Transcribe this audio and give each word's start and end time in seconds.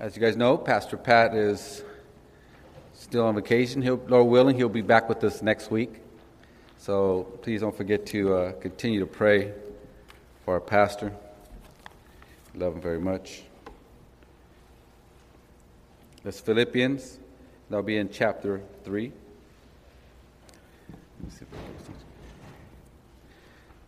As 0.00 0.14
you 0.14 0.22
guys 0.22 0.36
know, 0.36 0.56
Pastor 0.56 0.96
Pat 0.96 1.34
is 1.34 1.82
still 2.94 3.24
on 3.24 3.34
vacation. 3.34 3.82
He'll, 3.82 4.00
Lord 4.06 4.28
willing, 4.28 4.54
he'll 4.54 4.68
be 4.68 4.80
back 4.80 5.08
with 5.08 5.24
us 5.24 5.42
next 5.42 5.72
week. 5.72 5.92
So 6.76 7.24
please 7.42 7.62
don't 7.62 7.76
forget 7.76 8.06
to 8.06 8.32
uh, 8.32 8.52
continue 8.52 9.00
to 9.00 9.06
pray 9.06 9.52
for 10.44 10.54
our 10.54 10.60
pastor. 10.60 11.12
Love 12.54 12.76
him 12.76 12.80
very 12.80 13.00
much. 13.00 13.42
That's 16.22 16.38
Philippians. 16.38 17.18
That'll 17.68 17.82
be 17.82 17.96
in 17.96 18.08
chapter 18.08 18.60
3. 18.84 19.10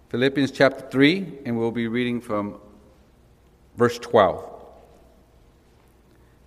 Philippians 0.08 0.50
chapter 0.50 0.88
3, 0.90 1.38
and 1.46 1.56
we'll 1.56 1.70
be 1.70 1.86
reading 1.86 2.20
from 2.20 2.56
verse 3.76 3.96
12 4.00 4.59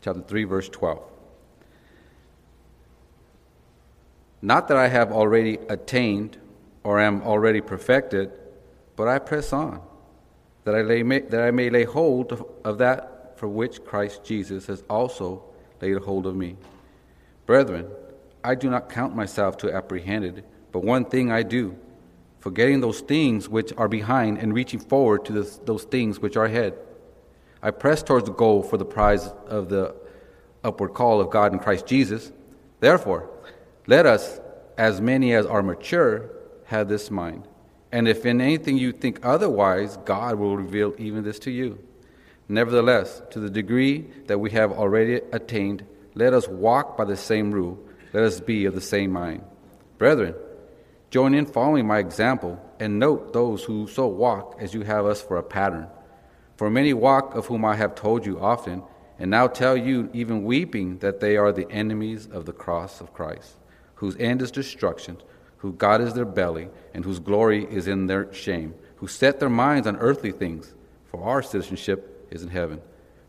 chapter 0.04 0.22
3, 0.22 0.44
verse 0.44 0.70
12. 0.70 1.02
Not 4.42 4.68
that 4.68 4.76
I 4.76 4.90
have 4.90 5.14
already 5.14 5.58
attained 5.70 6.38
or 6.84 7.00
am 7.00 7.22
already 7.22 7.62
perfected, 7.62 8.30
but 8.98 9.08
I 9.08 9.18
press 9.20 9.54
on, 9.54 9.82
that 10.66 10.76
I, 10.76 10.82
lay, 10.82 11.02
that 11.02 11.42
I 11.42 11.52
may 11.52 11.70
lay 11.70 11.86
hold 11.86 12.34
of, 12.34 12.46
of 12.66 12.78
that 12.80 13.40
for 13.40 13.48
which 13.48 13.84
Christ 13.86 14.26
Jesus 14.26 14.66
has 14.68 14.84
also 14.90 15.44
laid 15.82 15.98
hold 16.00 16.28
of 16.28 16.36
me. 16.36 16.58
Brethren, 17.46 17.88
I 18.44 18.56
do 18.56 18.70
not 18.70 18.90
count 18.90 19.16
myself 19.16 19.58
to 19.58 19.74
apprehended, 19.74 20.44
but 20.74 20.84
one 20.84 21.06
thing 21.06 21.32
I 21.32 21.44
do, 21.44 21.78
forgetting 22.40 22.82
those 22.82 23.00
things 23.00 23.48
which 23.48 23.72
are 23.78 23.88
behind 23.88 24.38
and 24.38 24.54
reaching 24.54 24.82
forward 24.82 25.24
to 25.26 25.34
this, 25.34 25.58
those 25.64 25.86
things 25.86 26.20
which 26.20 26.36
are 26.36 26.46
ahead. 26.46 26.74
I 27.64 27.72
press 27.72 28.04
towards 28.04 28.26
the 28.26 28.34
goal 28.34 28.62
for 28.62 28.78
the 28.78 28.86
prize 28.86 29.26
of 29.48 29.70
the 29.70 29.96
upward 30.66 30.94
call 30.94 31.22
of 31.22 31.30
God 31.30 31.54
in 31.54 31.60
Christ 31.60 31.88
Jesus. 31.88 32.30
Therefore, 32.82 33.30
let 33.88 34.06
us, 34.06 34.42
as 34.78 35.00
many 35.00 35.34
as 35.34 35.46
are 35.46 35.64
mature, 35.64 36.30
have 36.66 36.90
this 36.90 37.10
mind. 37.10 37.48
And 37.90 38.08
if 38.08 38.26
in 38.26 38.42
anything 38.42 38.78
you 38.78 38.92
think 38.92 39.20
otherwise, 39.24 39.98
God 40.04 40.36
will 40.36 40.58
reveal 40.58 40.94
even 40.98 41.24
this 41.24 41.40
to 41.40 41.52
you. 41.52 41.80
Nevertheless, 42.50 43.22
to 43.32 43.40
the 43.40 43.50
degree 43.50 44.08
that 44.28 44.40
we 44.40 44.52
have 44.52 44.74
already 44.74 45.22
attained, 45.32 45.86
let 46.16 46.34
us 46.34 46.50
walk 46.50 46.98
by 46.98 47.06
the 47.06 47.16
same 47.16 47.52
rule, 47.52 47.80
let 48.12 48.24
us 48.24 48.42
be 48.42 48.66
of 48.66 48.76
the 48.76 48.82
same 48.82 49.12
mind. 49.12 49.42
Brethren, 49.98 50.36
join 51.12 51.34
in 51.34 51.46
following 51.46 51.88
my 51.88 52.00
example, 52.00 52.60
and 52.78 53.00
note 53.00 53.32
those 53.32 53.64
who 53.64 53.88
so 53.88 54.08
walk 54.08 54.58
as 54.60 54.74
you 54.74 54.82
have 54.82 55.06
us 55.06 55.22
for 55.22 55.38
a 55.38 55.44
pattern. 55.44 55.88
For 56.56 56.70
many 56.70 56.94
walk, 56.94 57.36
of 57.36 57.48
whom 57.48 57.66
I 57.66 57.76
have 57.76 57.96
told 57.96 58.26
you 58.26 58.40
often, 58.40 58.84
and 59.20 59.32
now 59.32 59.48
tell 59.48 59.76
you, 59.76 60.10
even 60.14 60.44
weeping, 60.44 61.00
that 61.00 61.20
they 61.20 61.38
are 61.38 61.52
the 61.52 61.70
enemies 61.72 62.28
of 62.32 62.46
the 62.46 62.54
cross 62.54 63.02
of 63.02 63.14
Christ, 63.14 63.56
whose 63.96 64.16
end 64.18 64.42
is 64.42 64.52
destruction, 64.52 65.18
whose 65.58 65.76
God 65.78 66.02
is 66.02 66.14
their 66.14 66.26
belly, 66.26 66.70
and 66.94 67.06
whose 67.06 67.20
glory 67.20 67.66
is 67.66 67.88
in 67.88 68.08
their 68.08 68.32
shame, 68.34 68.76
who 68.98 69.08
set 69.08 69.40
their 69.40 69.50
minds 69.50 69.88
on 69.88 69.98
earthly 69.98 70.32
things, 70.32 70.74
for 71.06 71.24
our 71.24 71.42
citizenship 71.42 72.28
is 72.32 72.44
in 72.44 72.50
heaven, 72.50 72.82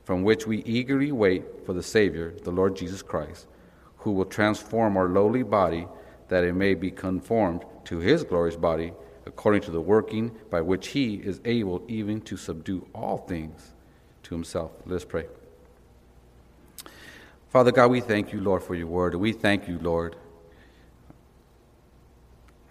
from 0.05 0.23
which 0.23 0.47
we 0.47 0.63
eagerly 0.65 1.13
wait 1.13 1.45
for 1.65 1.73
the 1.73 1.83
Savior, 1.83 2.35
the 2.43 2.51
Lord 2.51 2.77
Jesus 2.77 3.03
Christ, 3.03 3.47
who 3.99 4.13
will 4.13 4.25
transform 4.25 4.97
our 4.97 5.09
lowly 5.09 5.43
body 5.43 5.87
that 6.29 6.45
it 6.45 6.55
may 6.55 6.75
be 6.75 6.91
conformed 6.91 7.65
to 7.85 7.99
his 7.99 8.25
glorious 8.25 8.57
body 8.57 8.93
according 9.27 9.63
to 9.63 9.71
the 9.71 9.81
working 9.81 10.33
by 10.51 10.61
which 10.61 10.89
he 10.89 11.15
is 11.15 11.41
able 11.45 11.83
even 11.89 12.21
to 12.23 12.37
subdue 12.37 12.87
all 12.95 13.19
things 13.19 13.73
to 14.25 14.35
himself. 14.35 14.73
Let 14.87 14.97
us 14.97 15.05
pray. 15.05 15.27
Father 17.49 17.73
God, 17.73 17.91
we 17.91 18.01
thank 18.01 18.33
you, 18.33 18.41
Lord, 18.41 18.63
for 18.63 18.75
your 18.75 18.89
word. 18.89 19.15
We 19.15 19.33
thank 19.33 19.69
you, 19.69 19.79
Lord. 19.79 20.17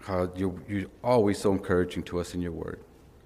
How 0.00 0.30
you're, 0.36 0.54
you're 0.68 0.90
always 1.02 1.38
so 1.38 1.52
encouraging 1.52 2.02
to 2.04 2.20
us 2.20 2.34
in 2.34 2.42
your 2.42 2.52
word. 2.52 2.80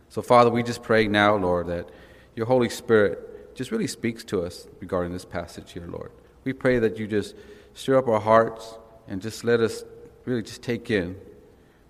So, 0.09 0.23
Father, 0.23 0.51
we 0.51 0.63
just 0.63 0.83
pray 0.83 1.09
now, 1.09 1.35
Lord, 1.35 1.67
that 1.67 1.89
your 2.37 2.47
Holy 2.47 2.69
Spirit 2.69 3.57
just 3.57 3.73
really 3.73 3.89
speaks 3.89 4.23
to 4.25 4.43
us 4.43 4.69
regarding 4.79 5.13
this 5.13 5.25
passage 5.25 5.73
here, 5.73 5.87
Lord. 5.87 6.13
We 6.45 6.53
pray 6.53 6.79
that 6.79 6.97
you 6.97 7.09
just 7.09 7.35
stir 7.75 7.99
up 7.99 8.07
our 8.07 8.21
hearts 8.21 8.79
and 9.09 9.21
just 9.21 9.43
let 9.43 9.59
us 9.59 9.83
really 10.25 10.43
just 10.43 10.63
take 10.63 10.91
in 10.91 11.17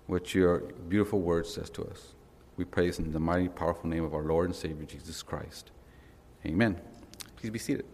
what 0.09 0.33
your 0.33 0.61
beautiful 0.89 1.21
word 1.21 1.45
says 1.45 1.69
to 1.69 1.83
us. 1.83 2.15
We 2.57 2.65
praise 2.65 2.97
in 2.97 3.11
the 3.13 3.19
mighty, 3.19 3.47
powerful 3.47 3.87
name 3.87 4.03
of 4.03 4.15
our 4.15 4.23
Lord 4.23 4.47
and 4.47 4.55
Savior, 4.55 4.83
Jesus 4.83 5.21
Christ. 5.21 5.69
Amen. 6.43 6.81
Please 7.35 7.51
be 7.51 7.59
seated. 7.59 7.85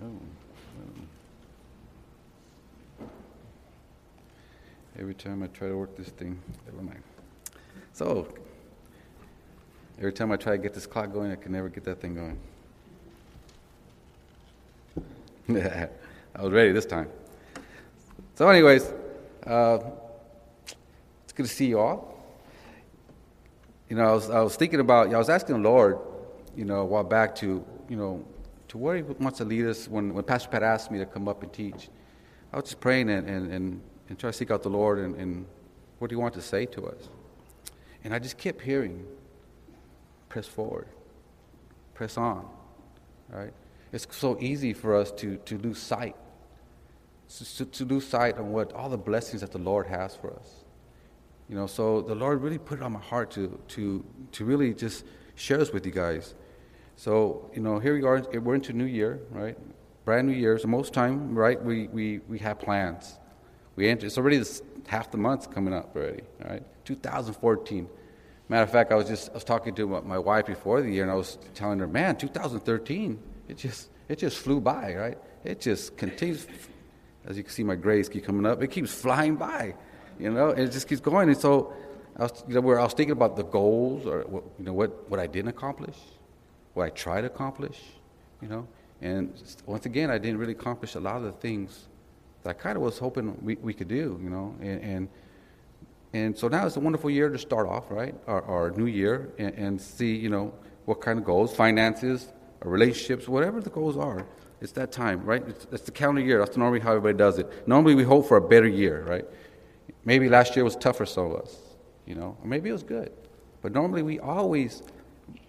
Oh, 0.00 0.12
Every 4.96 5.14
time 5.14 5.42
I 5.42 5.48
try 5.48 5.68
to 5.68 5.76
work 5.76 5.96
this 5.96 6.10
thing, 6.10 6.40
never 6.66 6.82
mind. 6.82 7.02
So, 7.94 8.28
every 9.98 10.12
time 10.12 10.30
I 10.30 10.36
try 10.36 10.52
to 10.52 10.58
get 10.58 10.72
this 10.72 10.86
clock 10.86 11.12
going, 11.12 11.32
I 11.32 11.36
can 11.36 11.50
never 11.50 11.68
get 11.68 11.82
that 11.82 12.00
thing 12.00 12.38
going. 15.48 15.90
I 16.38 16.42
was 16.42 16.52
ready 16.52 16.70
this 16.72 16.84
time. 16.84 17.08
So, 18.34 18.46
anyways, 18.50 18.92
uh, 19.46 19.78
it's 21.24 21.32
good 21.32 21.46
to 21.46 21.52
see 21.52 21.66
you 21.66 21.78
all. 21.78 22.14
You 23.88 23.96
know, 23.96 24.04
I 24.04 24.12
was, 24.12 24.28
I 24.28 24.40
was 24.40 24.54
thinking 24.54 24.80
about, 24.80 25.14
I 25.14 25.16
was 25.16 25.30
asking 25.30 25.62
the 25.62 25.68
Lord, 25.68 25.98
you 26.54 26.66
know, 26.66 26.80
a 26.80 26.84
while 26.84 27.04
back 27.04 27.34
to, 27.36 27.64
you 27.88 27.96
know, 27.96 28.22
to 28.68 28.76
where 28.76 28.96
He 28.96 29.02
wants 29.02 29.38
to 29.38 29.46
lead 29.46 29.64
us. 29.64 29.88
When, 29.88 30.12
when 30.12 30.24
Pastor 30.24 30.50
Pat 30.50 30.62
asked 30.62 30.90
me 30.90 30.98
to 30.98 31.06
come 31.06 31.26
up 31.26 31.42
and 31.42 31.50
teach, 31.52 31.88
I 32.52 32.56
was 32.56 32.66
just 32.66 32.80
praying 32.80 33.08
and, 33.08 33.26
and, 33.26 33.50
and, 33.50 33.80
and 34.10 34.18
trying 34.18 34.32
to 34.32 34.36
seek 34.36 34.50
out 34.50 34.62
the 34.62 34.68
Lord 34.68 34.98
and, 34.98 35.14
and 35.16 35.46
what 36.00 36.10
do 36.10 36.16
you 36.16 36.20
want 36.20 36.34
to 36.34 36.42
say 36.42 36.66
to 36.66 36.86
us? 36.86 37.08
And 38.04 38.12
I 38.12 38.18
just 38.18 38.36
kept 38.36 38.60
hearing, 38.60 39.06
press 40.28 40.46
forward, 40.46 40.88
press 41.94 42.18
on, 42.18 42.46
right? 43.30 43.54
It's 43.92 44.06
so 44.10 44.36
easy 44.38 44.74
for 44.74 44.94
us 44.94 45.10
to, 45.12 45.36
to 45.38 45.56
lose 45.58 45.78
sight, 45.78 46.14
to, 47.28 47.64
to 47.64 47.84
lose 47.84 48.06
sight 48.06 48.38
on 48.38 48.52
what 48.52 48.72
all 48.72 48.88
the 48.88 48.98
blessings 48.98 49.40
that 49.40 49.52
the 49.52 49.58
Lord 49.58 49.86
has 49.86 50.14
for 50.16 50.32
us. 50.32 50.64
You 51.48 51.56
know, 51.56 51.66
so 51.66 52.00
the 52.00 52.14
Lord 52.14 52.42
really 52.42 52.58
put 52.58 52.80
it 52.80 52.82
on 52.82 52.92
my 52.92 53.00
heart 53.00 53.30
to, 53.32 53.58
to, 53.68 54.04
to 54.32 54.44
really 54.44 54.74
just 54.74 55.04
share 55.36 55.58
this 55.58 55.72
with 55.72 55.86
you 55.86 55.92
guys. 55.92 56.34
So, 56.96 57.50
you 57.54 57.60
know, 57.60 57.78
here 57.78 57.94
we 57.94 58.02
are, 58.02 58.16
eh, 58.32 58.38
we're 58.38 58.54
into 58.54 58.72
new 58.72 58.84
year, 58.84 59.20
right? 59.30 59.56
Brand 60.04 60.26
new 60.26 60.34
year. 60.34 60.58
So 60.58 60.66
most 60.66 60.92
time, 60.92 61.34
right, 61.34 61.62
we, 61.62 61.88
we, 61.88 62.18
we 62.28 62.38
have 62.38 62.58
plans. 62.58 63.18
We 63.76 63.88
enter, 63.88 64.06
it's 64.06 64.18
already 64.18 64.38
this, 64.38 64.62
half 64.88 65.10
the 65.10 65.18
month's 65.18 65.46
coming 65.46 65.74
up 65.74 65.94
already, 65.94 66.22
right? 66.44 66.62
2014. 66.84 67.88
Matter 68.48 68.62
of 68.62 68.70
fact, 68.70 68.92
I 68.92 68.94
was 68.94 69.08
just 69.08 69.30
I 69.30 69.34
was 69.34 69.44
talking 69.44 69.74
to 69.74 69.86
my 70.02 70.18
wife 70.18 70.46
before 70.46 70.80
the 70.80 70.90
year, 70.90 71.02
and 71.02 71.10
I 71.10 71.16
was 71.16 71.36
telling 71.54 71.80
her, 71.80 71.88
man, 71.88 72.16
2013, 72.16 73.18
it 73.48 73.56
just 73.56 73.90
it 74.08 74.18
just 74.20 74.38
flew 74.38 74.60
by, 74.60 74.94
right? 74.94 75.18
It 75.42 75.60
just 75.60 75.96
continues. 75.96 76.46
As 77.26 77.36
you 77.36 77.42
can 77.42 77.52
see, 77.52 77.64
my 77.64 77.74
grays 77.74 78.08
keep 78.08 78.24
coming 78.24 78.46
up. 78.46 78.62
It 78.62 78.68
keeps 78.68 78.92
flying 78.92 79.36
by, 79.36 79.74
you 80.18 80.30
know. 80.30 80.50
And 80.50 80.60
it 80.60 80.72
just 80.72 80.88
keeps 80.88 81.00
going. 81.00 81.28
And 81.28 81.38
so, 81.38 81.72
I 82.16 82.22
was, 82.22 82.44
you 82.48 82.54
know, 82.54 82.60
where 82.60 82.80
I 82.80 82.84
was 82.84 82.94
thinking 82.94 83.12
about 83.12 83.36
the 83.36 83.44
goals, 83.44 84.06
or 84.06 84.22
what, 84.22 84.44
you 84.58 84.64
know, 84.64 84.72
what 84.72 85.10
what 85.10 85.20
I 85.20 85.26
didn't 85.26 85.48
accomplish, 85.48 85.96
what 86.74 86.84
I 86.84 86.90
tried 86.90 87.22
to 87.22 87.26
accomplish, 87.26 87.80
you 88.40 88.48
know. 88.48 88.66
And 89.02 89.34
once 89.66 89.86
again, 89.86 90.10
I 90.10 90.18
didn't 90.18 90.38
really 90.38 90.52
accomplish 90.52 90.94
a 90.94 91.00
lot 91.00 91.16
of 91.16 91.24
the 91.24 91.32
things 91.32 91.88
that 92.42 92.50
I 92.50 92.52
kind 92.54 92.76
of 92.76 92.82
was 92.82 92.98
hoping 92.98 93.36
we, 93.42 93.56
we 93.56 93.74
could 93.74 93.88
do, 93.88 94.18
you 94.22 94.30
know. 94.30 94.54
And, 94.60 94.80
and 94.82 95.08
and 96.12 96.38
so 96.38 96.48
now 96.48 96.66
it's 96.66 96.76
a 96.76 96.80
wonderful 96.80 97.10
year 97.10 97.28
to 97.28 97.38
start 97.38 97.68
off, 97.68 97.90
right? 97.90 98.14
Our, 98.26 98.42
our 98.42 98.70
new 98.70 98.86
year, 98.86 99.32
and, 99.38 99.54
and 99.54 99.80
see, 99.80 100.16
you 100.16 100.30
know, 100.30 100.54
what 100.86 101.00
kind 101.02 101.18
of 101.18 101.24
goals, 101.26 101.54
finances, 101.54 102.32
relationships, 102.64 103.28
whatever 103.28 103.60
the 103.60 103.70
goals 103.70 103.96
are. 103.98 104.24
It's 104.60 104.72
that 104.72 104.90
time, 104.92 105.24
right? 105.24 105.46
It's, 105.46 105.66
it's, 105.70 105.82
the 105.82 105.90
calendar 105.90 106.20
year. 106.20 106.38
That's 106.38 106.56
normally 106.56 106.80
how 106.80 106.90
everybody 106.90 107.16
does 107.16 107.38
it. 107.38 107.68
Normally 107.68 107.94
we 107.94 108.04
hope 108.04 108.26
for 108.26 108.38
a 108.38 108.48
better 108.48 108.66
year, 108.66 109.04
right? 109.06 109.24
Maybe 110.04 110.28
last 110.28 110.56
year 110.56 110.64
was 110.64 110.76
tough 110.76 110.96
for 110.96 111.06
some 111.06 111.32
of 111.32 111.40
us, 111.40 111.56
you 112.06 112.14
know, 112.14 112.36
or 112.40 112.46
maybe 112.46 112.70
it 112.70 112.72
was 112.72 112.82
good. 112.82 113.12
But 113.60 113.72
normally 113.72 114.02
we 114.02 114.18
always 114.18 114.82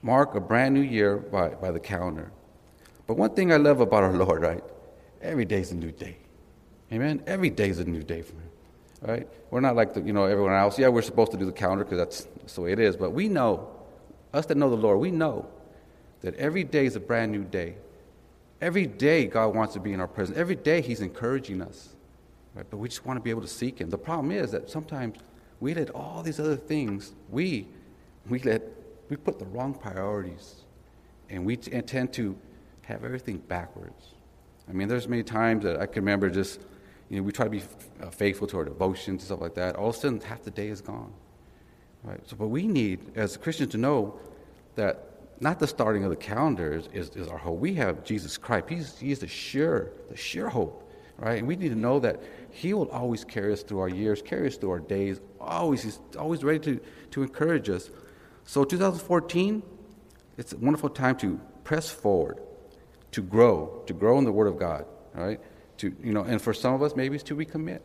mark 0.02 0.36
a 0.36 0.42
brand 0.42 0.74
new 0.74 0.82
year 0.82 1.18
by, 1.18 1.50
by 1.50 1.72
the 1.72 1.80
calendar. 1.80 2.32
But 3.06 3.18
one 3.18 3.34
thing 3.34 3.54
I 3.54 3.58
love 3.58 3.80
about 3.80 4.04
our 4.04 4.14
Lord, 4.26 4.42
right? 4.42 4.64
Every 5.22 5.46
day's 5.46 5.72
a 5.72 5.76
new 5.76 5.92
day. 5.92 6.18
Amen? 6.92 7.24
Every 7.28 7.50
day's 7.50 7.80
a 7.80 7.86
new 7.86 8.04
day 8.04 8.22
for 8.22 8.34
Him, 8.34 8.50
right? 9.02 9.28
We're 9.52 9.62
not 9.62 9.76
like 9.76 9.94
the, 9.94 10.02
you 10.02 10.14
know 10.14 10.26
everyone 10.26 10.54
else. 10.54 10.78
Yeah, 10.78 10.90
we're 10.90 11.02
supposed 11.02 11.32
to 11.32 11.38
do 11.38 11.46
the 11.46 11.52
calendar 11.52 11.84
because 11.84 11.98
that's, 11.98 12.22
that's 12.40 12.56
the 12.56 12.62
way 12.62 12.72
it 12.72 12.80
is. 12.80 12.96
But 12.96 13.12
we 13.12 13.28
know, 13.28 13.70
us 14.34 14.46
that 14.48 14.58
know 14.58 14.70
the 14.70 14.76
Lord, 14.78 15.00
we 15.00 15.12
know 15.12 15.48
that 16.22 16.36
every 16.36 16.64
day 16.64 16.86
is 16.86 16.96
a 16.96 17.00
brand 17.00 17.32
new 17.32 17.44
day. 17.44 17.76
Every 18.60 18.88
day, 18.88 19.26
God 19.26 19.56
wants 19.56 19.74
to 19.76 19.80
be 19.80 19.94
in 19.94 20.00
our 20.00 20.08
presence. 20.08 20.38
Every 20.38 20.56
day, 20.56 20.82
He's 20.82 21.02
encouraging 21.02 21.62
us. 21.62 21.90
Right? 22.56 22.66
But 22.70 22.78
we 22.78 22.90
just 22.90 23.06
want 23.06 23.18
to 23.18 23.24
be 23.24 23.30
able 23.30 23.42
to 23.42 23.48
seek 23.48 23.80
Him. 23.80 23.90
The 23.90 23.98
problem 23.98 24.32
is 24.32 24.52
that 24.52 24.70
sometimes 24.70 25.18
we 25.60 25.74
let 25.74 25.92
all 25.92 26.24
these 26.24 26.40
other 26.40 26.56
things, 26.56 27.14
we, 27.30 27.68
we 28.28 28.40
let 28.40 28.64
we 29.10 29.16
put 29.16 29.40
the 29.40 29.46
wrong 29.46 29.74
priorities, 29.74 30.56
and 31.30 31.46
we 31.46 31.56
t- 31.56 31.82
tend 31.82 32.14
to 32.14 32.38
have 32.84 33.04
everything 33.04 33.38
backwards. 33.38 34.14
I 34.70 34.74
mean, 34.74 34.88
there's 34.88 35.08
many 35.08 35.24
times 35.24 35.64
that 35.64 35.80
I 35.80 35.86
can 35.86 36.04
remember 36.04 36.30
just, 36.30 36.60
you 37.10 37.18
know, 37.18 37.24
we 37.24 37.32
try 37.32 37.46
to 37.46 37.50
be 37.50 37.60
f- 37.60 37.76
uh, 38.02 38.10
faithful 38.10 38.48
to 38.48 38.58
our 38.58 38.66
devotions 38.66 39.22
and 39.22 39.22
stuff 39.22 39.40
like 39.40 39.56
that. 39.56 39.76
All 39.76 39.90
of 39.90 39.96
a 39.96 39.98
sudden, 39.98 40.20
half 40.20 40.44
the 40.44 40.52
day 40.52 40.68
is 40.68 40.82
gone. 40.82 41.14
Right? 42.04 42.20
So, 42.28 42.36
but 42.36 42.48
we 42.48 42.68
need, 42.68 43.00
as 43.16 43.38
Christians, 43.38 43.72
to 43.72 43.78
know 43.78 44.20
that 44.76 45.17
not 45.40 45.60
the 45.60 45.68
starting 45.68 46.04
of 46.04 46.10
the 46.10 46.16
calendar 46.16 46.74
is, 46.74 46.88
is, 46.94 47.10
is, 47.16 47.28
our 47.28 47.38
hope. 47.38 47.60
We 47.60 47.76
have 47.76 48.04
Jesus 48.04 48.38
Christ. 48.38 48.70
He's, 48.70 48.98
he's 48.98 49.20
the 49.20 49.28
sure, 49.28 49.92
the 50.10 50.18
sure 50.18 50.50
hope, 50.50 50.92
right? 51.18 51.38
And 51.38 51.48
we 51.48 51.56
need 51.56 51.70
to 51.70 51.76
know 51.76 52.00
that 52.00 52.22
He 52.50 52.74
will 52.74 52.90
always 52.90 53.24
carry 53.24 53.54
us 53.54 53.62
through 53.62 53.80
our 53.80 53.90
years, 53.90 54.22
carry 54.22 54.48
us 54.48 54.58
through 54.58 54.72
our 54.72 54.80
days. 54.80 55.20
Always, 55.40 55.84
He's 55.84 56.00
always 56.18 56.44
ready 56.44 56.60
to, 56.60 56.82
to 57.12 57.24
encourage 57.24 57.70
us. 57.70 57.90
So 58.46 58.64
2014, 58.64 59.62
it's 60.38 60.54
a 60.54 60.58
wonderful 60.58 60.90
time 60.90 61.18
to 61.18 61.40
press 61.64 61.90
forward, 61.90 62.40
to 63.12 63.22
grow, 63.22 63.84
to 63.86 63.94
grow 63.94 64.18
in 64.18 64.24
the 64.24 64.32
Word 64.32 64.48
of 64.48 64.58
God, 64.58 64.86
right? 65.14 65.40
To, 65.78 65.96
you 66.02 66.14
know, 66.14 66.24
and 66.24 66.42
for 66.42 66.54
some 66.54 66.74
of 66.74 66.82
us, 66.82 66.96
maybe 66.96 67.16
it's 67.16 67.24
to 67.26 67.36
recommit. 67.36 67.82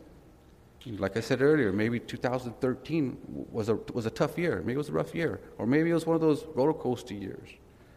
Like 0.87 1.17
I 1.17 1.21
said 1.21 1.43
earlier, 1.43 1.73
maybe 1.73 2.01
2013 2.01 3.17
was 3.51 3.69
a, 3.69 3.77
was 3.93 4.07
a 4.07 4.11
tough 4.11 4.37
year. 4.37 4.59
Maybe 4.61 4.75
it 4.75 4.79
was 4.79 4.89
a 4.89 4.93
rough 4.93 5.15
year. 5.15 5.41
Or 5.59 5.67
maybe 5.67 5.91
it 5.91 5.95
was 5.95 6.07
one 6.07 6.17
of 6.17 6.21
those 6.21 6.45
roller 6.55 6.73
coaster 6.73 7.15
years. 7.15 7.49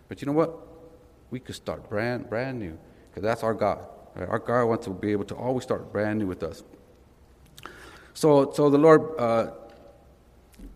But 0.08 0.22
you 0.22 0.28
know 0.28 0.34
what? 0.34 0.56
We 1.32 1.40
could 1.40 1.56
start 1.56 1.90
brand, 1.90 2.30
brand 2.30 2.60
new 2.60 2.78
because 3.10 3.24
that's 3.24 3.44
our 3.44 3.54
God. 3.54 3.80
Right? 4.16 4.30
Our 4.30 4.40
God 4.40 4.66
wants 4.66 4.86
to 4.86 4.92
be 4.92 5.12
able 5.12 5.26
to 5.26 5.36
always 5.36 5.64
start 5.64 5.92
brand 5.92 6.20
new 6.20 6.28
with 6.28 6.44
us. 6.44 6.64
So, 8.14 8.52
so 8.52 8.70
the 8.70 8.78
Lord 8.78 9.02
uh, 9.18 9.52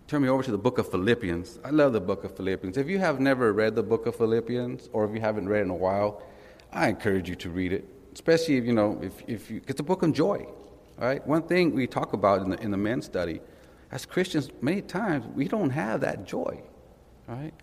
turned 0.07 0.23
me 0.23 0.29
over 0.29 0.41
to 0.43 0.51
the 0.51 0.57
book 0.57 0.79
of 0.79 0.89
Philippians. 0.89 1.59
I 1.63 1.69
love 1.69 1.93
the 1.93 2.01
book 2.01 2.23
of 2.23 2.35
Philippians. 2.35 2.75
If 2.77 2.89
you 2.89 2.97
have 2.97 3.19
never 3.19 3.53
read 3.53 3.75
the 3.75 3.83
book 3.83 4.07
of 4.07 4.15
Philippians 4.15 4.89
or 4.93 5.05
if 5.05 5.13
you 5.13 5.21
haven't 5.21 5.47
read 5.47 5.61
in 5.61 5.69
a 5.69 5.75
while, 5.75 6.21
I 6.73 6.89
encourage 6.89 7.29
you 7.29 7.35
to 7.35 7.49
read 7.49 7.71
it, 7.71 7.85
especially 8.13 8.57
if 8.57 8.65
you 8.65 8.73
know 8.73 8.99
if, 9.01 9.13
if 9.27 9.51
you, 9.51 9.61
it's 9.67 9.79
a 9.79 9.83
book 9.83 10.03
on 10.03 10.13
joy. 10.13 10.45
Right? 10.99 11.25
One 11.25 11.43
thing 11.43 11.73
we 11.73 11.87
talk 11.87 12.11
about 12.13 12.41
in 12.41 12.49
the, 12.49 12.61
in 12.61 12.71
the 12.71 12.77
men's 12.77 13.05
study, 13.05 13.39
as 13.91 14.05
Christians, 14.05 14.49
many 14.61 14.81
times 14.81 15.25
we 15.33 15.47
don't 15.47 15.69
have 15.69 16.01
that 16.01 16.25
joy. 16.25 16.61
Right? 17.27 17.53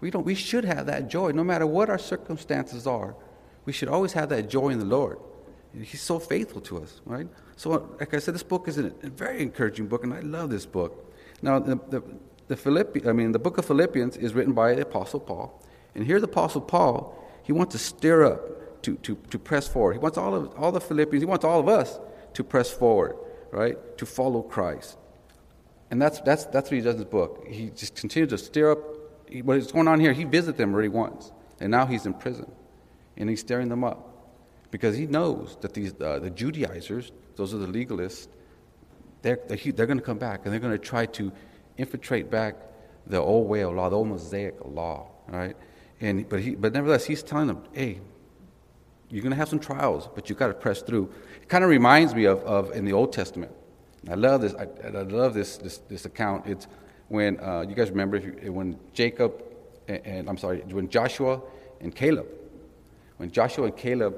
We, 0.00 0.10
don't, 0.10 0.24
we 0.24 0.34
should 0.34 0.64
have 0.64 0.86
that 0.86 1.08
joy 1.08 1.32
no 1.32 1.44
matter 1.44 1.66
what 1.66 1.90
our 1.90 1.98
circumstances 1.98 2.86
are. 2.86 3.14
We 3.66 3.72
should 3.72 3.88
always 3.88 4.12
have 4.14 4.30
that 4.30 4.48
joy 4.48 4.70
in 4.70 4.78
the 4.78 4.86
Lord. 4.86 5.18
He's 5.78 6.00
so 6.00 6.18
faithful 6.18 6.62
to 6.62 6.78
us, 6.78 7.02
right? 7.04 7.28
So, 7.56 7.96
like 8.00 8.14
I 8.14 8.18
said, 8.18 8.34
this 8.34 8.42
book 8.42 8.66
is 8.66 8.78
a, 8.78 8.92
very 9.02 9.42
encouraging 9.42 9.88
book, 9.88 10.04
and 10.04 10.14
I 10.14 10.20
love 10.20 10.48
this 10.48 10.64
book. 10.64 11.12
Now, 11.42 11.58
the, 11.58 11.78
the, 11.90 12.02
the 12.48 12.56
Philippi, 12.56 13.06
I 13.06 13.12
mean, 13.12 13.32
the 13.32 13.38
book 13.38 13.58
of 13.58 13.66
Philippians 13.66 14.16
is 14.16 14.32
written 14.32 14.54
by 14.54 14.74
the 14.74 14.82
Apostle 14.82 15.20
Paul. 15.20 15.62
And 15.94 16.06
here, 16.06 16.18
the 16.18 16.28
Apostle 16.28 16.62
Paul, 16.62 17.14
he 17.42 17.52
wants 17.52 17.72
to 17.72 17.78
stir 17.78 18.24
up, 18.24 18.82
to, 18.84 18.96
to, 18.96 19.16
to 19.30 19.38
press 19.38 19.68
forward. 19.68 19.94
He 19.94 19.98
wants 19.98 20.16
all 20.16 20.34
of 20.34 20.54
all 20.56 20.72
the 20.72 20.80
Philippians, 20.80 21.22
he 21.22 21.26
wants 21.26 21.44
all 21.44 21.60
of 21.60 21.68
us 21.68 21.98
to 22.36 22.44
press 22.44 22.70
forward, 22.70 23.16
right? 23.50 23.76
To 23.96 24.04
follow 24.04 24.42
Christ. 24.42 24.98
And 25.90 26.00
that's, 26.02 26.20
that's, 26.20 26.44
that's 26.44 26.70
what 26.70 26.76
he 26.76 26.82
does 26.82 26.96
in 26.96 27.00
his 27.00 27.08
book. 27.08 27.46
He 27.48 27.70
just 27.70 27.94
continues 27.94 28.28
to 28.30 28.38
stir 28.38 28.72
up 28.72 28.78
he, 29.26 29.40
what 29.40 29.56
is 29.56 29.72
going 29.72 29.88
on 29.88 30.00
here. 30.00 30.12
He 30.12 30.24
visited 30.24 30.58
them 30.58 30.74
already 30.74 30.88
once, 30.88 31.32
and 31.60 31.70
now 31.70 31.86
he's 31.86 32.04
in 32.04 32.12
prison. 32.12 32.50
And 33.16 33.30
he's 33.30 33.40
stirring 33.40 33.70
them 33.70 33.84
up 33.84 34.06
because 34.70 34.94
he 34.98 35.06
knows 35.06 35.56
that 35.62 35.72
these, 35.72 35.94
uh, 35.98 36.18
the 36.18 36.28
Judaizers, 36.28 37.10
those 37.36 37.54
are 37.54 37.58
the 37.58 37.66
legalists, 37.66 38.28
they're, 39.22 39.40
they're, 39.48 39.72
they're 39.72 39.86
going 39.86 39.98
to 39.98 40.04
come 40.04 40.18
back 40.18 40.42
and 40.44 40.52
they're 40.52 40.60
going 40.60 40.78
to 40.78 40.78
try 40.78 41.06
to 41.06 41.32
infiltrate 41.78 42.30
back 42.30 42.56
the 43.06 43.18
old 43.18 43.48
way 43.48 43.62
of 43.62 43.72
law, 43.72 43.88
the 43.88 43.96
old 43.96 44.08
Mosaic 44.08 44.56
law, 44.62 45.08
right? 45.28 45.56
And, 46.02 46.28
but, 46.28 46.40
he, 46.40 46.54
but 46.54 46.74
nevertheless, 46.74 47.06
he's 47.06 47.22
telling 47.22 47.46
them, 47.46 47.62
hey, 47.72 48.00
you're 49.10 49.22
going 49.22 49.30
to 49.30 49.36
have 49.36 49.48
some 49.48 49.60
trials, 49.60 50.08
but 50.14 50.28
you've 50.28 50.38
got 50.38 50.48
to 50.48 50.54
press 50.54 50.82
through. 50.82 51.12
It 51.40 51.48
kind 51.48 51.62
of 51.64 51.70
reminds 51.70 52.14
me 52.14 52.24
of, 52.24 52.40
of 52.40 52.72
in 52.72 52.84
the 52.84 52.92
Old 52.92 53.12
Testament. 53.12 53.52
I 54.10 54.14
love 54.14 54.40
this. 54.40 54.54
I, 54.54 54.66
I 54.86 55.02
love 55.02 55.34
this, 55.34 55.56
this, 55.56 55.78
this 55.88 56.04
account. 56.04 56.46
It's 56.46 56.66
when 57.08 57.38
uh, 57.40 57.64
you 57.68 57.74
guys 57.74 57.90
remember 57.90 58.18
you, 58.18 58.52
when 58.52 58.78
Jacob 58.92 59.42
and, 59.88 60.06
and, 60.06 60.28
I'm 60.28 60.38
sorry, 60.38 60.60
when 60.70 60.88
Joshua 60.88 61.40
and 61.80 61.94
Caleb, 61.94 62.26
when 63.16 63.30
Joshua 63.30 63.66
and 63.66 63.76
Caleb, 63.76 64.16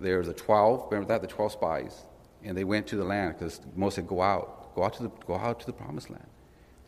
there 0.00 0.18
was 0.18 0.28
the 0.28 0.34
twelve. 0.34 0.86
Remember 0.90 1.08
that 1.08 1.20
the 1.20 1.26
twelve 1.26 1.52
spies, 1.52 2.04
and 2.42 2.56
they 2.56 2.64
went 2.64 2.86
to 2.88 2.96
the 2.96 3.04
land 3.04 3.36
because 3.38 3.60
Moses 3.76 3.96
said, 3.96 4.08
"Go 4.08 4.22
out, 4.22 4.74
go 4.74 4.84
out 4.84 4.94
to 4.94 5.02
the 5.02 5.10
go 5.26 5.36
out 5.36 5.60
to 5.60 5.66
the 5.66 5.72
promised 5.72 6.10
land." 6.10 6.26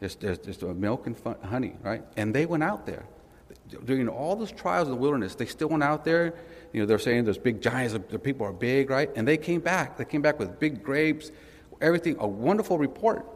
There's 0.00 0.16
there's, 0.16 0.38
there's 0.38 0.62
milk 0.62 1.06
and 1.06 1.16
fun, 1.16 1.36
honey, 1.44 1.74
right? 1.82 2.02
And 2.16 2.34
they 2.34 2.46
went 2.46 2.62
out 2.62 2.86
there 2.86 3.04
during 3.84 4.08
all 4.08 4.34
those 4.34 4.52
trials 4.52 4.88
in 4.88 4.94
the 4.94 5.00
wilderness. 5.00 5.34
They 5.34 5.46
still 5.46 5.68
went 5.68 5.82
out 5.82 6.04
there 6.04 6.34
you 6.72 6.80
know, 6.80 6.86
they're 6.86 6.98
saying 6.98 7.24
there's 7.24 7.38
big 7.38 7.60
giants, 7.60 7.92
the 8.10 8.18
people 8.18 8.46
are 8.46 8.52
big, 8.52 8.90
right? 8.90 9.10
And 9.14 9.28
they 9.28 9.36
came 9.36 9.60
back. 9.60 9.98
They 9.98 10.04
came 10.04 10.22
back 10.22 10.38
with 10.38 10.58
big 10.58 10.82
grapes, 10.82 11.30
everything, 11.80 12.16
a 12.18 12.26
wonderful 12.26 12.78
report. 12.78 13.26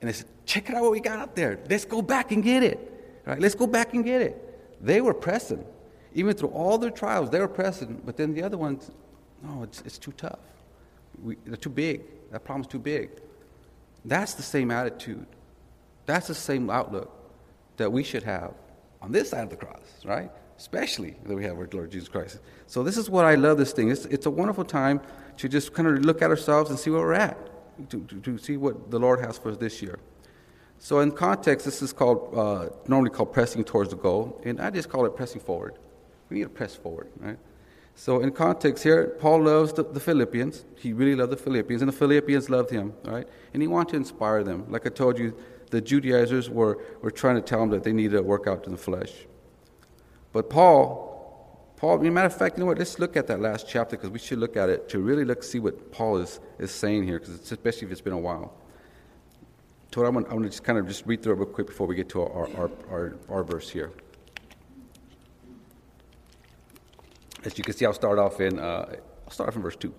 And 0.00 0.08
they 0.08 0.12
said, 0.12 0.26
check 0.46 0.68
it 0.68 0.74
out 0.74 0.82
what 0.82 0.90
we 0.90 1.00
got 1.00 1.20
up 1.20 1.36
there. 1.36 1.60
Let's 1.70 1.84
go 1.84 2.02
back 2.02 2.32
and 2.32 2.42
get 2.42 2.64
it. 2.64 3.22
Right? 3.24 3.38
Let's 3.38 3.54
go 3.54 3.68
back 3.68 3.94
and 3.94 4.04
get 4.04 4.20
it. 4.20 4.84
They 4.84 5.00
were 5.00 5.14
pressing. 5.14 5.64
Even 6.14 6.34
through 6.34 6.48
all 6.48 6.76
their 6.76 6.90
trials, 6.90 7.30
they 7.30 7.38
were 7.38 7.48
pressing. 7.48 8.02
But 8.04 8.16
then 8.16 8.34
the 8.34 8.42
other 8.42 8.58
ones, 8.58 8.90
no, 9.42 9.62
it's, 9.62 9.80
it's 9.82 9.98
too 9.98 10.12
tough. 10.12 10.40
We, 11.22 11.36
they're 11.44 11.56
too 11.56 11.70
big. 11.70 12.02
That 12.32 12.44
problem's 12.44 12.66
too 12.66 12.80
big. 12.80 13.10
That's 14.04 14.34
the 14.34 14.42
same 14.42 14.72
attitude. 14.72 15.26
That's 16.06 16.26
the 16.26 16.34
same 16.34 16.68
outlook 16.68 17.12
that 17.76 17.92
we 17.92 18.02
should 18.02 18.24
have 18.24 18.54
on 19.00 19.12
this 19.12 19.30
side 19.30 19.44
of 19.44 19.50
the 19.50 19.56
cross, 19.56 20.04
right? 20.04 20.30
Especially 20.62 21.16
that 21.24 21.34
we 21.34 21.42
have 21.42 21.58
our 21.58 21.68
Lord 21.72 21.90
Jesus 21.90 22.08
Christ. 22.08 22.38
So 22.68 22.84
this 22.84 22.96
is 22.96 23.10
what 23.10 23.24
I 23.24 23.34
love 23.34 23.58
this 23.58 23.72
thing. 23.72 23.90
It's, 23.90 24.04
it's 24.04 24.26
a 24.26 24.30
wonderful 24.30 24.64
time 24.64 25.00
to 25.38 25.48
just 25.48 25.72
kind 25.72 25.88
of 25.88 26.04
look 26.04 26.22
at 26.22 26.30
ourselves 26.30 26.70
and 26.70 26.78
see 26.78 26.88
where 26.88 27.00
we're 27.00 27.14
at, 27.14 27.36
to, 27.90 28.00
to, 28.04 28.20
to 28.20 28.38
see 28.38 28.56
what 28.56 28.88
the 28.88 29.00
Lord 29.00 29.18
has 29.18 29.36
for 29.36 29.50
us 29.50 29.56
this 29.56 29.82
year. 29.82 29.98
So 30.78 31.00
in 31.00 31.10
context, 31.10 31.66
this 31.66 31.82
is 31.82 31.92
called 31.92 32.38
uh, 32.38 32.68
normally 32.86 33.10
called 33.10 33.32
pressing 33.32 33.64
towards 33.64 33.90
the 33.90 33.96
goal, 33.96 34.40
and 34.44 34.60
I 34.60 34.70
just 34.70 34.88
call 34.88 35.04
it 35.04 35.16
pressing 35.16 35.40
forward. 35.40 35.78
We 36.30 36.36
need 36.36 36.44
to 36.44 36.48
press 36.48 36.76
forward, 36.76 37.08
right? 37.18 37.38
So 37.96 38.20
in 38.20 38.30
context 38.30 38.84
here, 38.84 39.16
Paul 39.18 39.42
loves 39.42 39.72
the, 39.72 39.82
the, 39.82 40.00
Philippians. 40.00 40.64
He 40.78 40.92
really 40.92 41.16
loved 41.16 41.32
the 41.32 41.36
Philippians, 41.36 41.82
and 41.82 41.88
the 41.88 41.96
Philippians 41.96 42.48
loved 42.48 42.70
him, 42.70 42.94
right? 43.04 43.26
And 43.52 43.62
he 43.62 43.66
wanted 43.66 43.90
to 43.90 43.96
inspire 43.96 44.44
them. 44.44 44.66
Like 44.68 44.86
I 44.86 44.90
told 44.90 45.18
you, 45.18 45.36
the 45.70 45.80
Judaizers 45.80 46.48
were, 46.48 46.78
were 47.00 47.10
trying 47.10 47.34
to 47.34 47.42
tell 47.42 47.60
him 47.64 47.70
that 47.70 47.82
they 47.82 47.92
needed 47.92 48.16
to 48.16 48.22
work 48.22 48.46
out 48.46 48.66
in 48.66 48.72
the 48.72 48.78
flesh. 48.78 49.12
But 50.32 50.48
Paul, 50.48 51.72
Paul, 51.76 52.00
as 52.00 52.06
a 52.06 52.10
matter 52.10 52.26
of 52.26 52.36
fact, 52.36 52.56
you 52.56 52.60
know 52.60 52.68
what? 52.68 52.78
Let's 52.78 52.98
look 52.98 53.16
at 53.16 53.26
that 53.26 53.40
last 53.40 53.68
chapter 53.68 53.96
because 53.96 54.10
we 54.10 54.18
should 54.18 54.38
look 54.38 54.56
at 54.56 54.68
it 54.68 54.88
to 54.90 54.98
really 54.98 55.24
look 55.24 55.42
see 55.42 55.58
what 55.58 55.92
Paul 55.92 56.18
is, 56.18 56.40
is 56.58 56.70
saying 56.70 57.04
here, 57.04 57.18
because 57.18 57.34
especially 57.50 57.86
if 57.86 57.92
it's 57.92 58.00
been 58.00 58.12
a 58.12 58.18
while. 58.18 58.54
So 59.94 60.06
I'm 60.06 60.14
going 60.14 60.42
to 60.42 60.48
just 60.48 60.64
kind 60.64 60.78
of 60.78 60.88
just 60.88 61.04
read 61.04 61.22
through 61.22 61.34
it 61.34 61.36
real 61.36 61.46
quick 61.46 61.66
before 61.66 61.86
we 61.86 61.94
get 61.94 62.08
to 62.10 62.22
our, 62.22 62.48
our, 62.56 62.70
our, 62.90 63.16
our 63.28 63.44
verse 63.44 63.68
here. 63.68 63.92
As 67.44 67.58
you 67.58 67.64
can 67.64 67.74
see, 67.74 67.84
I'll 67.84 67.92
start 67.92 68.18
off 68.18 68.40
in 68.40 68.58
uh, 68.58 68.94
I'll 69.26 69.30
start 69.30 69.48
off 69.48 69.56
in 69.56 69.62
verse 69.62 69.76
two. 69.76 69.92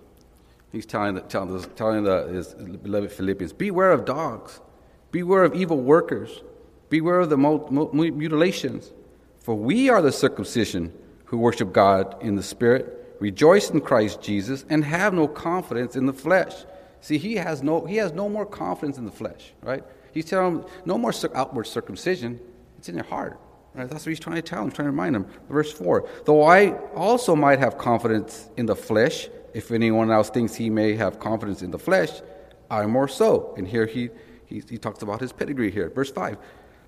He's 0.72 0.86
telling 0.86 1.14
the, 1.14 1.20
telling, 1.20 1.56
the, 1.56 1.66
telling 1.68 2.02
the, 2.02 2.26
his 2.26 2.54
beloved 2.54 3.12
Philippians, 3.12 3.52
"Beware 3.52 3.92
of 3.92 4.04
dogs, 4.04 4.60
beware 5.12 5.44
of 5.44 5.54
evil 5.54 5.80
workers, 5.80 6.42
beware 6.88 7.20
of 7.20 7.28
the 7.28 7.36
mutilations." 7.36 8.90
For 9.44 9.54
we 9.54 9.90
are 9.90 10.00
the 10.00 10.10
circumcision 10.10 10.90
who 11.26 11.36
worship 11.36 11.70
God 11.70 12.16
in 12.22 12.34
the 12.34 12.42
Spirit, 12.42 13.14
rejoice 13.20 13.68
in 13.68 13.82
Christ 13.82 14.22
Jesus, 14.22 14.64
and 14.70 14.82
have 14.82 15.12
no 15.12 15.28
confidence 15.28 15.96
in 15.96 16.06
the 16.06 16.14
flesh. 16.14 16.64
See, 17.02 17.18
he 17.18 17.34
has 17.36 17.62
no, 17.62 17.84
he 17.84 17.96
has 17.96 18.12
no 18.12 18.30
more 18.30 18.46
confidence 18.46 18.96
in 18.96 19.04
the 19.04 19.12
flesh, 19.12 19.52
right? 19.60 19.84
He's 20.14 20.24
telling 20.24 20.60
them, 20.60 20.66
no 20.86 20.96
more 20.96 21.12
outward 21.34 21.66
circumcision. 21.66 22.40
It's 22.78 22.88
in 22.88 22.94
your 22.94 23.04
heart. 23.04 23.38
Right? 23.74 23.86
That's 23.86 24.06
what 24.06 24.10
he's 24.10 24.20
trying 24.20 24.36
to 24.36 24.42
tell 24.42 24.62
them, 24.62 24.70
trying 24.70 24.86
to 24.86 24.92
remind 24.92 25.14
them. 25.14 25.26
Verse 25.50 25.70
4 25.70 26.08
Though 26.24 26.44
I 26.44 26.70
also 26.94 27.36
might 27.36 27.58
have 27.58 27.76
confidence 27.76 28.48
in 28.56 28.64
the 28.64 28.76
flesh, 28.76 29.28
if 29.52 29.70
anyone 29.70 30.10
else 30.10 30.30
thinks 30.30 30.54
he 30.54 30.70
may 30.70 30.94
have 30.94 31.20
confidence 31.20 31.60
in 31.60 31.70
the 31.70 31.78
flesh, 31.78 32.22
I 32.70 32.86
more 32.86 33.08
so. 33.08 33.52
And 33.58 33.68
here 33.68 33.84
he, 33.84 34.08
he, 34.46 34.62
he 34.66 34.78
talks 34.78 35.02
about 35.02 35.20
his 35.20 35.34
pedigree 35.34 35.70
here. 35.70 35.90
Verse 35.90 36.10
5 36.10 36.38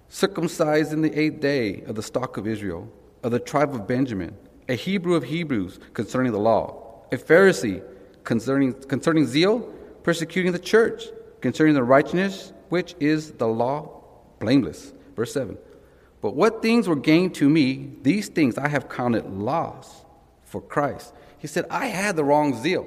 circumcised 0.09 0.93
in 0.93 1.03
the 1.03 1.19
eighth 1.19 1.41
day 1.41 1.83
of 1.83 1.95
the 1.95 2.03
stock 2.03 2.37
of 2.37 2.47
Israel, 2.47 2.91
of 3.23 3.33
the 3.33 3.41
tribe 3.41 3.75
of 3.75 3.87
Benjamin, 3.87 4.37
a 4.69 4.75
Hebrew 4.75 5.15
of 5.15 5.25
Hebrews 5.25 5.79
concerning 5.95 6.33
the 6.33 6.39
law, 6.39 7.05
a 7.13 7.17
Pharisee 7.17 7.83
concerning, 8.25 8.73
concerning 8.73 9.27
zeal, 9.27 9.61
persecuting 10.03 10.53
the 10.53 10.59
church, 10.59 11.05
concerning 11.41 11.75
the 11.75 11.83
righteousness 11.83 12.53
which 12.69 12.95
is 13.01 13.33
the 13.33 13.47
law, 13.47 14.03
blameless. 14.41 14.93
Verse 15.15 15.33
7. 15.33 15.57
But 16.21 16.35
what 16.35 16.63
things 16.63 16.89
were 16.89 16.97
gained 16.97 17.35
to 17.37 17.49
me, 17.49 17.93
these 18.03 18.29
things 18.29 18.59
I 18.59 18.69
have 18.69 18.89
counted 18.89 19.27
loss 19.27 20.05
for 20.45 20.61
Christ. 20.61 21.15
He 21.39 21.47
said, 21.47 21.67
I 21.71 21.87
had 21.87 22.17
the 22.17 22.25
wrong 22.25 22.61
zeal. 22.61 22.87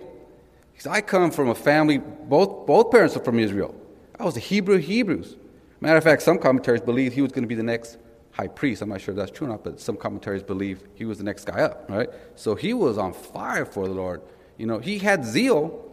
He 0.73 0.81
said, 0.81 0.91
I 0.91 1.01
come 1.01 1.31
from 1.31 1.49
a 1.49 1.55
family, 1.55 1.97
both, 1.97 2.65
both 2.65 2.91
parents 2.91 3.15
are 3.15 3.23
from 3.23 3.39
Israel. 3.39 3.75
I 4.19 4.25
was 4.25 4.35
a 4.35 4.41
Hebrew 4.41 4.77
Hebrews. 4.77 5.35
Matter 5.81 5.97
of 5.97 6.03
fact, 6.03 6.21
some 6.21 6.37
commentaries 6.37 6.81
believe 6.81 7.13
he 7.13 7.21
was 7.21 7.31
going 7.31 7.43
to 7.43 7.47
be 7.47 7.55
the 7.55 7.63
next 7.63 7.97
high 8.31 8.47
priest. 8.47 8.81
I'm 8.81 8.89
not 8.89 9.01
sure 9.01 9.13
if 9.13 9.17
that's 9.17 9.31
true 9.31 9.47
or 9.47 9.49
not, 9.49 9.63
but 9.63 9.79
some 9.79 9.95
commentaries 9.95 10.43
believe 10.43 10.83
he 10.95 11.05
was 11.05 11.17
the 11.17 11.23
next 11.23 11.45
guy 11.45 11.61
up, 11.61 11.89
right? 11.89 12.09
So 12.35 12.55
he 12.55 12.73
was 12.73 12.97
on 12.97 13.13
fire 13.13 13.65
for 13.65 13.87
the 13.87 13.93
Lord. 13.93 14.21
You 14.57 14.65
know, 14.65 14.79
he 14.79 14.99
had 14.99 15.25
zeal, 15.25 15.85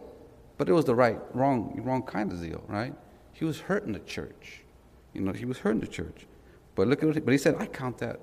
but 0.59 0.69
it 0.69 0.73
was 0.73 0.85
the 0.85 0.95
right, 0.95 1.19
wrong, 1.35 1.81
wrong 1.83 2.03
kind 2.03 2.33
of 2.33 2.39
zeal, 2.39 2.63
right? 2.67 2.95
He 3.33 3.45
was 3.45 3.61
hurting 3.61 3.93
the 3.93 4.01
church. 4.01 4.63
You 5.13 5.23
know, 5.23 5.33
he 5.33 5.45
was 5.45 5.59
hurting 5.59 5.81
the 5.81 5.87
church. 5.87 6.27
But 6.75 6.89
look 6.89 7.03
at 7.03 7.07
what 7.07 7.15
he, 7.15 7.21
but 7.21 7.33
he 7.33 7.39
said, 7.39 7.57
I 7.59 7.67
count 7.67 7.99
that 7.99 8.21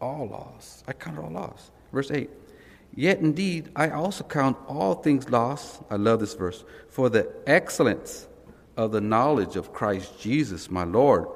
all 0.00 0.28
loss. 0.28 0.84
I 0.86 0.92
count 0.92 1.18
it 1.18 1.22
all 1.22 1.30
loss. 1.30 1.70
Verse 1.92 2.10
8. 2.10 2.30
Yet 2.94 3.18
indeed, 3.18 3.70
I 3.74 3.90
also 3.90 4.24
count 4.24 4.56
all 4.66 4.94
things 4.94 5.28
lost. 5.28 5.82
I 5.90 5.96
love 5.96 6.20
this 6.20 6.34
verse. 6.34 6.64
For 6.88 7.10
the 7.10 7.30
excellence 7.46 8.26
of 8.76 8.92
the 8.92 9.00
knowledge 9.00 9.56
of 9.56 9.72
Christ 9.72 10.20
Jesus, 10.20 10.70
my 10.70 10.84
Lord, 10.84 11.26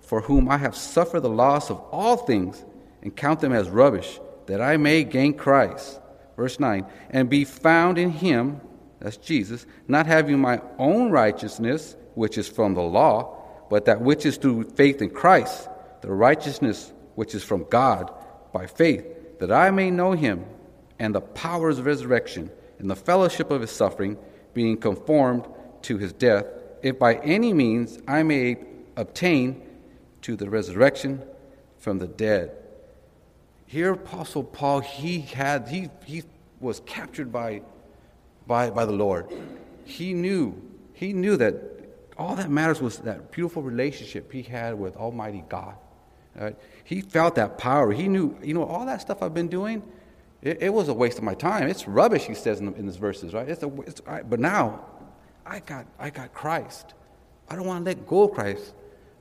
for 0.00 0.20
whom 0.20 0.48
I 0.48 0.58
have 0.58 0.76
suffered 0.76 1.20
the 1.20 1.28
loss 1.28 1.70
of 1.70 1.80
all 1.92 2.16
things 2.16 2.64
and 3.02 3.14
count 3.14 3.40
them 3.40 3.52
as 3.52 3.68
rubbish, 3.68 4.18
that 4.46 4.60
I 4.60 4.76
may 4.76 5.04
gain 5.04 5.34
Christ. 5.34 6.00
Verse 6.36 6.58
9. 6.58 6.86
And 7.10 7.30
be 7.30 7.44
found 7.44 7.98
in 7.98 8.10
him, 8.10 8.60
that's 8.98 9.16
Jesus, 9.16 9.66
not 9.88 10.06
having 10.06 10.38
my 10.38 10.60
own 10.78 11.10
righteousness, 11.10 11.96
which 12.14 12.36
is 12.36 12.48
from 12.48 12.74
the 12.74 12.82
law, 12.82 13.36
but 13.70 13.84
that 13.84 14.00
which 14.00 14.26
is 14.26 14.36
through 14.36 14.64
faith 14.70 15.00
in 15.00 15.10
Christ, 15.10 15.68
the 16.02 16.12
righteousness 16.12 16.92
which 17.14 17.34
is 17.34 17.44
from 17.44 17.64
God 17.70 18.12
by 18.52 18.66
faith, 18.66 19.38
that 19.38 19.52
I 19.52 19.70
may 19.70 19.90
know 19.90 20.12
him 20.12 20.44
and 20.98 21.14
the 21.14 21.20
powers 21.20 21.78
of 21.78 21.86
resurrection 21.86 22.50
and 22.78 22.90
the 22.90 22.96
fellowship 22.96 23.50
of 23.50 23.60
his 23.60 23.70
suffering, 23.70 24.18
being 24.54 24.76
conformed 24.76 25.46
to 25.82 25.98
his 25.98 26.12
death, 26.12 26.46
if 26.82 26.98
by 26.98 27.16
any 27.16 27.52
means 27.52 27.98
I 28.06 28.22
may 28.22 28.58
obtain 28.96 29.62
to 30.22 30.36
the 30.36 30.48
resurrection 30.48 31.22
from 31.78 31.98
the 31.98 32.06
dead. 32.06 32.52
Here, 33.66 33.92
Apostle 33.92 34.44
Paul, 34.44 34.80
he 34.80 35.20
had 35.20 35.68
he 35.68 35.90
he 36.04 36.24
was 36.60 36.80
captured 36.86 37.32
by 37.32 37.62
by 38.46 38.70
by 38.70 38.84
the 38.84 38.92
Lord. 38.92 39.26
He 39.84 40.12
knew 40.12 40.60
he 40.92 41.12
knew 41.12 41.36
that 41.36 41.54
all 42.18 42.36
that 42.36 42.50
matters 42.50 42.82
was 42.82 42.98
that 42.98 43.30
beautiful 43.30 43.62
relationship 43.62 44.30
he 44.30 44.42
had 44.42 44.78
with 44.78 44.96
Almighty 44.96 45.42
God. 45.48 45.74
Right? 46.36 46.56
He 46.84 47.00
felt 47.00 47.34
that 47.36 47.56
power. 47.58 47.92
He 47.92 48.08
knew, 48.08 48.36
you 48.42 48.54
know, 48.54 48.64
all 48.64 48.84
that 48.86 49.00
stuff 49.00 49.22
I've 49.22 49.34
been 49.34 49.48
doing, 49.48 49.82
it, 50.42 50.62
it 50.62 50.72
was 50.72 50.88
a 50.88 50.94
waste 50.94 51.18
of 51.18 51.24
my 51.24 51.34
time. 51.34 51.68
It's 51.68 51.88
rubbish, 51.88 52.24
he 52.24 52.34
says 52.34 52.60
in, 52.60 52.74
in 52.74 52.86
his 52.86 52.96
verses, 52.96 53.32
right? 53.32 53.48
It's 53.48 53.62
a, 53.62 53.72
it's, 53.82 54.00
I, 54.06 54.22
but 54.22 54.38
now, 54.38 54.84
I 55.46 55.60
got, 55.60 55.86
I 55.98 56.10
got 56.10 56.32
Christ. 56.32 56.94
I 57.48 57.56
don't 57.56 57.66
want 57.66 57.84
to 57.84 57.90
let 57.90 58.06
go 58.06 58.24
of 58.24 58.32
Christ. 58.32 58.74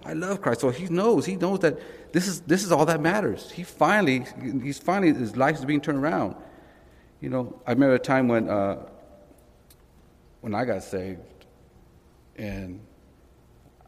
I 0.05 0.13
love 0.13 0.41
Christ. 0.41 0.61
So 0.61 0.69
he 0.69 0.85
knows, 0.85 1.25
he 1.25 1.35
knows 1.35 1.59
that 1.59 1.79
this 2.13 2.27
is, 2.27 2.41
this 2.41 2.63
is 2.63 2.71
all 2.71 2.85
that 2.85 3.01
matters. 3.01 3.51
He 3.51 3.63
finally, 3.63 4.25
he's 4.63 4.79
finally, 4.79 5.13
his 5.13 5.35
life 5.35 5.57
is 5.57 5.65
being 5.65 5.81
turned 5.81 5.99
around. 5.99 6.35
You 7.19 7.29
know, 7.29 7.61
I 7.67 7.71
remember 7.71 7.95
a 7.95 7.99
time 7.99 8.27
when, 8.27 8.49
uh, 8.49 8.85
when 10.41 10.55
I 10.55 10.63
got 10.65 10.83
saved, 10.83 11.19
and 12.37 12.79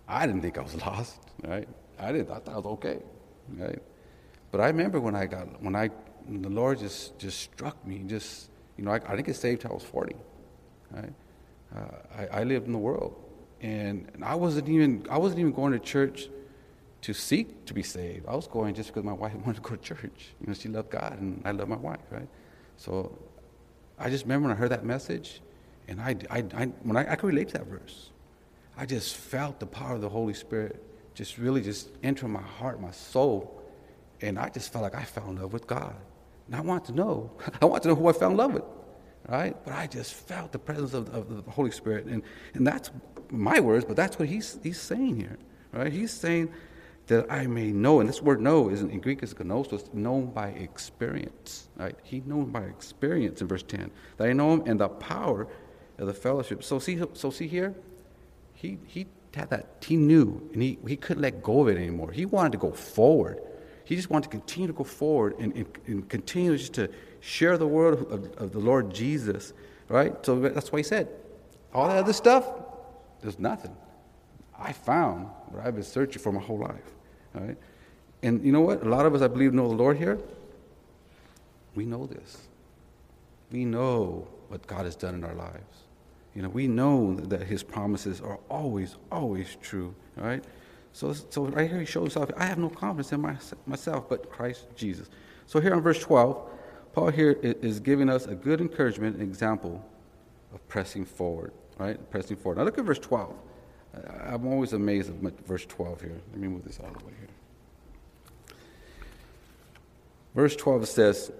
I 0.07 0.25
didn't 0.25 0.41
think 0.41 0.57
I 0.57 0.61
was 0.61 0.75
lost, 0.85 1.17
right? 1.43 1.67
I 1.97 2.11
didn't, 2.11 2.31
I 2.31 2.39
thought 2.39 2.53
I 2.53 2.57
was 2.57 2.65
okay, 2.65 2.99
right? 3.57 3.81
But 4.51 4.59
I 4.59 4.67
remember 4.67 4.99
when 4.99 5.15
I 5.15 5.27
got, 5.27 5.61
when 5.61 5.75
I 5.75 5.91
the 6.27 6.49
Lord 6.49 6.79
just, 6.79 7.17
just 7.17 7.39
struck 7.39 7.85
me. 7.85 8.03
Just, 8.05 8.49
you 8.77 8.83
know, 8.83 8.91
I, 8.91 8.95
I 8.95 9.15
didn't 9.15 9.27
get 9.27 9.35
saved 9.35 9.61
till 9.61 9.71
I 9.71 9.73
was 9.73 9.83
40. 9.83 10.15
Right? 10.91 11.13
Uh, 11.75 11.79
I, 12.17 12.41
I 12.41 12.43
lived 12.43 12.67
in 12.67 12.73
the 12.73 12.79
world. 12.79 13.15
And, 13.61 14.07
I 14.23 14.35
wasn't 14.35 14.69
even 14.69 15.05
I 15.09 15.17
wasn't 15.17 15.39
even 15.39 15.51
going 15.51 15.73
to 15.73 15.79
church 15.79 16.29
to 17.01 17.13
seek 17.13 17.65
to 17.65 17.73
be 17.73 17.83
saved. 17.83 18.25
I 18.27 18.35
was 18.35 18.47
going 18.47 18.73
just 18.73 18.89
because 18.89 19.03
my 19.03 19.13
wife 19.13 19.33
wanted 19.45 19.55
to 19.55 19.61
go 19.61 19.75
to 19.75 19.77
church. 19.77 20.33
You 20.39 20.47
know, 20.47 20.53
she 20.53 20.69
loved 20.69 20.89
God 20.89 21.19
and 21.19 21.41
I 21.45 21.51
love 21.51 21.67
my 21.67 21.77
wife, 21.77 21.99
right? 22.11 22.27
So 22.77 23.17
I 23.99 24.09
just 24.09 24.25
remember 24.25 24.47
when 24.47 24.57
I 24.57 24.59
heard 24.59 24.71
that 24.71 24.83
message, 24.83 25.41
and 25.87 26.01
I, 26.01 26.15
I, 26.29 26.43
I 26.55 26.65
when 26.83 26.97
I, 26.97 27.11
I 27.11 27.15
could 27.15 27.27
relate 27.27 27.49
to 27.49 27.53
that 27.59 27.67
verse. 27.67 28.09
I 28.77 28.85
just 28.85 29.15
felt 29.15 29.59
the 29.59 29.67
power 29.67 29.95
of 29.95 30.01
the 30.01 30.09
Holy 30.09 30.33
Spirit 30.33 30.81
just 31.13 31.37
really 31.37 31.61
just 31.61 31.89
enter 32.01 32.27
my 32.27 32.41
heart, 32.41 32.81
my 32.81 32.91
soul, 32.91 33.61
and 34.21 34.39
I 34.39 34.49
just 34.49 34.71
felt 34.73 34.83
like 34.83 34.95
I 34.95 35.03
fell 35.03 35.29
in 35.29 35.35
love 35.35 35.53
with 35.53 35.67
God. 35.67 35.95
And 36.47 36.55
I 36.55 36.61
want 36.61 36.85
to 36.85 36.93
know. 36.93 37.31
I 37.61 37.65
want 37.65 37.83
to 37.83 37.89
know 37.89 37.95
who 37.95 38.07
I 38.07 38.13
fell 38.13 38.31
in 38.31 38.37
love 38.37 38.53
with. 38.53 38.63
Right? 39.27 39.55
But 39.63 39.73
I 39.73 39.87
just 39.87 40.13
felt 40.13 40.51
the 40.51 40.59
presence 40.59 40.93
of, 40.93 41.13
of 41.13 41.45
the 41.45 41.51
Holy 41.51 41.71
Spirit. 41.71 42.05
And, 42.05 42.23
and 42.53 42.65
that's 42.65 42.91
my 43.29 43.59
words, 43.59 43.85
but 43.85 43.95
that's 43.95 44.19
what 44.19 44.27
he's, 44.27 44.59
he's 44.63 44.79
saying 44.79 45.15
here. 45.17 45.37
Right? 45.71 45.91
He's 45.91 46.11
saying 46.11 46.51
that 47.07 47.31
I 47.31 47.47
may 47.47 47.71
know. 47.71 47.99
And 47.99 48.09
this 48.09 48.21
word 48.21 48.41
know 48.41 48.69
isn't 48.69 48.89
in 48.89 48.99
Greek 48.99 49.23
is 49.23 49.37
gnosis, 49.37 49.83
known 49.93 50.27
by 50.27 50.49
experience. 50.49 51.69
Right? 51.77 51.95
He 52.03 52.21
known 52.25 52.45
by 52.45 52.63
experience 52.63 53.41
in 53.41 53.47
verse 53.47 53.63
10. 53.63 53.91
That 54.17 54.27
I 54.27 54.33
know 54.33 54.53
him 54.53 54.63
and 54.65 54.79
the 54.79 54.89
power 54.89 55.47
of 55.97 56.07
the 56.07 56.13
fellowship. 56.13 56.63
So 56.63 56.79
see, 56.79 57.01
so 57.13 57.29
see 57.29 57.47
here, 57.47 57.75
he, 58.53 58.77
he 58.87 59.07
had 59.33 59.49
that, 59.51 59.67
he 59.81 59.95
knew, 59.95 60.49
and 60.53 60.61
he, 60.61 60.77
he 60.85 60.97
couldn't 60.97 61.21
let 61.21 61.41
go 61.41 61.61
of 61.61 61.69
it 61.69 61.77
anymore. 61.77 62.11
He 62.11 62.25
wanted 62.25 62.51
to 62.53 62.57
go 62.57 62.71
forward. 62.71 63.41
He 63.85 63.95
just 63.95 64.09
wanted 64.09 64.29
to 64.29 64.37
continue 64.37 64.67
to 64.67 64.73
go 64.73 64.83
forward 64.83 65.35
and, 65.39 65.53
and, 65.55 65.65
and 65.87 66.09
continue 66.09 66.57
just 66.57 66.73
to 66.73 66.89
share 67.21 67.57
the 67.57 67.67
word 67.67 67.93
of, 67.93 68.33
of, 68.37 68.51
the 68.51 68.59
Lord 68.59 68.93
Jesus, 68.93 69.53
right? 69.87 70.13
So 70.25 70.39
that's 70.39 70.71
why 70.71 70.79
he 70.79 70.83
said, 70.83 71.07
all 71.73 71.87
that 71.87 71.97
other 71.97 72.13
stuff, 72.13 72.45
there's 73.21 73.39
nothing. 73.39 73.75
I 74.59 74.73
found 74.73 75.27
what 75.47 75.65
I've 75.65 75.75
been 75.75 75.83
searching 75.83 76.21
for 76.21 76.31
my 76.31 76.41
whole 76.41 76.59
life, 76.59 76.91
right? 77.33 77.57
And 78.21 78.43
you 78.45 78.51
know 78.51 78.61
what? 78.61 78.83
A 78.83 78.89
lot 78.89 79.05
of 79.05 79.15
us, 79.15 79.21
I 79.21 79.27
believe, 79.27 79.53
know 79.53 79.67
the 79.69 79.75
Lord 79.75 79.97
here. 79.97 80.19
We 81.73 81.85
know 81.85 82.05
this. 82.05 82.37
We 83.51 83.65
know 83.65 84.27
what 84.49 84.67
God 84.67 84.85
has 84.85 84.95
done 84.95 85.15
in 85.15 85.23
our 85.23 85.33
lives. 85.33 85.83
You 86.35 86.41
know, 86.41 86.49
we 86.49 86.67
know 86.67 87.15
that 87.15 87.43
His 87.43 87.63
promises 87.63 88.19
are 88.21 88.39
always, 88.49 88.97
always 89.11 89.57
true, 89.61 89.95
right? 90.17 90.43
So, 90.93 91.13
so 91.13 91.45
right 91.45 91.69
here 91.69 91.79
he 91.79 91.85
shows 91.85 92.13
himself, 92.13 92.31
I 92.37 92.45
have 92.45 92.57
no 92.57 92.69
confidence 92.69 93.11
in 93.13 93.21
my, 93.21 93.35
myself 93.65 94.09
but 94.09 94.29
Christ 94.29 94.67
Jesus. 94.75 95.09
So 95.45 95.59
here 95.59 95.73
in 95.73 95.81
verse 95.81 95.99
12, 95.99 96.49
Paul 96.93 97.09
here 97.09 97.37
is 97.41 97.79
giving 97.79 98.09
us 98.09 98.25
a 98.25 98.35
good 98.35 98.59
encouragement, 98.59 99.15
an 99.15 99.21
example 99.21 99.83
of 100.53 100.67
pressing 100.67 101.05
forward, 101.05 101.53
right? 101.77 101.97
Pressing 102.09 102.35
forward. 102.35 102.57
Now 102.57 102.65
look 102.65 102.77
at 102.77 102.83
verse 102.83 102.99
12. 102.99 103.33
I'm 104.23 104.47
always 104.47 104.73
amazed 104.73 105.09
at 105.09 105.45
verse 105.45 105.65
12 105.65 106.01
here. 106.01 106.21
Let 106.31 106.39
me 106.39 106.47
move 106.47 106.63
this 106.63 106.79
out 106.79 106.87
of 106.87 106.99
the 106.99 107.05
way 107.05 107.13
here. 107.17 108.55
Verse 110.35 110.55
12 110.55 110.87
says, 110.87 111.31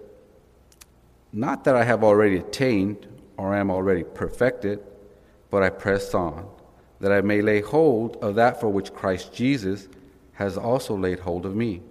Not 1.32 1.64
that 1.64 1.76
I 1.76 1.84
have 1.84 2.04
already 2.04 2.38
attained 2.38 3.08
or 3.38 3.56
am 3.56 3.72
already 3.72 4.04
perfected, 4.04 4.80
but 5.50 5.64
I 5.64 5.70
press 5.70 6.14
on 6.14 6.48
that 7.00 7.12
I 7.12 7.22
may 7.22 7.42
lay 7.42 7.62
hold 7.62 8.18
of 8.18 8.36
that 8.36 8.60
for 8.60 8.70
which 8.70 8.94
Christ 8.94 9.34
Jesus 9.34 9.88
has 10.34 10.58
also 10.58 10.96
laid 10.96 11.20
hold 11.20 11.46
of 11.46 11.56
me. 11.56 11.82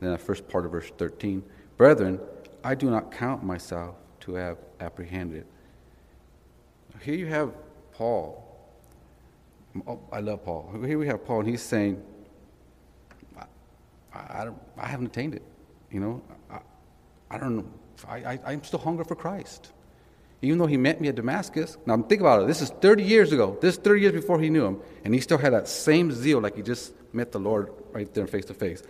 Then 0.00 0.12
the 0.12 0.18
first 0.18 0.48
part 0.48 0.64
of 0.64 0.72
verse 0.72 0.90
13 0.96 1.42
Brethren, 1.76 2.20
I 2.62 2.74
do 2.74 2.90
not 2.90 3.12
count 3.12 3.42
myself 3.42 3.96
to 4.20 4.34
have 4.34 4.58
apprehended. 4.80 5.46
Here 7.00 7.14
you 7.14 7.26
have 7.26 7.52
Paul. 7.92 8.46
Oh, 9.86 10.00
I 10.12 10.20
love 10.20 10.44
Paul. 10.44 10.70
Here 10.84 10.98
we 10.98 11.06
have 11.06 11.24
Paul, 11.24 11.40
and 11.40 11.48
he's 11.48 11.62
saying, 11.62 12.02
I, 13.38 14.18
I, 14.18 14.48
I 14.76 14.86
haven't 14.86 15.06
attained 15.06 15.34
it. 15.34 15.42
You 15.90 16.00
know, 16.00 16.22
I, 16.50 16.58
I 17.30 17.38
don't 17.38 17.56
know. 17.56 17.66
I, 18.08 18.16
I, 18.16 18.40
I'm 18.46 18.64
still 18.64 18.80
hungry 18.80 19.04
for 19.04 19.14
Christ 19.14 19.72
even 20.42 20.58
though 20.58 20.66
he 20.66 20.76
met 20.76 21.00
me 21.00 21.08
at 21.08 21.14
Damascus. 21.14 21.76
Now, 21.84 21.98
think 21.98 22.20
about 22.20 22.42
it. 22.42 22.46
This 22.46 22.62
is 22.62 22.70
30 22.70 23.02
years 23.02 23.32
ago. 23.32 23.58
This 23.60 23.76
is 23.76 23.82
30 23.82 24.00
years 24.00 24.12
before 24.12 24.40
he 24.40 24.48
knew 24.48 24.64
him. 24.64 24.80
And 25.04 25.14
he 25.14 25.20
still 25.20 25.38
had 25.38 25.52
that 25.52 25.68
same 25.68 26.12
zeal 26.12 26.40
like 26.40 26.56
he 26.56 26.62
just 26.62 26.94
met 27.12 27.32
the 27.32 27.38
Lord 27.38 27.72
right 27.92 28.12
there 28.14 28.26
face 28.26 28.46
to 28.46 28.54
face. 28.54 28.82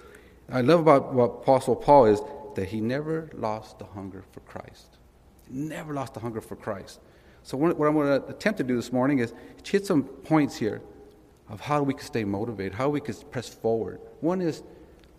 I 0.52 0.60
love 0.60 0.80
about 0.80 1.12
what 1.12 1.24
Apostle 1.42 1.76
Paul 1.76 2.06
is 2.06 2.20
that 2.60 2.68
he 2.68 2.78
never 2.78 3.30
lost 3.32 3.78
the 3.78 3.86
hunger 3.86 4.22
for 4.32 4.40
Christ. 4.40 4.98
Never 5.48 5.94
lost 5.94 6.12
the 6.12 6.20
hunger 6.20 6.42
for 6.42 6.56
Christ. 6.56 7.00
So, 7.42 7.56
what 7.56 7.70
I'm 7.70 7.94
going 7.94 8.20
to 8.20 8.26
attempt 8.28 8.58
to 8.58 8.64
do 8.64 8.76
this 8.76 8.92
morning 8.92 9.20
is 9.20 9.32
hit 9.64 9.86
some 9.86 10.02
points 10.04 10.56
here 10.56 10.82
of 11.48 11.58
how 11.58 11.82
we 11.82 11.94
can 11.94 12.04
stay 12.04 12.22
motivated, 12.22 12.74
how 12.74 12.90
we 12.90 13.00
can 13.00 13.14
press 13.30 13.48
forward. 13.48 13.98
One 14.20 14.42
is 14.42 14.62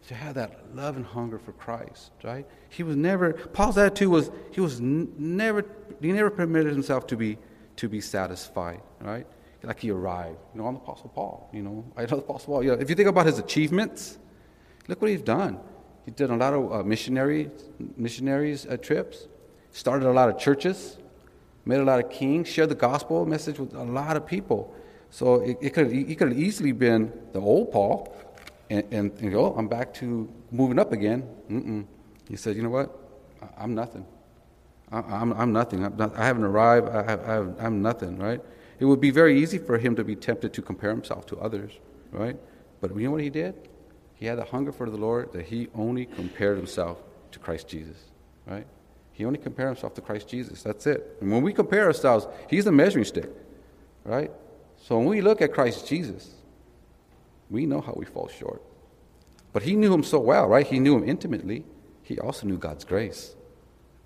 to 0.07 0.13
have 0.13 0.35
that 0.35 0.75
love 0.75 0.97
and 0.97 1.05
hunger 1.05 1.39
for 1.39 1.51
Christ, 1.53 2.11
right? 2.23 2.45
He 2.69 2.83
was 2.83 2.95
never, 2.95 3.33
Paul's 3.33 3.79
attitude 3.79 4.09
was, 4.09 4.29
he 4.51 4.61
was 4.61 4.79
never, 4.79 5.65
he 5.99 6.11
never 6.11 6.29
permitted 6.29 6.73
himself 6.73 7.07
to 7.07 7.17
be, 7.17 7.39
to 7.77 7.89
be 7.89 8.01
satisfied, 8.01 8.81
right? 8.99 9.25
Like 9.63 9.79
he 9.79 9.89
arrived. 9.89 10.37
You 10.53 10.61
know, 10.61 10.67
I'm 10.67 10.75
the 10.75 10.81
Apostle 10.81 11.09
Paul, 11.09 11.49
you 11.51 11.63
know. 11.63 11.83
I 11.97 12.01
know 12.01 12.07
the 12.07 12.15
Apostle 12.17 12.53
Paul. 12.53 12.63
You 12.63 12.75
know, 12.75 12.79
if 12.79 12.87
you 12.87 12.95
think 12.95 13.09
about 13.09 13.25
his 13.25 13.39
achievements, 13.39 14.19
look 14.87 15.01
what 15.01 15.09
he's 15.09 15.23
done. 15.23 15.59
He 16.05 16.11
did 16.11 16.29
a 16.29 16.35
lot 16.35 16.53
of 16.53 16.71
uh, 16.71 16.83
missionary, 16.83 17.49
missionaries 17.95 18.65
uh, 18.65 18.77
trips, 18.77 19.27
started 19.71 20.07
a 20.07 20.11
lot 20.11 20.29
of 20.29 20.37
churches, 20.37 20.97
made 21.65 21.79
a 21.79 21.83
lot 21.83 22.03
of 22.03 22.09
kings, 22.09 22.47
shared 22.47 22.69
the 22.69 22.75
gospel 22.75 23.25
message 23.25 23.59
with 23.59 23.73
a 23.73 23.83
lot 23.83 24.17
of 24.17 24.25
people. 24.25 24.73
So 25.09 25.41
it, 25.41 25.57
it 25.61 25.69
could, 25.71 25.91
he 25.91 26.15
could 26.15 26.29
have 26.29 26.39
easily 26.39 26.71
been 26.71 27.11
the 27.33 27.39
old 27.39 27.71
Paul, 27.71 28.15
and, 28.69 28.85
and, 28.93 29.31
go, 29.31 29.47
oh, 29.47 29.55
I'm 29.57 29.67
back 29.67 29.93
to 29.95 30.31
moving 30.49 30.79
up 30.79 30.93
again. 30.93 31.27
Mm-mm. 31.49 31.85
He 32.29 32.37
said, 32.37 32.55
you 32.55 32.63
know 32.63 32.69
what? 32.69 32.97
I'm 33.57 33.75
nothing. 33.75 34.05
I'm, 34.91 35.33
I'm 35.33 35.51
nothing. 35.51 35.83
I'm 35.83 35.95
not, 35.97 36.17
I 36.17 36.25
haven't 36.25 36.43
arrived. 36.43 36.87
I 36.89 37.01
I 37.01 37.33
have, 37.33 37.55
I'm 37.59 37.81
nothing, 37.81 38.17
right? 38.17 38.41
It 38.79 38.85
would 38.85 39.01
be 39.01 39.11
very 39.11 39.41
easy 39.41 39.57
for 39.57 39.77
him 39.77 39.95
to 39.95 40.03
be 40.03 40.15
tempted 40.15 40.53
to 40.53 40.61
compare 40.61 40.89
himself 40.89 41.25
to 41.27 41.37
others, 41.39 41.71
right? 42.11 42.37
But 42.79 42.95
you 42.95 43.03
know 43.03 43.11
what 43.11 43.21
he 43.21 43.29
did? 43.29 43.55
He 44.21 44.27
had 44.27 44.37
a 44.37 44.45
hunger 44.45 44.71
for 44.71 44.87
the 44.87 44.97
Lord 44.97 45.33
that 45.33 45.47
he 45.47 45.67
only 45.73 46.05
compared 46.05 46.55
himself 46.55 47.01
to 47.31 47.39
Christ 47.39 47.67
Jesus, 47.67 47.97
right? 48.45 48.67
He 49.13 49.25
only 49.25 49.39
compared 49.39 49.69
himself 49.69 49.95
to 49.95 50.01
Christ 50.01 50.27
Jesus. 50.27 50.61
That's 50.61 50.85
it. 50.85 51.17
And 51.21 51.31
when 51.31 51.41
we 51.41 51.51
compare 51.51 51.85
ourselves, 51.85 52.27
he's 52.47 52.65
the 52.65 52.71
measuring 52.71 53.05
stick, 53.05 53.31
right? 54.03 54.29
So 54.77 54.99
when 54.99 55.07
we 55.07 55.21
look 55.21 55.41
at 55.41 55.51
Christ 55.51 55.87
Jesus, 55.87 56.35
we 57.49 57.65
know 57.65 57.81
how 57.81 57.93
we 57.97 58.05
fall 58.05 58.27
short. 58.27 58.61
But 59.53 59.63
he 59.63 59.75
knew 59.75 59.91
him 59.91 60.03
so 60.03 60.19
well, 60.19 60.47
right? 60.47 60.67
He 60.67 60.77
knew 60.77 60.95
him 60.95 61.09
intimately. 61.09 61.65
He 62.03 62.19
also 62.19 62.45
knew 62.45 62.59
God's 62.59 62.85
grace. 62.85 63.35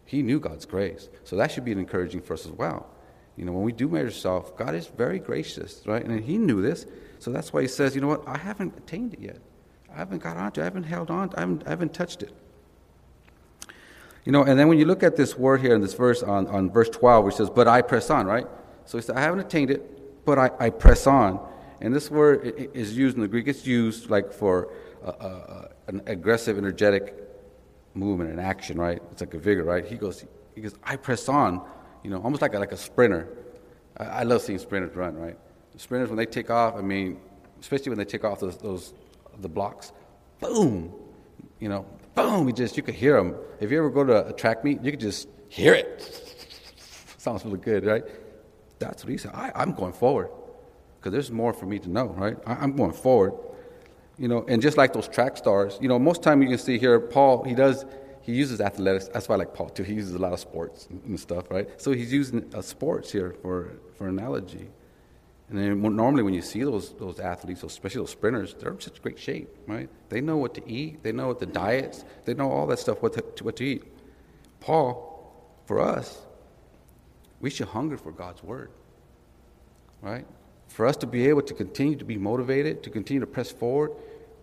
He 0.05 0.21
knew 0.21 0.39
God's 0.39 0.65
grace. 0.65 1.09
So 1.25 1.35
that 1.35 1.51
should 1.51 1.65
be 1.65 1.73
an 1.73 1.79
encouraging 1.79 2.21
for 2.21 2.35
us 2.35 2.45
as 2.45 2.53
well. 2.53 2.87
You 3.35 3.43
know, 3.43 3.51
when 3.51 3.63
we 3.63 3.73
do 3.73 3.89
measure 3.89 4.11
self, 4.11 4.55
God 4.55 4.75
is 4.75 4.87
very 4.87 5.19
gracious, 5.19 5.81
right? 5.85 6.05
And 6.05 6.23
he 6.23 6.37
knew 6.37 6.61
this. 6.61 6.85
So 7.19 7.31
that's 7.31 7.51
why 7.51 7.63
he 7.63 7.67
says, 7.67 7.95
you 7.95 7.99
know 7.99 8.07
what? 8.07 8.25
I 8.25 8.37
haven't 8.37 8.77
attained 8.77 9.13
it 9.13 9.19
yet. 9.19 9.41
I 9.95 9.99
haven't 9.99 10.21
got 10.21 10.35
onto. 10.35 10.59
I 10.61 10.65
haven't 10.65 10.83
held 10.83 11.09
on. 11.09 11.31
I 11.35 11.39
haven't, 11.39 11.63
I 11.65 11.69
haven't 11.69 11.93
touched 11.93 12.21
it. 12.21 12.33
You 14.25 14.31
know, 14.31 14.43
and 14.43 14.59
then 14.59 14.67
when 14.67 14.77
you 14.77 14.85
look 14.85 15.03
at 15.03 15.15
this 15.15 15.37
word 15.37 15.61
here 15.61 15.73
in 15.73 15.81
this 15.81 15.93
verse 15.93 16.21
on, 16.21 16.47
on 16.47 16.69
verse 16.69 16.89
12, 16.89 17.25
which 17.25 17.35
says, 17.35 17.49
but 17.49 17.67
I 17.67 17.81
press 17.81 18.09
on, 18.09 18.25
right? 18.25 18.45
So 18.85 18.97
he 18.97 19.01
said, 19.01 19.15
I 19.15 19.21
haven't 19.21 19.39
attained 19.39 19.71
it, 19.71 20.25
but 20.25 20.37
I, 20.37 20.51
I 20.59 20.69
press 20.69 21.07
on. 21.07 21.39
And 21.79 21.95
this 21.95 22.11
word 22.11 22.71
is 22.73 22.97
used 22.97 23.15
in 23.15 23.21
the 23.21 23.27
Greek. 23.27 23.47
It's 23.47 23.65
used 23.65 24.09
like 24.09 24.33
for 24.33 24.71
uh, 25.03 25.09
uh, 25.09 25.67
an 25.87 26.01
aggressive, 26.07 26.57
energetic 26.57 27.15
movement 27.93 28.31
and 28.31 28.39
action, 28.39 28.77
right? 28.77 29.01
It's 29.11 29.21
like 29.21 29.33
a 29.33 29.39
vigor, 29.39 29.63
right? 29.63 29.85
He 29.85 29.95
goes, 29.95 30.25
he 30.55 30.61
goes, 30.61 30.75
I 30.83 30.97
press 30.97 31.29
on, 31.29 31.61
you 32.03 32.09
know, 32.09 32.21
almost 32.21 32.41
like 32.41 32.53
a, 32.53 32.59
like 32.59 32.73
a 32.73 32.77
sprinter. 32.77 33.29
I, 33.97 34.03
I 34.03 34.23
love 34.23 34.41
seeing 34.41 34.59
sprinters 34.59 34.95
run, 34.95 35.15
right? 35.15 35.37
Sprinters, 35.77 36.09
when 36.09 36.17
they 36.17 36.25
take 36.25 36.49
off, 36.49 36.75
I 36.75 36.81
mean, 36.81 37.19
especially 37.61 37.91
when 37.91 37.97
they 37.99 38.05
take 38.05 38.23
off 38.23 38.39
those, 38.39 38.57
those 38.57 38.93
the 39.41 39.49
blocks, 39.49 39.91
boom, 40.39 40.93
you 41.59 41.69
know, 41.69 41.85
boom, 42.15 42.45
We 42.45 42.53
just, 42.53 42.77
you 42.77 42.83
could 42.83 42.95
hear 42.95 43.17
them. 43.17 43.35
If 43.59 43.71
you 43.71 43.77
ever 43.77 43.89
go 43.89 44.03
to 44.03 44.27
a 44.27 44.33
track 44.33 44.63
meet, 44.63 44.81
you 44.81 44.91
could 44.91 44.99
just 44.99 45.27
hear 45.49 45.73
it. 45.73 46.01
Sounds 47.17 47.45
really 47.45 47.59
good, 47.59 47.85
right? 47.85 48.03
That's 48.79 49.03
what 49.03 49.11
he 49.11 49.17
said. 49.17 49.31
I, 49.33 49.51
I'm 49.55 49.73
going 49.73 49.93
forward 49.93 50.29
because 50.99 51.11
there's 51.11 51.31
more 51.31 51.53
for 51.53 51.65
me 51.65 51.79
to 51.79 51.89
know, 51.89 52.07
right? 52.07 52.37
I, 52.45 52.55
I'm 52.55 52.75
going 52.75 52.93
forward. 52.93 53.33
You 54.17 54.29
know, 54.29 54.45
and 54.47 54.61
just 54.61 54.77
like 54.77 54.93
those 54.93 55.09
track 55.09 55.35
stars, 55.35 55.77
you 55.81 55.89
know, 55.89 55.99
most 55.99 56.23
time 56.23 56.41
you 56.41 56.47
can 56.47 56.57
see 56.57 56.79
here, 56.79 57.01
Paul, 57.01 57.43
he 57.43 57.53
does, 57.53 57.85
he 58.21 58.31
uses 58.31 58.61
athletics. 58.61 59.09
That's 59.09 59.27
why 59.27 59.35
I 59.35 59.39
like 59.39 59.53
Paul 59.53 59.69
too. 59.69 59.83
He 59.83 59.93
uses 59.93 60.15
a 60.15 60.17
lot 60.19 60.31
of 60.31 60.39
sports 60.39 60.87
and 60.89 61.19
stuff, 61.19 61.51
right? 61.51 61.69
So 61.81 61.91
he's 61.91 62.13
using 62.13 62.49
uh, 62.55 62.61
sports 62.61 63.11
here 63.11 63.35
for, 63.41 63.73
for 63.97 64.07
analogy. 64.07 64.69
And 65.49 65.59
then 65.59 65.81
normally 65.95 66.23
when 66.23 66.33
you 66.33 66.41
see 66.41 66.63
those, 66.63 66.93
those 66.93 67.19
athletes, 67.19 67.61
especially 67.61 68.01
those 68.01 68.11
sprinters, 68.11 68.55
they're 68.55 68.71
in 68.71 68.79
such 68.79 69.01
great 69.01 69.19
shape, 69.19 69.47
right? 69.67 69.89
They 70.09 70.19
know 70.21 70.37
what 70.37 70.55
to 70.55 70.67
eat. 70.67 71.03
They 71.03 71.11
know 71.11 71.27
what 71.27 71.39
the 71.39 71.45
diets. 71.45 72.03
They 72.25 72.33
know 72.33 72.51
all 72.51 72.65
that 72.67 72.79
stuff, 72.79 73.01
what 73.01 73.13
to, 73.13 73.43
what 73.43 73.55
to 73.57 73.63
eat. 73.63 73.83
Paul, 74.59 75.33
for 75.65 75.79
us, 75.79 76.19
we 77.39 77.51
should 77.51 77.67
hunger 77.67 77.95
for 77.95 78.11
God's 78.11 78.41
word, 78.43 78.71
right? 80.01 80.25
For 80.67 80.87
us 80.87 80.97
to 80.97 81.07
be 81.07 81.27
able 81.27 81.43
to 81.43 81.53
continue 81.53 81.95
to 81.95 82.05
be 82.05 82.17
motivated, 82.17 82.81
to 82.83 82.89
continue 82.89 83.19
to 83.19 83.27
press 83.27 83.51
forward, 83.51 83.91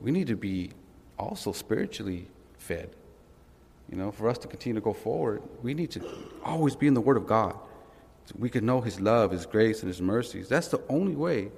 we 0.01 0.13
need 0.13 0.29
to 0.29 0.37
be 0.37 0.71
also 1.19 1.51
spiritually 1.51 2.29
fed. 2.59 2.91
You 3.91 3.97
know, 3.97 4.13
for 4.13 4.29
us 4.29 4.39
to 4.39 4.49
continue 4.49 4.81
to 4.81 4.85
go 4.85 4.93
forward, 4.93 5.43
we 5.63 5.75
need 5.75 5.91
to 5.93 6.03
always 6.45 6.77
be 6.77 6.87
in 6.87 6.95
the 6.95 7.01
Word 7.01 7.17
of 7.17 7.27
God 7.27 7.57
we 8.39 8.49
can 8.49 8.65
know 8.65 8.81
His 8.81 9.01
love, 9.01 9.31
His 9.31 9.47
grace, 9.47 9.81
and 9.81 9.89
His 9.89 10.01
mercies. 10.01 10.49
That's 10.49 10.69
the 10.69 10.81
only 10.89 11.15
way 11.15 11.51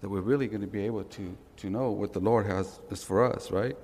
that 0.00 0.08
we're 0.08 0.20
really 0.20 0.46
going 0.46 0.60
to 0.60 0.66
be 0.66 0.84
able 0.84 1.04
to, 1.04 1.36
to 1.58 1.70
know 1.70 1.90
what 1.90 2.12
the 2.12 2.20
Lord 2.20 2.46
has 2.46 2.80
is 2.90 3.02
for 3.02 3.24
us, 3.24 3.50
right? 3.50 3.76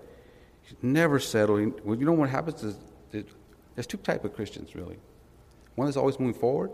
Never 0.81 1.19
settle. 1.19 1.61
You 1.61 1.75
know 1.85 2.13
what 2.13 2.29
happens 2.29 2.63
is 2.63 2.77
there's 3.11 3.87
two 3.87 3.99
type 3.99 4.25
of 4.25 4.35
Christians 4.35 4.75
really. 4.75 4.99
One 5.75 5.89
is 5.89 5.97
always 5.97 6.19
moving 6.21 6.39
forward, 6.39 6.71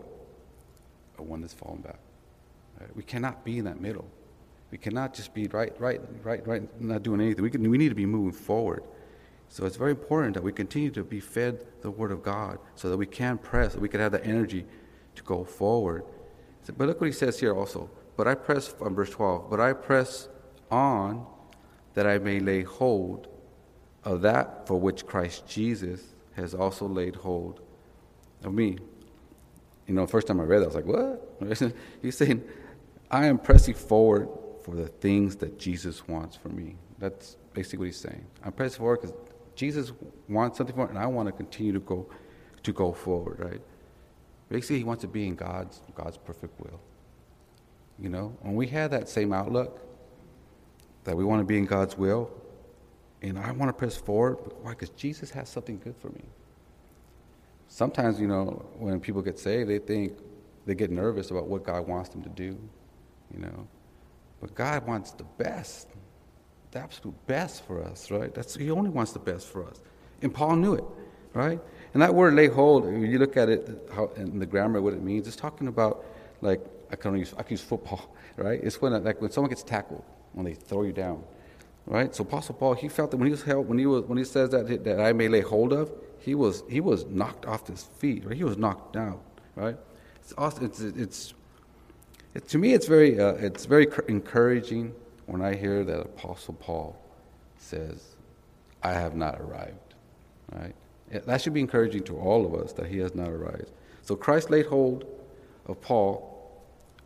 or 1.17 1.25
one 1.25 1.41
that's 1.41 1.53
falling 1.53 1.81
back. 1.81 1.99
Right? 2.79 2.95
We 2.95 3.03
cannot 3.03 3.43
be 3.43 3.57
in 3.57 3.65
that 3.65 3.79
middle. 3.79 4.05
We 4.71 4.77
cannot 4.77 5.13
just 5.13 5.33
be 5.33 5.47
right, 5.47 5.73
right, 5.79 6.01
right, 6.23 6.45
right, 6.45 6.81
not 6.81 7.03
doing 7.03 7.21
anything. 7.21 7.43
We, 7.43 7.49
can, 7.49 7.67
we 7.69 7.77
need 7.77 7.89
to 7.89 7.95
be 7.95 8.05
moving 8.05 8.31
forward. 8.31 8.83
So 9.47 9.65
it's 9.65 9.77
very 9.77 9.91
important 9.91 10.35
that 10.35 10.43
we 10.43 10.51
continue 10.51 10.91
to 10.91 11.03
be 11.03 11.19
fed 11.19 11.65
the 11.81 11.89
Word 11.89 12.11
of 12.11 12.21
God 12.21 12.59
so 12.75 12.89
that 12.89 12.97
we 12.97 13.07
can 13.07 13.37
press, 13.37 13.73
that 13.73 13.81
we 13.81 13.89
can 13.89 13.99
have 13.99 14.11
the 14.11 14.23
energy 14.23 14.65
to 15.19 15.23
go 15.23 15.43
forward. 15.43 16.03
But 16.77 16.87
look 16.87 17.01
what 17.01 17.07
he 17.07 17.13
says 17.13 17.39
here 17.39 17.55
also. 17.55 17.89
But 18.17 18.27
I 18.27 18.35
press, 18.35 18.75
on 18.81 18.95
verse 18.95 19.09
12, 19.11 19.49
but 19.49 19.59
I 19.59 19.73
press 19.73 20.27
on 20.69 21.25
that 21.93 22.05
I 22.07 22.17
may 22.17 22.39
lay 22.39 22.63
hold 22.63 23.27
of 24.03 24.21
that 24.21 24.67
for 24.67 24.79
which 24.79 25.05
Christ 25.05 25.47
Jesus 25.47 26.01
has 26.33 26.53
also 26.53 26.87
laid 26.87 27.15
hold 27.15 27.61
of 28.43 28.53
me. 28.53 28.77
You 29.87 29.93
know, 29.93 30.05
first 30.05 30.27
time 30.27 30.39
I 30.39 30.43
read 30.43 30.59
that, 30.59 30.65
I 30.65 30.67
was 30.67 30.75
like, 30.75 30.85
what? 30.85 31.73
He's 32.01 32.17
saying, 32.17 32.43
I 33.09 33.25
am 33.25 33.39
pressing 33.39 33.73
forward 33.73 34.29
for 34.63 34.75
the 34.75 34.87
things 34.87 35.35
that 35.37 35.57
Jesus 35.57 36.07
wants 36.07 36.35
for 36.35 36.49
me. 36.49 36.75
That's 36.99 37.37
basically 37.53 37.79
what 37.79 37.85
he's 37.85 37.97
saying. 37.97 38.25
I'm 38.43 38.51
pressing 38.51 38.77
forward 38.77 39.01
because 39.01 39.15
Jesus 39.55 39.93
wants 40.27 40.57
something 40.57 40.75
for 40.75 40.85
me, 40.85 40.89
and 40.89 40.99
I 40.99 41.07
want 41.07 41.27
to 41.27 41.31
continue 41.31 41.73
to 41.73 41.79
go 41.79 42.07
to 42.61 42.73
go 42.73 42.91
forward, 42.91 43.39
right? 43.39 43.61
Basically, 44.49 44.79
he 44.79 44.83
wants 44.83 45.01
to 45.01 45.07
be 45.07 45.27
in 45.27 45.35
God's, 45.35 45.81
God's 45.93 46.17
perfect 46.17 46.59
will. 46.59 46.79
You 47.99 48.09
know, 48.09 48.35
when 48.41 48.55
we 48.55 48.67
have 48.67 48.91
that 48.91 49.07
same 49.07 49.31
outlook, 49.31 49.81
that 51.03 51.15
we 51.15 51.23
want 51.23 51.39
to 51.41 51.45
be 51.45 51.57
in 51.57 51.65
God's 51.65 51.97
will, 51.97 52.31
and 53.21 53.37
I 53.37 53.51
want 53.51 53.69
to 53.69 53.73
press 53.73 53.95
forward, 53.95 54.37
why? 54.61 54.71
Because 54.71 54.89
Jesus 54.89 55.29
has 55.31 55.49
something 55.49 55.79
good 55.83 55.95
for 55.97 56.09
me. 56.09 56.23
Sometimes, 57.67 58.19
you 58.19 58.27
know, 58.27 58.65
when 58.77 58.99
people 58.99 59.21
get 59.21 59.37
saved, 59.37 59.69
they 59.69 59.79
think 59.79 60.17
they 60.65 60.75
get 60.75 60.91
nervous 60.91 61.31
about 61.31 61.47
what 61.47 61.63
God 61.63 61.87
wants 61.87 62.09
them 62.09 62.23
to 62.23 62.29
do, 62.29 62.57
you 63.33 63.39
know. 63.39 63.67
But 64.39 64.55
God 64.55 64.87
wants 64.87 65.11
the 65.11 65.25
best, 65.37 65.89
the 66.71 66.79
absolute 66.79 67.15
best 67.27 67.65
for 67.65 67.83
us, 67.83 68.09
right? 68.09 68.33
That's 68.33 68.55
He 68.55 68.71
only 68.71 68.89
wants 68.89 69.11
the 69.11 69.19
best 69.19 69.47
for 69.47 69.65
us. 69.65 69.81
And 70.21 70.33
Paul 70.33 70.55
knew 70.55 70.73
it, 70.73 70.83
right? 71.33 71.59
And 71.93 72.01
that 72.01 72.13
word 72.13 72.35
lay 72.35 72.47
hold, 72.47 72.85
when 72.85 73.09
you 73.09 73.17
look 73.17 73.37
at 73.37 73.49
it 73.49 73.89
how, 73.93 74.11
in 74.15 74.39
the 74.39 74.45
grammar, 74.45 74.81
what 74.81 74.93
it 74.93 75.01
means, 75.01 75.27
it's 75.27 75.35
talking 75.35 75.67
about 75.67 76.05
like 76.41 76.61
I 76.91 76.95
can 76.95 77.17
use 77.17 77.33
I 77.37 77.43
can 77.43 77.51
use 77.51 77.61
football, 77.61 78.13
right? 78.37 78.59
It's 78.61 78.81
when 78.81 79.03
like 79.03 79.21
when 79.21 79.31
someone 79.31 79.49
gets 79.49 79.63
tackled, 79.63 80.03
when 80.33 80.45
they 80.45 80.53
throw 80.53 80.83
you 80.83 80.93
down, 80.93 81.23
right? 81.85 82.13
So 82.15 82.23
Apostle 82.23 82.55
Paul, 82.55 82.73
he 82.73 82.89
felt 82.89 83.11
that 83.11 83.17
when 83.17 83.27
he 83.27 83.31
was 83.31 83.43
held, 83.43 83.67
when 83.67 83.79
he 83.79 83.85
was 83.85 84.03
when 84.05 84.17
he 84.17 84.23
says 84.23 84.49
that 84.51 84.83
that 84.83 84.99
I 84.99 85.13
may 85.13 85.27
lay 85.27 85.41
hold 85.41 85.73
of, 85.73 85.91
he 86.19 86.35
was 86.35 86.63
he 86.69 86.79
was 86.79 87.05
knocked 87.05 87.45
off 87.45 87.67
his 87.67 87.83
feet, 87.83 88.25
right? 88.25 88.37
He 88.37 88.43
was 88.43 88.57
knocked 88.57 88.93
down, 88.93 89.19
right? 89.55 89.77
It's 90.21 90.33
awesome. 90.37 90.65
It's 90.65 90.79
it's 90.79 91.33
it, 92.35 92.47
to 92.49 92.57
me, 92.57 92.73
it's 92.73 92.85
very 92.85 93.19
uh, 93.19 93.33
it's 93.33 93.65
very 93.65 93.87
encouraging 94.07 94.93
when 95.25 95.41
I 95.41 95.55
hear 95.55 95.83
that 95.83 95.99
Apostle 95.99 96.53
Paul 96.55 96.95
says, 97.57 98.15
"I 98.83 98.93
have 98.93 99.15
not 99.15 99.39
arrived," 99.41 99.95
right? 100.51 100.75
That 101.11 101.41
should 101.41 101.53
be 101.53 101.59
encouraging 101.59 102.03
to 102.03 102.17
all 102.17 102.45
of 102.45 102.53
us 102.53 102.73
that 102.73 102.87
he 102.87 102.99
has 102.99 103.15
not 103.15 103.29
arrived. 103.29 103.71
So 104.03 104.15
Christ 104.15 104.49
laid 104.49 104.67
hold 104.67 105.05
of 105.65 105.81
Paul 105.81 106.29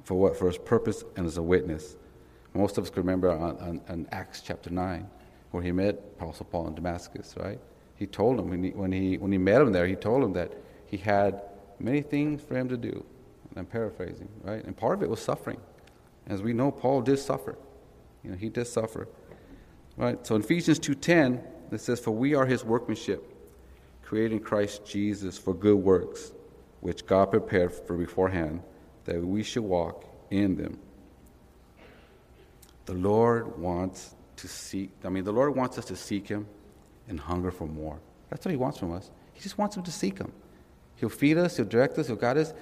for 0.04 0.16
what? 0.16 0.38
For 0.38 0.48
his 0.48 0.58
purpose 0.58 1.04
and 1.16 1.26
as 1.26 1.38
a 1.38 1.42
witness. 1.42 1.96
Most 2.54 2.78
of 2.78 2.84
us 2.84 2.90
can 2.90 3.02
remember 3.02 3.32
on, 3.32 3.58
on, 3.58 3.82
on 3.90 4.08
Acts 4.12 4.42
chapter 4.42 4.70
9, 4.70 5.10
where 5.52 5.64
he 5.64 5.72
met 5.72 5.96
Apostle 6.20 6.46
Paul 6.46 6.68
in 6.68 6.76
Damascus, 6.76 7.34
right? 7.38 7.60
He 7.96 8.06
told 8.06 8.40
him, 8.40 8.50
when 8.50 8.64
he, 8.64 8.70
when, 8.72 8.92
he, 8.92 9.18
when 9.18 9.32
he 9.32 9.38
met 9.38 9.62
him 9.62 9.72
there, 9.72 9.88
he 9.88 9.96
told 9.96 10.24
him 10.24 10.34
that 10.34 10.52
he 10.86 10.98
had 10.98 11.42
many 11.80 12.02
things 12.02 12.44
for 12.44 12.56
him 12.56 12.70
to 12.70 12.78
do. 12.78 13.04
And 13.50 13.60
I'm 13.60 13.66
paraphrasing, 13.66 14.30
right? 14.44 14.64
And 14.64 14.76
part 14.76 14.98
of 14.98 15.04
it 15.04 15.10
was 15.10 15.22
suffering. 15.22 15.60
As 16.28 16.42
we 16.42 16.54
know, 16.54 16.72
Paul 16.72 17.02
did 17.02 17.18
suffer. 17.18 17.58
You 18.24 18.32
know, 18.32 18.38
he 18.38 18.50
did 18.50 18.68
suffer. 18.68 19.08
Right? 19.98 20.26
So 20.26 20.36
in 20.36 20.42
Ephesians 20.42 20.80
2.10, 20.80 21.42
it 21.72 21.82
says, 21.82 22.00
For 22.00 22.12
we 22.12 22.36
are 22.36 22.46
his 22.46 22.64
workmanship, 22.64 23.33
created 24.14 24.34
in 24.34 24.40
Christ 24.40 24.86
Jesus 24.86 25.40
for 25.40 25.56
good 25.56 25.76
works, 25.76 26.34
which 26.82 27.04
God 27.04 27.32
prepared 27.32 27.72
for 27.72 27.98
beforehand, 27.98 28.62
that 29.06 29.20
we 29.20 29.42
should 29.42 29.64
walk 29.64 30.06
in 30.30 30.56
them. 30.56 30.78
The 32.86 32.94
Lord 32.94 33.58
wants 33.58 34.14
to 34.36 34.48
seek, 34.48 34.92
I 35.04 35.10
mean, 35.10 35.24
the 35.24 35.32
Lord 35.32 35.56
wants 35.56 35.80
us 35.80 35.86
to 35.86 35.96
seek 35.96 36.28
Him 36.28 36.46
and 37.08 37.20
hunger 37.20 37.50
for 37.50 37.66
more. 37.66 37.98
That's 38.30 38.46
what 38.46 38.52
He 38.52 38.56
wants 38.56 38.78
from 38.78 38.94
us. 38.94 39.10
He 39.34 39.42
just 39.42 39.58
wants 39.58 39.80
us 39.80 39.84
to 39.86 39.92
seek 39.92 40.20
Him. 40.20 40.32
He'll 40.98 41.10
feed 41.10 41.40
us, 41.40 41.58
He'll 41.58 41.66
direct 41.66 41.98
us, 41.98 42.06
He'll 42.06 42.16
guide 42.16 42.38
us. 42.38 42.54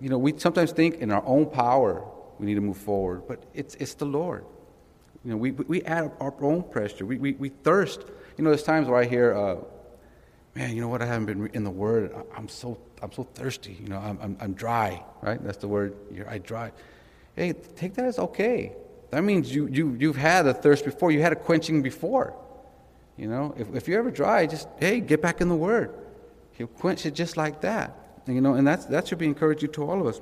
You 0.00 0.08
know, 0.08 0.18
we 0.18 0.36
sometimes 0.36 0.72
think 0.72 0.96
in 0.96 1.12
our 1.12 1.22
own 1.24 1.46
power 1.46 2.04
we 2.40 2.46
need 2.46 2.56
to 2.56 2.60
move 2.60 2.78
forward, 2.78 3.28
but 3.28 3.44
it's, 3.54 3.76
it's 3.76 3.94
the 3.94 4.06
Lord. 4.06 4.44
You 5.24 5.30
know, 5.30 5.36
we, 5.36 5.52
we 5.52 5.82
add 5.82 6.10
our 6.18 6.34
own 6.40 6.64
pressure. 6.64 7.06
We, 7.06 7.18
we, 7.18 7.34
we 7.34 7.50
thirst. 7.50 8.00
You 8.36 8.42
know, 8.42 8.50
there's 8.50 8.64
times 8.64 8.88
where 8.88 8.98
I 8.98 9.04
hear, 9.04 9.36
uh, 9.36 9.56
man, 10.56 10.74
you 10.74 10.80
know 10.80 10.88
what? 10.88 11.02
I 11.02 11.06
haven't 11.06 11.26
been 11.26 11.46
in 11.52 11.64
the 11.64 11.70
Word. 11.70 12.14
I'm 12.34 12.48
so, 12.48 12.78
I'm 13.02 13.12
so 13.12 13.24
thirsty. 13.24 13.76
You 13.78 13.88
know, 13.88 13.98
I'm, 13.98 14.18
I'm, 14.22 14.36
I'm 14.40 14.52
dry, 14.54 15.02
right? 15.20 15.42
That's 15.44 15.58
the 15.58 15.68
word. 15.68 15.94
You're, 16.10 16.28
I 16.28 16.38
dry. 16.38 16.72
Hey, 17.36 17.52
take 17.52 17.94
that 17.94 18.06
as 18.06 18.18
okay. 18.18 18.72
That 19.10 19.22
means 19.22 19.54
you, 19.54 19.66
you, 19.66 19.94
you've 20.00 20.16
had 20.16 20.46
a 20.46 20.54
thirst 20.54 20.86
before. 20.86 21.12
You 21.12 21.20
had 21.20 21.32
a 21.32 21.36
quenching 21.36 21.82
before. 21.82 22.34
You 23.18 23.28
know, 23.28 23.54
if, 23.58 23.74
if 23.74 23.86
you're 23.86 23.98
ever 23.98 24.10
dry, 24.10 24.46
just, 24.46 24.66
hey, 24.80 25.00
get 25.00 25.20
back 25.20 25.42
in 25.42 25.50
the 25.50 25.54
Word. 25.54 25.94
He'll 26.52 26.66
quench 26.68 27.04
it 27.04 27.14
just 27.14 27.36
like 27.36 27.60
that. 27.60 27.94
You 28.26 28.40
know, 28.40 28.54
and 28.54 28.66
that's, 28.66 28.86
that 28.86 29.06
should 29.06 29.18
be 29.18 29.26
encouraging 29.26 29.72
to 29.72 29.84
all 29.84 30.00
of 30.00 30.06
us. 30.06 30.20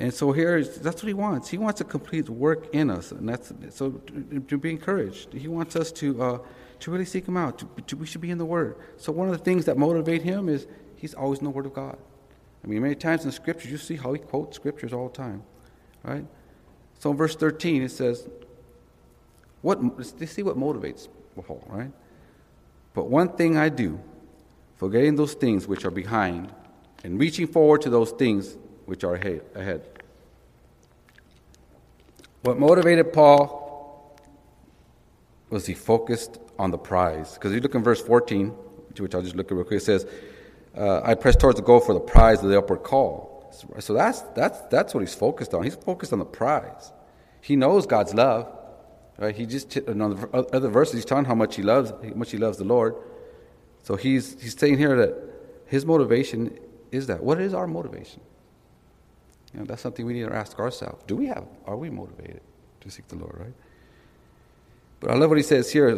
And 0.00 0.12
so 0.12 0.32
here, 0.32 0.64
that's 0.64 1.00
what 1.00 1.06
he 1.06 1.14
wants. 1.14 1.48
He 1.48 1.58
wants 1.58 1.78
to 1.78 1.84
complete 1.84 2.28
work 2.28 2.74
in 2.74 2.90
us, 2.90 3.12
and 3.12 3.28
that's 3.28 3.52
so 3.70 3.90
to, 3.90 4.40
to 4.40 4.58
be 4.58 4.70
encouraged. 4.70 5.32
He 5.32 5.46
wants 5.46 5.76
us 5.76 5.92
to 5.92 6.22
uh, 6.22 6.38
to 6.82 6.90
really 6.90 7.04
seek 7.04 7.26
him 7.26 7.36
out. 7.36 7.58
To, 7.58 7.68
to, 7.88 7.96
we 7.96 8.06
should 8.06 8.20
be 8.20 8.30
in 8.30 8.38
the 8.38 8.44
Word. 8.44 8.76
So 8.96 9.10
one 9.10 9.28
of 9.28 9.36
the 9.36 9.42
things 9.42 9.64
that 9.64 9.76
motivate 9.76 10.22
him 10.22 10.48
is 10.48 10.66
he's 10.96 11.14
always 11.14 11.40
in 11.40 11.44
the 11.44 11.50
Word 11.50 11.66
of 11.66 11.74
God. 11.74 11.96
I 12.62 12.66
mean, 12.68 12.82
many 12.82 12.94
times 12.94 13.22
in 13.22 13.28
the 13.28 13.32
Scriptures, 13.32 13.70
you 13.70 13.78
see 13.78 13.96
how 13.96 14.12
he 14.12 14.20
quotes 14.20 14.54
Scriptures 14.56 14.92
all 14.92 15.08
the 15.08 15.14
time, 15.14 15.42
right? 16.04 16.24
So 17.00 17.10
in 17.10 17.16
verse 17.16 17.34
thirteen, 17.34 17.82
it 17.82 17.90
says, 17.90 18.28
"What? 19.62 19.82
Let's 19.98 20.32
see 20.32 20.42
what 20.42 20.56
motivates 20.56 21.08
Paul, 21.34 21.64
right? 21.66 21.90
But 22.94 23.08
one 23.08 23.30
thing 23.30 23.56
I 23.56 23.68
do, 23.68 23.98
forgetting 24.76 25.16
those 25.16 25.34
things 25.34 25.66
which 25.66 25.84
are 25.84 25.90
behind, 25.90 26.52
and 27.02 27.18
reaching 27.18 27.46
forward 27.46 27.82
to 27.82 27.90
those 27.90 28.12
things." 28.12 28.56
which 28.84 29.04
are 29.04 29.14
ahead. 29.14 29.82
What 32.42 32.58
motivated 32.58 33.12
Paul 33.12 34.18
was 35.50 35.66
he 35.66 35.74
focused 35.74 36.38
on 36.62 36.70
the 36.70 36.78
prize. 36.78 37.34
Because 37.34 37.52
you 37.52 37.60
look 37.60 37.74
in 37.74 37.82
verse 37.82 38.00
14, 38.00 38.48
which 38.98 39.14
I'll 39.14 39.22
just 39.22 39.34
look 39.34 39.50
at 39.50 39.54
real 39.54 39.64
quick, 39.64 39.78
it 39.78 39.84
says, 39.84 40.06
uh, 40.76 41.00
I 41.02 41.14
press 41.14 41.34
towards 41.34 41.56
the 41.56 41.64
goal 41.64 41.80
for 41.80 41.92
the 41.92 42.00
prize 42.00 42.42
of 42.42 42.48
the 42.48 42.56
upward 42.56 42.84
call. 42.84 43.52
So 43.80 43.92
that's, 43.92 44.20
that's, 44.36 44.60
that's 44.70 44.94
what 44.94 45.00
he's 45.00 45.14
focused 45.14 45.52
on. 45.52 45.64
He's 45.64 45.74
focused 45.74 46.12
on 46.12 46.20
the 46.20 46.24
prize. 46.24 46.92
He 47.40 47.56
knows 47.56 47.84
God's 47.86 48.14
love. 48.14 48.58
Right? 49.18 49.34
He 49.34 49.44
just, 49.44 49.76
in 49.76 50.00
other 50.00 50.68
verses, 50.68 50.94
he's 50.94 51.04
telling 51.04 51.26
how 51.26 51.34
much 51.34 51.56
he 51.56 51.62
loves, 51.62 51.90
how 51.90 52.14
much 52.14 52.30
he 52.30 52.38
loves 52.38 52.58
the 52.58 52.64
Lord. 52.64 52.94
So 53.82 53.96
he's, 53.96 54.40
he's 54.40 54.56
saying 54.56 54.78
here 54.78 54.96
that 54.96 55.14
his 55.66 55.84
motivation 55.84 56.58
is 56.92 57.08
that. 57.08 57.22
What 57.22 57.40
is 57.40 57.52
our 57.52 57.66
motivation? 57.66 58.20
You 59.52 59.60
know, 59.60 59.66
that's 59.66 59.82
something 59.82 60.06
we 60.06 60.14
need 60.14 60.28
to 60.28 60.34
ask 60.34 60.58
ourselves. 60.58 61.02
Do 61.06 61.16
we 61.16 61.26
have, 61.26 61.44
are 61.66 61.76
we 61.76 61.90
motivated 61.90 62.40
to 62.80 62.90
seek 62.90 63.08
the 63.08 63.16
Lord, 63.16 63.36
right? 63.38 63.54
But 65.00 65.10
I 65.10 65.14
love 65.14 65.30
what 65.30 65.36
he 65.36 65.42
says 65.42 65.70
here 65.70 65.96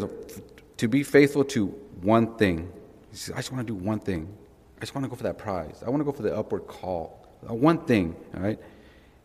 to 0.78 0.88
be 0.88 1.02
faithful 1.02 1.44
to 1.44 1.66
one 2.02 2.36
thing. 2.36 2.70
He 3.10 3.16
says, 3.16 3.34
I 3.34 3.38
just 3.38 3.52
want 3.52 3.66
to 3.66 3.72
do 3.72 3.78
one 3.78 4.00
thing. 4.00 4.32
I 4.76 4.80
just 4.80 4.94
want 4.94 5.04
to 5.04 5.08
go 5.08 5.16
for 5.16 5.22
that 5.24 5.38
prize. 5.38 5.82
I 5.86 5.90
want 5.90 6.00
to 6.00 6.04
go 6.04 6.12
for 6.12 6.22
the 6.22 6.36
upward 6.36 6.66
call. 6.66 7.26
Uh, 7.48 7.54
one 7.54 7.78
thing, 7.84 8.16
all 8.34 8.42
right? 8.42 8.58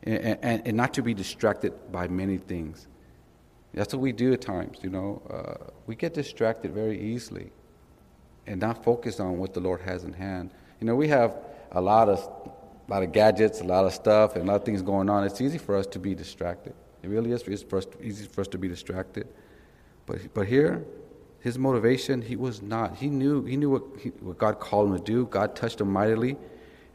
And, 0.04 0.40
and, 0.42 0.68
and, 0.68 0.78
not 0.78 0.94
to 0.94 1.02
be 1.02 1.14
distracted 1.14 1.74
by 1.92 2.08
many 2.08 2.38
things. 2.38 2.88
That's 3.74 3.94
what 3.94 4.02
we 4.02 4.14
do 4.14 4.32
at 4.34 4.42
times, 4.42 4.78
you 4.82 4.90
know. 4.90 5.22
Uh, 5.30 5.72
we 5.88 5.96
get 5.96 6.14
distracted 6.14 6.74
very 6.74 7.00
easily 7.00 7.52
and 8.48 8.62
not 8.62 8.84
focused 8.84 9.20
on 9.20 9.38
what 9.38 9.54
the 9.54 9.60
Lord 9.60 9.82
has 9.82 10.06
in 10.06 10.14
hand. 10.14 10.52
You 10.80 10.88
know, 10.88 10.96
we 10.96 11.10
have 11.10 11.36
a 11.72 11.82
lot 11.82 12.08
of 12.10 12.20
a 12.90 12.92
lot 12.92 13.04
of 13.04 13.12
gadgets, 13.12 13.62
a 13.62 13.64
lot 13.64 13.86
of 13.86 13.94
stuff, 13.94 14.36
and 14.36 14.44
a 14.44 14.48
lot 14.48 14.56
of 14.56 14.64
things 14.64 14.82
going 14.82 15.10
on, 15.10 15.24
it's 15.24 15.42
easy 15.42 15.60
for 15.60 15.76
us 15.76 15.86
to 15.88 16.00
be 16.00 16.16
distracted. 16.16 16.74
It 17.04 17.10
really 17.10 17.32
is 17.32 17.44
it's 17.44 17.62
for 17.62 17.78
us, 17.78 17.86
easy 18.02 18.26
for 18.26 18.42
us 18.42 18.48
to 18.48 18.58
be 18.58 18.68
distracted. 18.68 19.28
But, 20.08 20.34
but 20.34 20.48
here, 20.48 20.84
his 21.42 21.58
motivation, 21.58 22.22
he 22.22 22.36
was 22.36 22.62
not. 22.62 22.98
He 22.98 23.08
knew, 23.08 23.44
he 23.46 23.56
knew 23.56 23.70
what, 23.70 23.84
he, 24.00 24.10
what 24.10 24.38
God 24.38 24.60
called 24.60 24.90
him 24.90 24.98
to 24.98 25.04
do. 25.04 25.26
God 25.26 25.56
touched 25.56 25.80
him 25.80 25.92
mightily, 25.92 26.36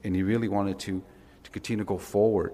and 0.02 0.14
he 0.14 0.22
really 0.22 0.48
wanted 0.48 0.78
to, 0.80 1.02
to 1.44 1.50
continue 1.50 1.84
to 1.84 1.88
go 1.88 1.98
forward. 1.98 2.52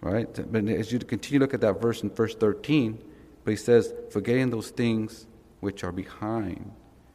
Right? 0.00 0.28
But 0.52 0.68
as 0.68 0.92
you 0.92 0.98
continue 0.98 1.38
to 1.38 1.44
look 1.44 1.54
at 1.54 1.60
that 1.62 1.80
verse 1.80 2.02
in 2.02 2.10
verse 2.10 2.34
13, 2.34 3.02
but 3.44 3.50
he 3.52 3.56
says, 3.56 3.92
forgetting 4.10 4.50
those 4.50 4.70
things 4.70 5.26
which 5.60 5.84
are 5.84 5.92
behind 5.92 6.72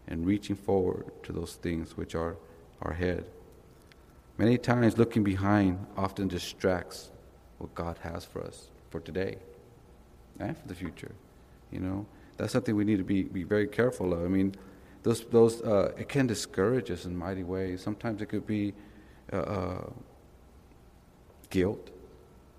and 0.08 0.26
reaching 0.26 0.56
forward 0.56 1.06
to 1.24 1.34
those 1.34 1.54
things 1.56 1.96
which 1.98 2.16
are, 2.16 2.38
ahead. 2.84 3.26
Many 4.40 4.58
times, 4.58 4.98
looking 4.98 5.24
behind 5.24 5.86
often 5.96 6.28
distracts 6.28 7.12
what 7.60 7.76
God 7.76 8.00
has 8.02 8.26
for 8.26 8.42
us 8.44 8.70
for 8.90 9.00
today 9.00 9.38
and 10.40 10.58
for 10.58 10.68
the 10.68 10.74
future. 10.74 11.12
You 11.70 11.80
know, 11.80 12.06
that's 12.38 12.54
something 12.54 12.76
we 12.76 12.86
need 12.86 12.98
to 12.98 13.04
be, 13.04 13.24
be 13.24 13.44
very 13.44 13.68
careful 13.68 14.14
of. 14.14 14.24
I 14.24 14.28
mean, 14.28 14.56
those, 15.04 15.26
those, 15.26 15.62
uh, 15.62 15.94
it 15.98 16.10
can 16.10 16.28
discourage 16.28 16.92
us 16.92 17.06
in 17.06 17.16
mighty 17.16 17.44
ways. 17.44 17.82
Sometimes 17.82 18.22
it 18.22 18.28
could 18.28 18.46
be 18.46 18.74
uh, 19.34 19.38
uh, 19.38 19.90
guilt. 21.50 21.90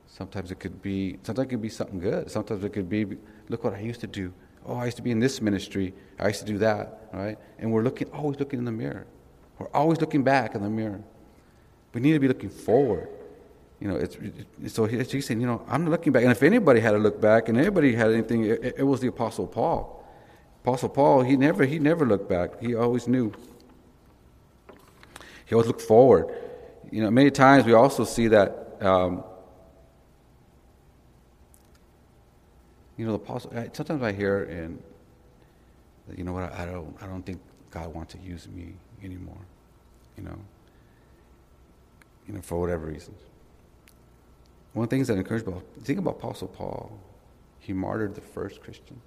Sometimes 0.07 0.51
it 0.51 0.61
could 0.61 0.83
be, 0.83 1.19
sometimes 1.23 1.47
it 1.47 1.51
could 1.51 1.63
be 1.63 1.69
something 1.69 1.99
good. 1.99 2.31
Sometimes 2.31 2.63
it 2.65 2.73
could 2.73 2.89
be, 2.89 3.17
look 3.49 3.65
what 3.65 3.75
I 3.75 3.81
used 3.81 4.01
to 4.01 4.07
do. 4.07 4.33
Oh, 4.67 4.77
I 4.77 4.85
used 4.85 4.97
to 4.99 5.03
be 5.03 5.11
in 5.11 5.21
this 5.21 5.41
ministry. 5.41 5.95
I 6.19 6.29
used 6.29 6.41
to 6.41 6.47
do 6.47 6.59
that, 6.59 7.09
right? 7.13 7.39
And 7.59 7.73
we're 7.73 7.83
looking, 7.83 8.11
always 8.11 8.39
looking 8.39 8.59
in 8.59 8.65
the 8.65 8.73
mirror. 8.73 9.07
We're 9.59 9.71
always 9.75 10.01
looking 10.01 10.23
back 10.23 10.55
in 10.55 10.63
the 10.63 10.71
mirror. 10.71 11.01
We 11.95 12.01
need 12.01 12.13
to 12.13 12.21
be 12.21 12.29
looking 12.29 12.51
forward. 12.51 13.09
You 13.83 13.89
know, 13.89 13.97
it's, 13.97 14.17
so 14.73 14.85
he's 14.85 15.27
saying, 15.27 15.41
you 15.41 15.47
know, 15.49 15.67
I'm 15.67 15.91
looking 15.91 16.13
back. 16.13 16.23
And 16.23 16.31
if 16.31 16.45
anybody 16.45 16.79
had 16.79 16.93
to 16.93 16.99
look 16.99 17.21
back, 17.21 17.49
and 17.49 17.59
anybody 17.59 17.97
had 17.97 18.13
anything, 18.13 18.45
it, 18.45 18.77
it 18.79 18.85
was 18.85 19.01
the 19.01 19.09
Apostle 19.09 19.49
Paul. 19.49 20.07
Apostle 20.63 20.89
Paul, 20.89 21.23
he 21.23 21.37
never 21.37 21.65
he 21.65 21.81
never 21.81 22.07
looked 22.07 22.29
back. 22.29 22.61
He 22.61 22.77
always 22.77 23.09
knew. 23.09 23.33
He 25.47 25.57
always 25.57 25.67
looked 25.67 25.83
forward. 25.83 26.33
You 26.93 27.03
know, 27.03 27.11
many 27.11 27.33
times 27.33 27.65
we 27.65 27.73
also 27.73 28.05
see 28.05 28.29
that. 28.29 28.77
Um, 28.81 29.25
you 32.97 33.05
know, 33.05 33.17
the 33.17 33.25
apostle. 33.25 33.53
Sometimes 33.73 34.01
I 34.05 34.13
hear, 34.13 34.45
and 34.45 34.81
you 36.17 36.23
know 36.23 36.35
what? 36.35 36.53
I 36.53 36.67
don't. 36.67 36.95
I 37.03 37.07
don't 37.07 37.27
think 37.27 37.41
God 37.73 37.93
wants 37.93 38.13
to 38.13 38.21
use 38.21 38.47
me 38.47 38.75
anymore. 39.03 39.43
You 40.17 40.23
know, 40.23 40.39
you 42.29 42.35
know, 42.35 42.43
for 42.43 42.61
whatever 42.61 42.87
reasons. 42.87 43.19
One 44.73 44.85
of 44.85 44.91
the 44.91 44.97
things 44.97 45.09
that 45.09 45.19
encouraged 45.19 45.47
about, 45.47 45.65
think 45.83 45.99
about 45.99 46.17
Apostle 46.17 46.49
Paul. 46.49 46.99
He 47.59 47.73
martyred 47.73 48.15
the 48.15 48.21
first 48.21 48.61
Christian. 48.61 49.01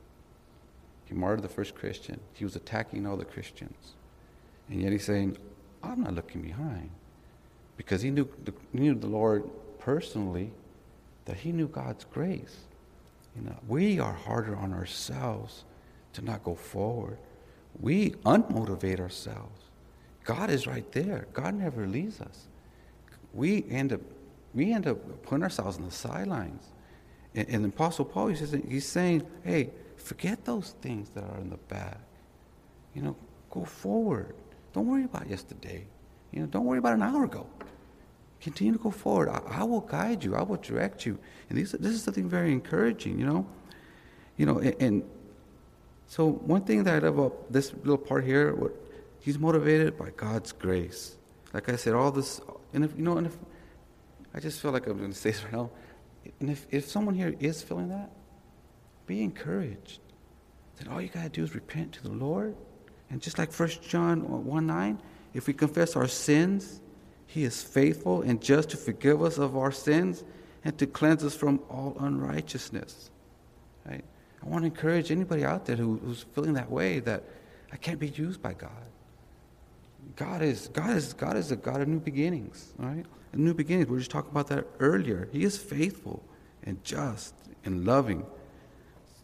He 1.05 1.13
martyred 1.13 1.41
the 1.41 1.49
first 1.49 1.75
Christian. 1.75 2.19
He 2.33 2.43
was 2.43 2.55
attacking 2.55 3.05
all 3.05 3.17
the 3.17 3.25
Christians. 3.25 3.93
And 4.69 4.81
yet 4.81 4.91
he's 4.91 5.03
saying, 5.03 5.37
I'm 5.83 6.03
not 6.03 6.13
looking 6.13 6.41
behind. 6.41 6.89
Because 7.77 8.01
he 8.01 8.09
knew 8.09 8.27
the, 8.43 8.53
he 8.71 8.79
knew 8.79 8.95
the 8.95 9.07
Lord 9.07 9.43
personally, 9.79 10.51
that 11.25 11.37
he 11.37 11.51
knew 11.51 11.67
God's 11.67 12.05
grace. 12.05 12.55
You 13.35 13.43
know, 13.43 13.55
we 13.67 13.99
are 13.99 14.13
harder 14.13 14.55
on 14.55 14.73
ourselves 14.73 15.65
to 16.13 16.23
not 16.23 16.43
go 16.43 16.55
forward. 16.55 17.17
We 17.79 18.11
unmotivate 18.25 18.99
ourselves. 18.99 19.61
God 20.23 20.49
is 20.49 20.65
right 20.65 20.89
there. 20.93 21.27
God 21.33 21.55
never 21.55 21.85
leaves 21.85 22.21
us 22.21 22.47
we 23.35 23.65
end 23.69 23.93
up 23.93 24.01
we 24.55 24.71
end 24.71 24.87
up 24.87 25.23
putting 25.23 25.43
ourselves 25.43 25.77
on 25.77 25.85
the 25.85 25.91
sidelines. 25.91 26.63
And, 27.35 27.47
and 27.49 27.65
Apostle 27.65 28.05
Paul 28.05 28.27
he's, 28.27 28.39
just, 28.39 28.55
he's 28.65 28.87
saying, 28.87 29.27
hey, 29.43 29.71
forget 29.97 30.45
those 30.45 30.75
things 30.81 31.09
that 31.09 31.23
are 31.23 31.37
in 31.39 31.49
the 31.49 31.57
back. 31.57 31.99
You 32.93 33.01
know, 33.01 33.15
go 33.51 33.65
forward. 33.65 34.35
Don't 34.73 34.87
worry 34.87 35.03
about 35.03 35.29
yesterday. 35.29 35.85
You 36.31 36.41
know, 36.41 36.47
don't 36.47 36.65
worry 36.65 36.79
about 36.79 36.93
an 36.93 37.03
hour 37.03 37.25
ago. 37.25 37.45
Continue 38.39 38.73
to 38.73 38.79
go 38.79 38.91
forward. 38.91 39.29
I, 39.29 39.41
I 39.47 39.63
will 39.63 39.81
guide 39.81 40.23
you. 40.23 40.35
I 40.35 40.43
will 40.43 40.57
direct 40.57 41.05
you. 41.05 41.19
And 41.49 41.57
this, 41.57 41.73
this 41.73 41.93
is 41.93 42.03
something 42.03 42.29
very 42.29 42.51
encouraging, 42.51 43.19
you 43.19 43.25
know. 43.25 43.45
You 44.37 44.45
know, 44.45 44.59
and, 44.59 44.75
and 44.79 45.03
so 46.07 46.29
one 46.29 46.61
thing 46.61 46.83
that 46.83 46.95
I 46.95 46.99
love 47.07 47.17
about 47.17 47.51
this 47.51 47.73
little 47.73 47.97
part 47.97 48.23
here, 48.23 48.53
what, 48.53 48.73
he's 49.19 49.39
motivated 49.39 49.97
by 49.97 50.11
God's 50.15 50.51
grace. 50.51 51.17
Like 51.53 51.69
I 51.69 51.75
said, 51.77 51.93
all 51.93 52.11
this, 52.11 52.41
and 52.73 52.85
if, 52.85 52.95
you 52.95 53.03
know, 53.03 53.17
and 53.17 53.27
if, 53.27 53.37
I 54.35 54.41
just 54.41 54.59
feel 54.59 54.71
like 54.71 54.85
I'm 54.85 54.97
going 54.97 55.13
to 55.13 55.17
say 55.17 55.31
this 55.31 55.43
right 55.45 55.53
now. 55.53 55.71
And 56.41 56.49
if, 56.49 56.67
if 56.69 56.85
someone 56.85 57.15
here 57.15 57.33
is 57.39 57.61
feeling 57.61 57.89
that, 57.89 58.11
be 59.07 59.23
encouraged. 59.23 59.99
That 60.77 60.89
all 60.89 61.01
you 61.01 61.07
got 61.07 61.23
to 61.23 61.29
do 61.29 61.43
is 61.43 61.55
repent 61.55 61.93
to 61.93 62.03
the 62.03 62.11
Lord. 62.11 62.55
And 63.09 63.21
just 63.21 63.37
like 63.37 63.57
1 63.57 63.69
John 63.87 64.45
1 64.45 64.67
9, 64.67 65.01
if 65.33 65.47
we 65.47 65.53
confess 65.53 65.95
our 65.95 66.07
sins, 66.07 66.81
he 67.27 67.43
is 67.43 67.61
faithful 67.61 68.23
and 68.23 68.41
just 68.41 68.71
to 68.71 68.77
forgive 68.77 69.21
us 69.21 69.37
of 69.37 69.55
our 69.55 69.71
sins 69.71 70.23
and 70.65 70.77
to 70.79 70.87
cleanse 70.87 71.23
us 71.23 71.35
from 71.35 71.61
all 71.69 71.95
unrighteousness. 71.99 73.11
Right? 73.85 74.03
I 74.43 74.49
want 74.49 74.63
to 74.63 74.67
encourage 74.67 75.11
anybody 75.11 75.45
out 75.45 75.65
there 75.65 75.75
who, 75.77 75.97
who's 75.97 76.25
feeling 76.33 76.53
that 76.53 76.69
way 76.69 76.99
that 76.99 77.23
I 77.71 77.77
can't 77.77 77.99
be 77.99 78.09
used 78.09 78.41
by 78.41 78.53
God. 78.53 78.71
God 80.15 80.41
is 80.41 80.67
God 80.69 80.95
is 80.95 81.13
God 81.13 81.37
is 81.37 81.51
a 81.51 81.55
God 81.55 81.81
of 81.81 81.87
new 81.87 81.99
beginnings, 81.99 82.73
right? 82.77 83.05
New 83.35 83.53
beginnings. 83.53 83.87
We 83.87 83.93
were 83.93 83.99
just 83.99 84.11
talking 84.11 84.31
about 84.31 84.47
that 84.47 84.65
earlier. 84.79 85.27
He 85.31 85.43
is 85.43 85.57
faithful 85.57 86.23
and 86.63 86.83
just 86.83 87.33
and 87.63 87.85
loving 87.85 88.25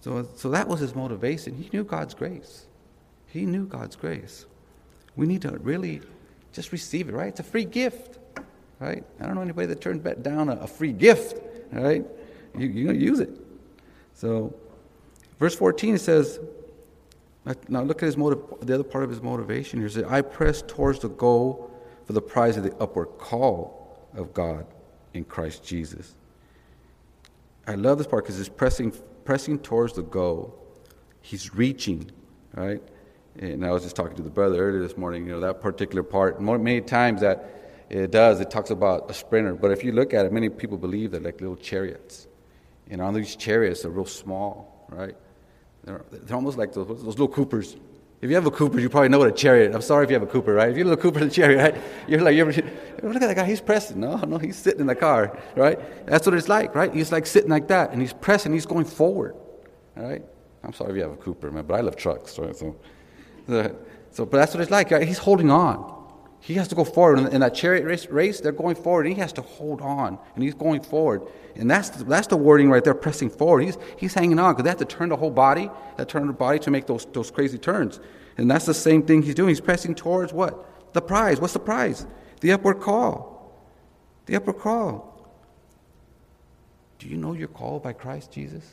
So, 0.02 0.28
so 0.36 0.50
that 0.50 0.68
was 0.68 0.80
his 0.80 0.96
motivation. 0.96 1.56
He 1.56 1.70
knew 1.72 1.84
God's 1.84 2.14
grace. 2.14 2.66
He 3.28 3.46
knew 3.46 3.66
God's 3.66 3.96
grace. 3.96 4.46
We 5.16 5.28
need 5.28 5.44
to 5.44 5.52
really 5.60 6.02
just 6.54 6.72
receive 6.72 7.08
it, 7.08 7.14
right? 7.14 7.28
It's 7.28 7.40
a 7.40 7.44
free 7.44 7.66
gift, 7.66 8.18
right? 8.80 9.04
I 9.20 9.26
don't 9.26 9.36
know 9.36 9.42
anybody 9.42 9.68
that 9.68 9.80
turns 9.80 10.02
down 10.22 10.50
a, 10.50 10.56
a 10.56 10.68
free 10.68 10.92
gift, 10.92 11.40
right? 11.72 12.06
You, 12.58 12.68
you're 12.68 12.86
going 12.88 13.00
to 13.00 13.06
use 13.06 13.20
it. 13.20 13.30
So, 14.16 14.54
verse 15.40 15.56
14 15.56 15.96
it 15.96 16.00
says, 16.00 16.40
now 17.68 17.82
look 17.82 18.04
at 18.04 18.06
his 18.06 18.18
motive, 18.18 18.44
the 18.62 18.74
other 18.76 18.84
part 18.84 19.04
of 19.04 19.10
his 19.10 19.22
motivation 19.22 19.80
here. 19.80 19.88
It 19.88 19.94
says, 19.94 20.04
I 20.04 20.22
press 20.22 20.62
towards 20.62 21.00
the 21.00 21.10
goal 21.10 21.72
for 22.06 22.14
the 22.14 22.22
prize 22.22 22.58
of 22.58 22.64
the 22.64 22.76
upward 22.78 23.10
call 23.18 23.81
of 24.16 24.34
God 24.34 24.66
in 25.14 25.24
Christ 25.24 25.64
Jesus. 25.64 26.16
I 27.68 27.76
love 27.76 27.98
this 27.98 28.08
part 28.08 28.24
because 28.24 28.40
it's 28.40 28.50
pressing, 28.50 28.94
pressing 29.26 29.60
towards 29.60 29.94
the 29.94 30.02
goal. 30.02 30.58
He's 31.22 31.54
reaching, 31.54 32.10
right? 32.54 32.82
And 33.40 33.66
I 33.66 33.72
was 33.72 33.84
just 33.84 33.96
talking 33.96 34.16
to 34.18 34.24
the 34.24 34.30
brother 34.30 34.58
earlier 34.58 34.82
this 34.82 34.98
morning, 34.98 35.26
you 35.26 35.32
know, 35.32 35.40
that 35.42 35.62
particular 35.62 36.04
part. 36.04 36.42
Many 36.42 36.82
times 36.82 37.22
that 37.22 37.50
it 37.90 38.12
does, 38.12 38.40
it 38.40 38.50
talks 38.50 38.70
about 38.70 39.10
a 39.10 39.14
sprinter. 39.14 39.54
But 39.54 39.72
if 39.72 39.84
you 39.84 39.92
look 39.92 40.14
at 40.14 40.26
it, 40.26 40.32
many 40.32 40.50
people 40.50 40.78
believe 40.78 41.12
they're 41.12 41.22
like 41.22 41.40
little 41.40 41.56
chariots. 41.56 42.28
And 42.90 43.02
on 43.02 43.14
these 43.14 43.36
chariots, 43.36 43.84
they're 43.84 43.92
real 43.92 44.06
small, 44.06 44.86
right? 44.90 45.16
They're, 45.84 46.04
they're 46.12 46.36
almost 46.36 46.58
like 46.58 46.74
those, 46.74 46.88
those 46.88 47.04
little 47.04 47.28
Coopers. 47.28 47.76
If 48.22 48.30
you 48.30 48.36
have 48.36 48.46
a 48.46 48.52
Cooper, 48.52 48.80
you 48.80 48.88
probably 48.88 49.10
know 49.10 49.18
what 49.18 49.30
a 49.30 49.32
chariot. 49.32 49.74
I'm 49.74 49.82
sorry 49.82 50.04
if 50.04 50.12
you 50.12 50.14
have 50.14 50.22
a 50.22 50.32
Cooper, 50.32 50.54
right? 50.54 50.70
If 50.70 50.78
you 50.78 50.88
have 50.88 50.98
a 50.98 51.02
Cooper 51.02 51.20
in 51.22 51.28
a 51.28 51.32
chariot, 51.32 51.58
right? 51.58 51.84
You're 52.08 52.22
like, 52.22 52.36
you 52.36 52.48
ever, 52.48 52.54
oh, 53.04 53.08
look 53.08 53.24
at 53.24 53.28
that 53.28 53.36
guy, 53.36 53.46
he's 53.46 53.62
pressing. 53.62 54.00
No, 54.00 54.16
no, 54.18 54.38
he's 54.38 54.56
sitting 54.56 54.82
in 54.82 54.88
the 54.88 54.96
car, 54.96 55.38
right? 55.56 56.06
That's 56.06 56.28
what 56.28 56.36
it's 56.36 56.48
like, 56.48 56.76
right? 56.76 56.94
He's 56.94 57.12
like 57.12 57.26
sitting 57.26 57.50
like 57.50 57.68
that, 57.70 57.92
and 57.92 58.00
he's 58.00 58.14
pressing, 58.14 58.54
he's 58.54 58.68
going 58.68 58.86
forward, 58.86 59.36
all 59.98 60.04
right? 60.04 60.24
I'm 60.64 60.74
sorry 60.74 60.92
if 60.92 60.96
you 60.98 61.02
have 61.02 61.12
a 61.12 61.18
Cooper, 61.18 61.50
man, 61.50 61.66
but 61.66 61.74
I 61.74 61.82
love 61.82 61.96
trucks, 61.96 62.38
right? 62.38 62.56
So, 62.56 62.76
so 63.48 64.26
but 64.26 64.32
that's 64.32 64.54
what 64.54 64.62
it's 64.62 64.72
like, 64.72 64.92
right? 64.92 65.08
He's 65.08 65.18
holding 65.18 65.50
on. 65.50 66.01
He 66.42 66.56
has 66.56 66.68
to 66.70 66.76
go 66.76 66.84
forward. 66.84 67.20
In, 67.20 67.28
in 67.28 67.42
that 67.42 67.54
chariot 67.54 67.86
race, 67.86 68.08
race, 68.08 68.42
they're 68.42 68.52
going 68.52 68.76
forward, 68.76 69.06
and 69.06 69.16
he 69.16 69.22
has 69.22 69.32
to 69.34 69.44
hold 69.44 69.80
on, 69.80 70.18
and 70.34 70.44
he's 70.44 70.56
going 70.56 70.82
forward. 70.82 71.22
And 71.56 71.70
that's 71.70 71.90
the, 71.90 72.04
that's 72.04 72.28
the 72.28 72.36
wording 72.36 72.70
right 72.70 72.84
there, 72.84 72.96
pressing 72.96 73.30
forward. 73.30 73.62
He's, 73.62 73.78
he's 73.98 74.14
hanging 74.16 74.40
on 74.40 74.54
because 74.54 74.64
they 74.64 74.70
have 74.70 74.80
to 74.80 74.86
turn 74.86 75.10
the 75.10 75.16
whole 75.16 75.30
body, 75.30 75.70
that 75.98 76.10
turn 76.10 76.26
the 76.26 76.34
body 76.34 76.58
to 76.60 76.72
make 76.72 76.88
those, 76.88 77.06
those 77.14 77.30
crazy 77.30 77.60
turns. 77.60 78.00
And 78.38 78.50
that's 78.50 78.66
the 78.66 78.74
same 78.74 79.04
thing 79.04 79.22
he's 79.22 79.36
doing. 79.36 79.50
He's 79.50 79.62
pressing 79.62 79.94
towards 79.94 80.34
what? 80.34 80.94
The 80.94 81.02
prize. 81.02 81.40
What's 81.40 81.54
the 81.54 81.60
prize? 81.60 82.08
The 82.40 82.54
upward 82.54 82.80
call. 82.80 83.56
The 84.26 84.36
upward 84.36 84.58
call. 84.58 85.08
Do 86.98 87.08
you 87.08 87.18
know 87.18 87.34
you're 87.34 87.48
called 87.48 87.84
by 87.84 87.94
Christ 87.94 88.32
Jesus? 88.32 88.68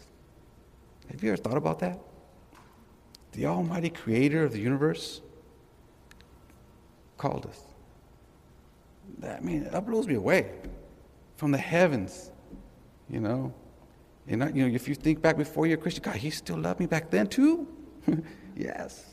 Have 1.11 1.23
you 1.23 1.33
ever 1.33 1.37
thought 1.37 1.57
about 1.59 1.81
that? 1.81 2.01
The 3.33 3.47
Almighty 3.47 3.91
Creator 3.91 4.45
of 4.45 4.53
the 4.53 4.61
universe 4.61 5.21
called 7.19 7.47
us. 7.47 7.61
I 9.23 9.41
mean, 9.41 9.65
that 9.65 9.87
blows 9.87 10.07
me 10.07 10.15
away 10.15 10.51
from 11.37 11.51
the 11.51 11.59
heavens. 11.59 12.31
You 13.11 13.21
know, 13.21 13.55
and 14.27 14.45
I, 14.45 14.49
you 14.51 14.69
know, 14.69 14.75
if 14.75 14.87
you 14.87 14.95
think 14.95 15.23
back 15.23 15.37
before 15.37 15.67
you're 15.67 15.79
a 15.79 15.81
Christian, 15.81 16.03
God, 16.03 16.17
He 16.17 16.31
still 16.31 16.59
loved 16.59 16.81
me 16.81 16.87
back 16.87 17.11
then 17.11 17.27
too. 17.27 17.67
yes, 18.57 19.07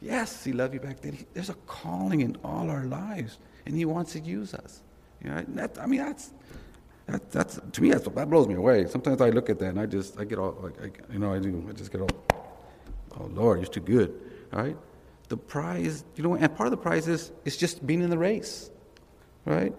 yes, 0.00 0.44
He 0.44 0.52
loved 0.52 0.74
you 0.74 0.80
back 0.80 1.00
then. 1.00 1.14
He, 1.14 1.26
there's 1.32 1.48
a 1.48 1.54
calling 1.66 2.20
in 2.20 2.36
all 2.44 2.70
our 2.70 2.84
lives, 2.84 3.38
and 3.66 3.74
He 3.74 3.84
wants 3.84 4.12
to 4.12 4.20
use 4.20 4.54
us. 4.54 4.82
You 5.24 5.30
know, 5.30 5.44
that, 5.48 5.78
I 5.80 5.86
mean, 5.86 6.00
that's 6.00 6.32
that, 7.06 7.30
that's 7.30 7.58
to 7.72 7.82
me 7.82 7.90
that's, 7.90 8.04
that 8.06 8.30
blows 8.30 8.46
me 8.46 8.54
away. 8.54 8.86
Sometimes 8.86 9.22
I 9.22 9.30
look 9.30 9.48
at 9.48 9.58
that 9.60 9.70
and 9.70 9.80
I 9.80 9.86
just 9.86 10.18
I 10.20 10.24
get 10.24 10.38
all 10.38 10.56
like 10.60 11.02
I, 11.08 11.12
you 11.12 11.18
know 11.18 11.32
I 11.32 11.38
do 11.38 11.66
I 11.68 11.72
just 11.72 11.90
get 11.90 12.02
all 12.02 12.10
oh 13.18 13.30
Lord, 13.32 13.60
you're 13.60 13.66
too 13.66 13.80
good, 13.80 14.14
right? 14.52 14.76
The 15.28 15.36
prize, 15.36 16.04
you 16.16 16.22
know, 16.22 16.34
and 16.34 16.54
part 16.56 16.66
of 16.66 16.70
the 16.70 16.78
prize 16.78 17.06
is 17.06 17.32
is 17.44 17.56
just 17.56 17.86
being 17.86 18.02
in 18.02 18.10
the 18.10 18.18
race, 18.18 18.70
right? 19.44 19.74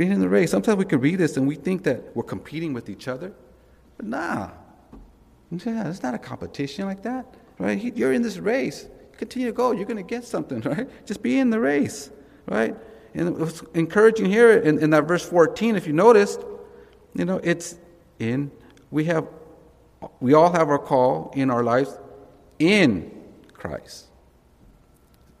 being 0.00 0.12
in 0.12 0.20
the 0.20 0.30
race. 0.30 0.50
Sometimes 0.50 0.78
we 0.78 0.86
can 0.86 0.98
read 0.98 1.16
this 1.16 1.36
and 1.36 1.46
we 1.46 1.56
think 1.56 1.82
that 1.82 2.16
we're 2.16 2.22
competing 2.22 2.72
with 2.72 2.88
each 2.88 3.06
other. 3.06 3.34
But 3.98 4.06
nah. 4.06 4.48
Yeah, 5.50 5.90
it's 5.90 6.02
not 6.02 6.14
a 6.14 6.18
competition 6.18 6.86
like 6.86 7.02
that, 7.02 7.26
right? 7.58 7.94
You're 7.94 8.14
in 8.14 8.22
this 8.22 8.38
race. 8.38 8.88
Continue 9.18 9.48
to 9.48 9.52
go. 9.52 9.72
You're 9.72 9.84
going 9.84 9.98
to 9.98 10.02
get 10.02 10.24
something, 10.24 10.60
right? 10.64 10.88
Just 11.04 11.22
be 11.22 11.38
in 11.38 11.50
the 11.50 11.60
race, 11.60 12.10
right? 12.46 12.74
And 13.12 13.38
what's 13.38 13.60
encouraging 13.74 14.30
here 14.30 14.56
in, 14.56 14.78
in 14.78 14.88
that 14.88 15.06
verse 15.06 15.22
14, 15.22 15.76
if 15.76 15.86
you 15.86 15.92
noticed, 15.92 16.40
you 17.14 17.26
know, 17.26 17.38
it's 17.44 17.76
in, 18.18 18.50
we 18.90 19.04
have, 19.04 19.28
we 20.20 20.32
all 20.32 20.50
have 20.50 20.70
our 20.70 20.78
call 20.78 21.30
in 21.36 21.50
our 21.50 21.62
lives 21.62 21.94
in 22.58 23.10
Christ. 23.52 24.06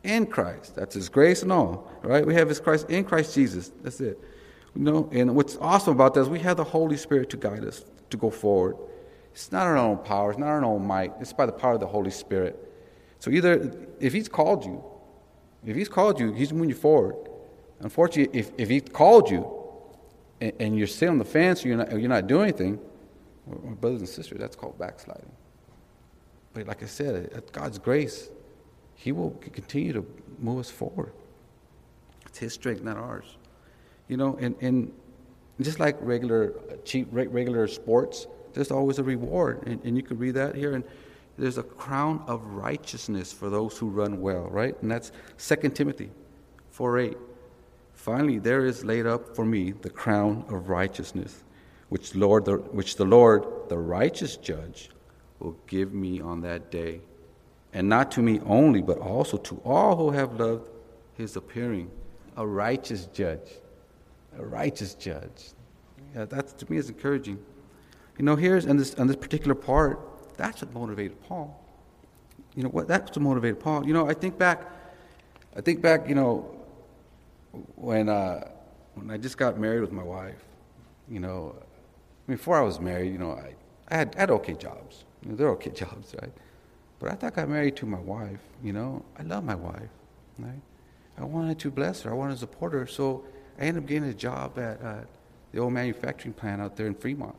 In 0.02 0.26
Christ. 0.26 0.76
That's 0.76 0.94
His 0.94 1.08
grace 1.08 1.42
and 1.42 1.52
all, 1.52 1.90
right? 2.02 2.26
We 2.26 2.34
have 2.34 2.48
His 2.48 2.60
Christ 2.60 2.88
in 2.88 3.04
Christ 3.04 3.34
Jesus. 3.34 3.70
That's 3.82 4.00
it. 4.00 4.18
You 4.74 4.82
know, 4.82 5.08
and 5.12 5.34
what's 5.34 5.56
awesome 5.56 5.94
about 5.94 6.14
that 6.14 6.22
is 6.22 6.28
we 6.28 6.38
have 6.40 6.56
the 6.56 6.64
Holy 6.64 6.96
Spirit 6.96 7.30
to 7.30 7.36
guide 7.36 7.64
us 7.64 7.84
to 8.10 8.16
go 8.16 8.30
forward. 8.30 8.76
It's 9.32 9.52
not 9.52 9.66
our 9.66 9.76
own 9.76 9.98
power, 9.98 10.30
it's 10.30 10.38
not 10.38 10.48
our 10.48 10.64
own 10.64 10.86
might, 10.86 11.12
it's 11.20 11.32
by 11.32 11.46
the 11.46 11.52
power 11.52 11.74
of 11.74 11.80
the 11.80 11.86
Holy 11.86 12.10
Spirit. 12.10 12.58
So 13.18 13.30
either 13.30 13.72
if 14.00 14.12
He's 14.12 14.28
called 14.28 14.64
you, 14.64 14.82
if 15.64 15.76
He's 15.76 15.88
called 15.88 16.18
you, 16.18 16.32
He's 16.32 16.52
moving 16.52 16.70
you 16.70 16.74
forward. 16.74 17.16
Unfortunately, 17.80 18.38
if, 18.38 18.50
if 18.58 18.68
He 18.68 18.80
called 18.80 19.30
you 19.30 19.48
and, 20.40 20.52
and 20.60 20.78
you're 20.78 20.86
sitting 20.86 21.10
on 21.10 21.18
the 21.18 21.24
fence, 21.24 21.64
you're 21.64 21.76
not, 21.76 21.90
you're 21.92 22.08
not 22.08 22.26
doing 22.26 22.44
anything, 22.48 22.78
brothers 23.80 24.00
and 24.00 24.08
sisters, 24.08 24.38
that's 24.38 24.56
called 24.56 24.78
backsliding. 24.78 25.30
But 26.52 26.66
like 26.66 26.82
I 26.82 26.86
said, 26.86 27.42
God's 27.52 27.78
grace, 27.78 28.28
He 29.00 29.12
will 29.12 29.30
continue 29.30 29.94
to 29.94 30.06
move 30.38 30.58
us 30.58 30.70
forward. 30.70 31.12
It's 32.26 32.36
His 32.36 32.52
strength, 32.52 32.82
not 32.82 32.98
ours. 32.98 33.38
You 34.08 34.18
know, 34.18 34.36
and, 34.38 34.54
and 34.60 34.92
just 35.58 35.80
like 35.80 35.96
regular 36.00 36.52
cheap 36.84 37.08
regular 37.10 37.66
sports, 37.66 38.26
there's 38.52 38.70
always 38.70 38.98
a 38.98 39.02
reward, 39.02 39.66
and, 39.66 39.82
and 39.84 39.96
you 39.96 40.02
can 40.02 40.18
read 40.18 40.34
that 40.34 40.54
here. 40.54 40.74
And 40.74 40.84
there's 41.38 41.56
a 41.56 41.62
crown 41.62 42.22
of 42.26 42.44
righteousness 42.44 43.32
for 43.32 43.48
those 43.48 43.78
who 43.78 43.88
run 43.88 44.20
well, 44.20 44.48
right? 44.50 44.80
And 44.82 44.90
that's 44.90 45.12
2 45.38 45.70
Timothy 45.70 46.10
4 46.70 46.98
8. 46.98 47.16
Finally, 47.94 48.38
there 48.38 48.66
is 48.66 48.84
laid 48.84 49.06
up 49.06 49.34
for 49.34 49.46
me 49.46 49.72
the 49.72 49.88
crown 49.88 50.44
of 50.50 50.68
righteousness, 50.68 51.42
which, 51.88 52.14
Lord, 52.14 52.44
the, 52.44 52.56
which 52.56 52.96
the 52.96 53.06
Lord, 53.06 53.46
the 53.70 53.78
righteous 53.78 54.36
judge, 54.36 54.90
will 55.38 55.56
give 55.66 55.94
me 55.94 56.20
on 56.20 56.42
that 56.42 56.70
day. 56.70 57.00
And 57.72 57.88
not 57.88 58.10
to 58.12 58.22
me 58.22 58.40
only, 58.46 58.82
but 58.82 58.98
also 58.98 59.36
to 59.36 59.60
all 59.64 59.96
who 59.96 60.10
have 60.10 60.40
loved 60.40 60.68
his 61.16 61.36
appearing, 61.36 61.90
a 62.36 62.46
righteous 62.46 63.06
judge 63.06 63.60
a 64.38 64.44
righteous 64.44 64.94
judge. 64.94 65.50
Yeah, 66.14 66.24
that 66.26 66.58
to 66.58 66.70
me 66.70 66.78
is 66.78 66.88
encouraging. 66.88 67.38
You 68.18 68.24
know, 68.24 68.36
here's 68.36 68.66
on 68.66 68.76
this 68.76 68.94
on 68.94 69.06
this 69.06 69.16
particular 69.16 69.54
part, 69.54 70.00
that's 70.36 70.62
what 70.62 70.72
motivated 70.74 71.20
Paul. 71.22 71.56
You 72.54 72.64
know 72.64 72.68
what? 72.68 72.88
That's 72.88 73.10
what 73.10 73.22
motivated 73.22 73.60
Paul. 73.60 73.86
You 73.86 73.94
know, 73.94 74.08
I 74.08 74.14
think 74.14 74.38
back, 74.38 74.68
I 75.56 75.60
think 75.60 75.80
back. 75.80 76.08
You 76.08 76.14
know, 76.14 76.56
when 77.76 78.08
uh, 78.08 78.48
when 78.94 79.10
I 79.10 79.16
just 79.16 79.38
got 79.38 79.58
married 79.58 79.80
with 79.80 79.92
my 79.92 80.02
wife. 80.02 80.44
You 81.08 81.20
know, 81.20 81.56
before 82.28 82.56
I 82.56 82.60
was 82.62 82.78
married, 82.78 83.12
you 83.12 83.18
know, 83.18 83.32
I, 83.32 83.54
I 83.88 83.96
had 83.96 84.14
I 84.16 84.20
had 84.20 84.30
okay 84.30 84.54
jobs. 84.54 85.04
You 85.22 85.30
know, 85.30 85.36
they're 85.36 85.50
okay 85.50 85.70
jobs, 85.84 86.14
right? 86.20 86.32
But 87.00 87.10
I 87.10 87.14
thought 87.14 87.32
I 87.32 87.36
got 87.36 87.48
married 87.48 87.76
to 87.76 87.86
my 87.86 87.98
wife. 87.98 88.38
You 88.62 88.74
know, 88.74 89.04
I 89.18 89.22
love 89.22 89.42
my 89.42 89.54
wife, 89.56 89.88
right? 90.38 90.60
I 91.18 91.24
wanted 91.24 91.58
to 91.58 91.70
bless 91.70 92.02
her. 92.02 92.10
I 92.10 92.14
wanted 92.14 92.34
to 92.34 92.40
support 92.40 92.72
her. 92.74 92.86
So 92.86 93.24
I 93.58 93.62
ended 93.62 93.82
up 93.82 93.88
getting 93.88 94.08
a 94.08 94.14
job 94.14 94.58
at 94.58 94.80
uh, 94.82 95.00
the 95.52 95.58
old 95.60 95.72
manufacturing 95.72 96.34
plant 96.34 96.60
out 96.60 96.76
there 96.76 96.86
in 96.86 96.94
Fremont. 96.94 97.34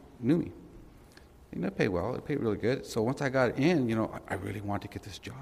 You 1.54 1.62
know, 1.62 1.68
it 1.68 1.78
paid 1.78 1.90
well. 1.90 2.16
It 2.16 2.26
paid 2.26 2.40
really 2.40 2.58
good. 2.58 2.86
So 2.86 3.02
once 3.02 3.22
I 3.22 3.30
got 3.30 3.58
in, 3.58 3.88
you 3.88 3.96
know, 3.96 4.12
I, 4.28 4.34
I 4.34 4.38
really 4.38 4.62
wanted 4.62 4.88
to 4.90 4.94
get 4.94 5.04
this 5.04 5.20
job. 5.20 5.36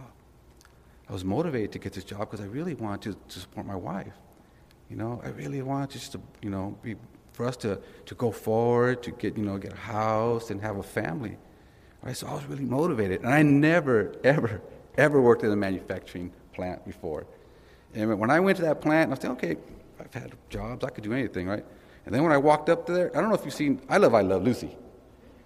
I 1.07 1.13
was 1.13 1.23
motivated 1.23 1.71
to 1.71 1.79
get 1.79 1.93
this 1.93 2.03
job 2.03 2.19
because 2.19 2.41
I 2.41 2.45
really 2.45 2.75
wanted 2.75 3.13
to, 3.13 3.33
to 3.33 3.39
support 3.39 3.65
my 3.65 3.75
wife. 3.75 4.13
You 4.89 4.95
know, 4.95 5.21
I 5.23 5.29
really 5.29 5.61
wanted 5.61 5.91
just 5.91 6.11
to, 6.11 6.21
you 6.41 6.49
know, 6.49 6.77
be, 6.81 6.95
for 7.33 7.45
us 7.45 7.55
to, 7.57 7.79
to 8.05 8.15
go 8.15 8.31
forward, 8.31 9.01
to 9.03 9.11
get, 9.11 9.37
you 9.37 9.43
know, 9.43 9.57
get 9.57 9.73
a 9.73 9.77
house 9.77 10.49
and 10.49 10.61
have 10.61 10.77
a 10.77 10.83
family. 10.83 11.37
So 12.13 12.27
I 12.27 12.33
was 12.33 12.45
really 12.45 12.65
motivated. 12.65 13.21
And 13.21 13.33
I 13.33 13.41
never, 13.41 14.15
ever, 14.23 14.61
ever 14.97 15.21
worked 15.21 15.43
in 15.43 15.51
a 15.51 15.55
manufacturing 15.55 16.31
plant 16.53 16.85
before. 16.85 17.25
And 17.93 18.19
when 18.19 18.29
I 18.29 18.39
went 18.39 18.57
to 18.57 18.63
that 18.63 18.81
plant, 18.81 19.09
I 19.09 19.11
was 19.11 19.19
thinking, 19.19 19.51
okay, 19.51 19.61
I've 19.99 20.13
had 20.13 20.33
jobs, 20.49 20.83
I 20.83 20.89
could 20.89 21.03
do 21.03 21.13
anything, 21.13 21.47
right? 21.47 21.65
And 22.05 22.15
then 22.15 22.23
when 22.23 22.31
I 22.31 22.37
walked 22.37 22.69
up 22.69 22.85
there, 22.85 23.15
I 23.15 23.19
don't 23.19 23.29
know 23.29 23.35
if 23.35 23.45
you've 23.45 23.53
seen, 23.53 23.81
I 23.89 23.97
love 23.97 24.13
I 24.13 24.21
Love 24.21 24.43
Lucy. 24.43 24.75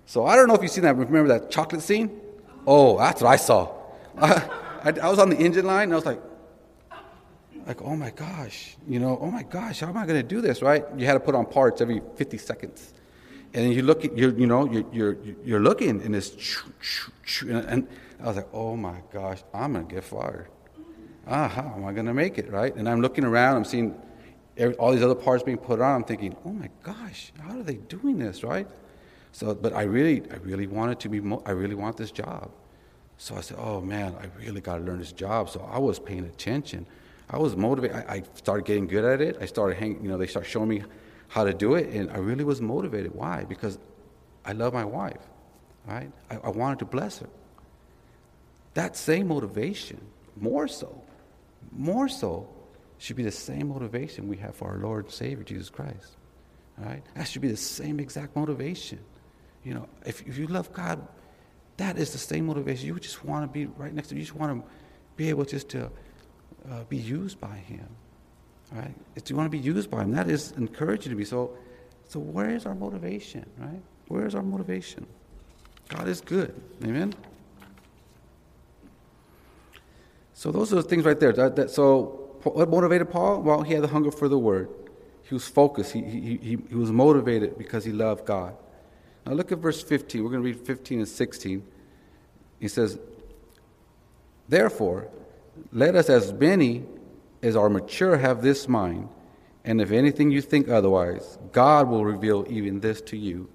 So 0.05 0.25
I 0.25 0.35
don't 0.35 0.47
know 0.47 0.55
if 0.55 0.61
you've 0.61 0.71
seen 0.71 0.83
that, 0.83 0.95
remember 0.95 1.27
that 1.29 1.49
chocolate 1.49 1.81
scene? 1.81 2.19
Oh, 2.67 2.97
that's 2.97 3.21
what 3.21 3.29
I 3.29 3.35
saw. 3.37 3.73
I, 4.17 4.49
I, 4.83 4.93
I 5.01 5.09
was 5.09 5.19
on 5.19 5.29
the 5.29 5.37
engine 5.37 5.65
line, 5.65 5.83
and 5.83 5.93
I 5.93 5.95
was 5.95 6.05
like, 6.05 6.21
like, 7.65 7.81
oh 7.81 7.95
my 7.95 8.11
gosh, 8.11 8.75
you 8.87 8.99
know, 8.99 9.17
oh 9.21 9.31
my 9.31 9.43
gosh, 9.43 9.79
how 9.79 9.87
am 9.87 9.97
I 9.97 10.05
going 10.05 10.21
to 10.21 10.27
do 10.27 10.41
this, 10.41 10.61
right? 10.61 10.83
You 10.97 11.05
had 11.05 11.13
to 11.13 11.19
put 11.19 11.35
on 11.35 11.45
parts 11.45 11.81
every 11.81 12.01
50 12.15 12.37
seconds. 12.37 12.93
And 13.53 13.73
you 13.73 13.83
look, 13.83 14.03
at, 14.03 14.17
you're, 14.17 14.33
you 14.33 14.47
know, 14.47 14.69
you're, 14.71 14.85
you're, 14.91 15.17
you're 15.43 15.59
looking, 15.59 16.01
and 16.01 16.15
it's, 16.15 16.57
and 17.41 17.87
I 18.21 18.27
was 18.27 18.37
like, 18.37 18.47
oh 18.53 18.75
my 18.75 19.01
gosh, 19.11 19.43
I'm 19.53 19.73
to 19.73 19.81
get 19.83 20.03
fired. 20.03 20.47
Ah, 21.27 21.47
how 21.47 21.73
am 21.75 21.85
I 21.85 21.93
to 21.93 22.13
make 22.13 22.37
it, 22.37 22.51
right? 22.51 22.75
And 22.75 22.89
I'm 22.89 23.01
looking 23.01 23.23
around, 23.23 23.57
I'm 23.57 23.65
seeing 23.65 23.95
every, 24.57 24.75
all 24.75 24.91
these 24.91 25.03
other 25.03 25.15
parts 25.15 25.43
being 25.43 25.57
put 25.57 25.79
on. 25.79 25.95
I'm 25.95 26.03
thinking, 26.03 26.35
oh 26.45 26.51
my 26.51 26.69
gosh, 26.81 27.31
how 27.39 27.59
are 27.59 27.63
they 27.63 27.75
doing 27.75 28.17
this, 28.17 28.43
right? 28.43 28.67
So, 29.31 29.53
but 29.55 29.73
I 29.73 29.83
really, 29.83 30.23
I 30.31 30.35
really 30.37 30.67
wanted 30.67 30.99
to 31.01 31.09
be, 31.09 31.21
I 31.45 31.51
really 31.51 31.75
want 31.75 31.97
this 31.97 32.11
job. 32.11 32.51
So 33.17 33.35
I 33.35 33.41
said, 33.41 33.57
oh 33.59 33.81
man, 33.81 34.15
I 34.19 34.25
really 34.43 34.61
got 34.61 34.77
to 34.77 34.83
learn 34.83 34.99
this 34.99 35.11
job. 35.11 35.49
So 35.49 35.67
I 35.71 35.79
was 35.79 35.99
paying 35.99 36.25
attention. 36.25 36.85
I 37.29 37.37
was 37.37 37.55
motivated. 37.55 37.97
I, 37.97 38.15
I 38.15 38.23
started 38.35 38.65
getting 38.65 38.87
good 38.87 39.05
at 39.05 39.21
it. 39.21 39.37
I 39.39 39.45
started 39.45 39.77
hanging, 39.77 40.03
you 40.03 40.09
know, 40.09 40.17
they 40.17 40.27
started 40.27 40.49
showing 40.49 40.69
me 40.69 40.83
how 41.33 41.43
to 41.43 41.53
do 41.53 41.73
it, 41.73 41.89
and 41.89 42.11
I 42.11 42.17
really 42.17 42.43
was 42.43 42.61
motivated. 42.61 43.15
Why? 43.15 43.43
Because 43.43 43.79
I 44.45 44.51
love 44.51 44.71
my 44.71 44.85
wife, 44.85 45.17
right? 45.87 46.11
I, 46.29 46.35
I 46.35 46.49
wanted 46.49 46.77
to 46.79 46.85
bless 46.85 47.17
her. 47.17 47.29
That 48.75 48.95
same 48.95 49.29
motivation, 49.29 49.99
more 50.39 50.67
so, 50.67 51.01
more 51.71 52.07
so, 52.07 52.47
should 52.99 53.15
be 53.15 53.23
the 53.23 53.31
same 53.31 53.69
motivation 53.69 54.27
we 54.27 54.37
have 54.37 54.55
for 54.55 54.69
our 54.69 54.77
Lord 54.77 55.05
and 55.05 55.13
Savior, 55.13 55.43
Jesus 55.43 55.71
Christ. 55.71 56.17
Right? 56.77 57.01
That 57.15 57.23
should 57.23 57.41
be 57.41 57.47
the 57.47 57.57
same 57.57 57.99
exact 57.99 58.35
motivation. 58.35 58.99
You 59.63 59.73
know, 59.73 59.89
if, 60.05 60.21
if 60.27 60.37
you 60.37 60.45
love 60.45 60.71
God, 60.71 61.07
that 61.77 61.97
is 61.97 62.11
the 62.11 62.19
same 62.19 62.45
motivation. 62.45 62.85
You 62.85 62.99
just 62.99 63.25
want 63.25 63.43
to 63.43 63.51
be 63.51 63.65
right 63.65 63.91
next 63.91 64.09
to 64.09 64.13
him. 64.13 64.19
You 64.19 64.25
just 64.25 64.37
want 64.37 64.61
to 64.61 64.69
be 65.15 65.29
able 65.29 65.45
just 65.45 65.69
to 65.69 65.89
uh, 66.69 66.83
be 66.89 66.97
used 66.97 67.41
by 67.41 67.55
him. 67.55 67.87
Right? 68.71 68.93
If 69.15 69.29
you 69.29 69.35
want 69.35 69.51
to 69.51 69.57
be 69.57 69.63
used 69.63 69.91
by 69.91 70.01
him, 70.01 70.11
that 70.11 70.29
is 70.29 70.51
encouraging 70.53 71.11
to 71.11 71.15
be. 71.15 71.25
So, 71.25 71.55
so 72.07 72.19
where 72.19 72.49
is 72.49 72.65
our 72.65 72.75
motivation, 72.75 73.45
right? 73.57 73.81
Where 74.07 74.25
is 74.25 74.35
our 74.35 74.41
motivation? 74.41 75.05
God 75.89 76.07
is 76.07 76.21
good. 76.21 76.59
Amen? 76.83 77.13
So 80.33 80.51
those 80.51 80.73
are 80.73 80.77
the 80.77 80.83
things 80.83 81.05
right 81.05 81.19
there. 81.19 81.31
That, 81.33 81.55
that, 81.55 81.69
so 81.69 82.37
what 82.43 82.69
motivated 82.69 83.09
Paul? 83.09 83.41
Well, 83.41 83.61
he 83.61 83.73
had 83.73 83.83
the 83.83 83.87
hunger 83.87 84.11
for 84.11 84.27
the 84.27 84.39
word. 84.39 84.69
He 85.23 85.33
was 85.33 85.47
focused. 85.47 85.93
He, 85.93 86.01
he, 86.01 86.19
he, 86.37 86.57
he 86.69 86.75
was 86.75 86.91
motivated 86.91 87.57
because 87.57 87.85
he 87.85 87.91
loved 87.91 88.25
God. 88.25 88.55
Now 89.25 89.33
look 89.33 89.51
at 89.51 89.59
verse 89.59 89.81
15. 89.81 90.23
We're 90.23 90.29
going 90.29 90.43
to 90.43 90.45
read 90.45 90.59
15 90.59 90.99
and 90.99 91.07
16. 91.07 91.65
He 92.59 92.67
says, 92.67 92.99
Therefore, 94.49 95.07
let 95.71 95.95
us 95.95 96.09
as 96.09 96.33
many 96.33 96.83
as 97.43 97.55
are 97.55 97.69
mature 97.69 98.17
have 98.17 98.41
this 98.41 98.67
mind, 98.67 99.09
and 99.65 99.81
if 99.81 99.91
anything 99.91 100.31
you 100.31 100.41
think 100.41 100.69
otherwise, 100.69 101.37
God 101.51 101.87
will 101.89 102.05
reveal 102.05 102.45
even 102.49 102.79
this 102.79 103.01
to 103.01 103.17
you. 103.17 103.49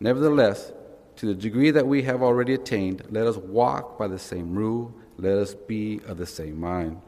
Nevertheless, 0.00 0.72
to 1.16 1.26
the 1.26 1.34
degree 1.34 1.70
that 1.70 1.86
we 1.86 2.02
have 2.02 2.22
already 2.22 2.54
attained, 2.54 3.02
let 3.10 3.26
us 3.26 3.36
walk 3.36 3.98
by 3.98 4.08
the 4.08 4.18
same 4.18 4.54
rule, 4.54 4.94
let 5.18 5.36
us 5.36 5.54
be 5.54 6.00
of 6.06 6.16
the 6.16 6.26
same 6.26 6.58
mind. 6.58 7.00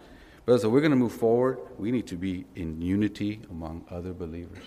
But 0.45 0.61
so 0.61 0.69
we're 0.69 0.81
going 0.81 0.91
to 0.91 0.97
move 0.97 1.13
forward. 1.13 1.59
We 1.79 1.91
need 1.91 2.07
to 2.09 2.17
be 2.17 2.45
in 2.57 2.83
unity 2.83 3.41
among 3.51 3.87
other 3.91 4.13
believers. 4.13 4.63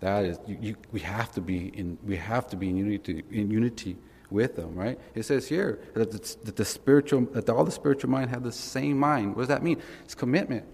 That 0.00 0.24
is, 0.24 0.38
you, 0.46 0.58
you, 0.60 0.76
we 0.92 1.00
have 1.00 1.30
to 1.32 1.42
be 1.42 1.68
in. 1.68 1.98
We 2.02 2.16
have 2.16 2.46
to 2.48 2.56
be 2.56 2.70
in 2.70 2.76
unity. 2.76 3.22
In 3.30 3.50
unity 3.50 3.98
with 4.30 4.56
them, 4.56 4.74
right? 4.74 4.98
It 5.14 5.24
says 5.24 5.48
here 5.48 5.80
that, 5.94 6.10
the, 6.10 6.36
that 6.44 6.56
the 6.56 6.64
spiritual, 6.64 7.22
that 7.32 7.48
all 7.48 7.64
the 7.64 7.70
spiritual 7.70 8.10
mind 8.10 8.30
have 8.30 8.42
the 8.42 8.52
same 8.52 8.98
mind. 8.98 9.34
What 9.34 9.42
does 9.42 9.48
that 9.48 9.62
mean? 9.62 9.80
It's 10.04 10.14
commitment. 10.14 10.64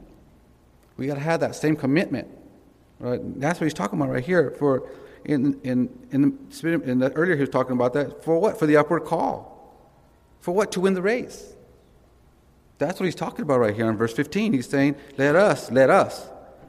We 0.96 1.06
got 1.06 1.14
to 1.14 1.20
have 1.20 1.40
that 1.40 1.54
same 1.54 1.76
commitment, 1.76 2.28
right? 2.98 3.20
That's 3.40 3.60
what 3.60 3.64
he's 3.64 3.74
talking 3.74 3.98
about 3.98 4.10
right 4.10 4.24
here. 4.24 4.54
For 4.58 4.88
in 5.24 5.60
in 5.62 5.90
in 6.10 6.38
the, 6.50 6.82
in 6.82 6.98
the 7.00 7.12
earlier 7.12 7.34
he 7.34 7.40
was 7.40 7.50
talking 7.50 7.72
about 7.72 7.92
that 7.94 8.24
for 8.24 8.38
what? 8.38 8.58
For 8.58 8.66
the 8.66 8.76
upward 8.76 9.04
call. 9.04 9.52
For 10.40 10.52
what? 10.52 10.72
To 10.72 10.80
win 10.80 10.94
the 10.94 11.02
race. 11.02 11.56
That's 12.78 13.00
what 13.00 13.06
he's 13.06 13.14
talking 13.14 13.42
about 13.42 13.60
right 13.60 13.74
here 13.74 13.88
in 13.88 13.96
verse 13.96 14.12
15. 14.12 14.52
He's 14.52 14.68
saying, 14.68 14.96
Let 15.16 15.34
us, 15.34 15.70
let 15.70 15.90
us 15.90 16.28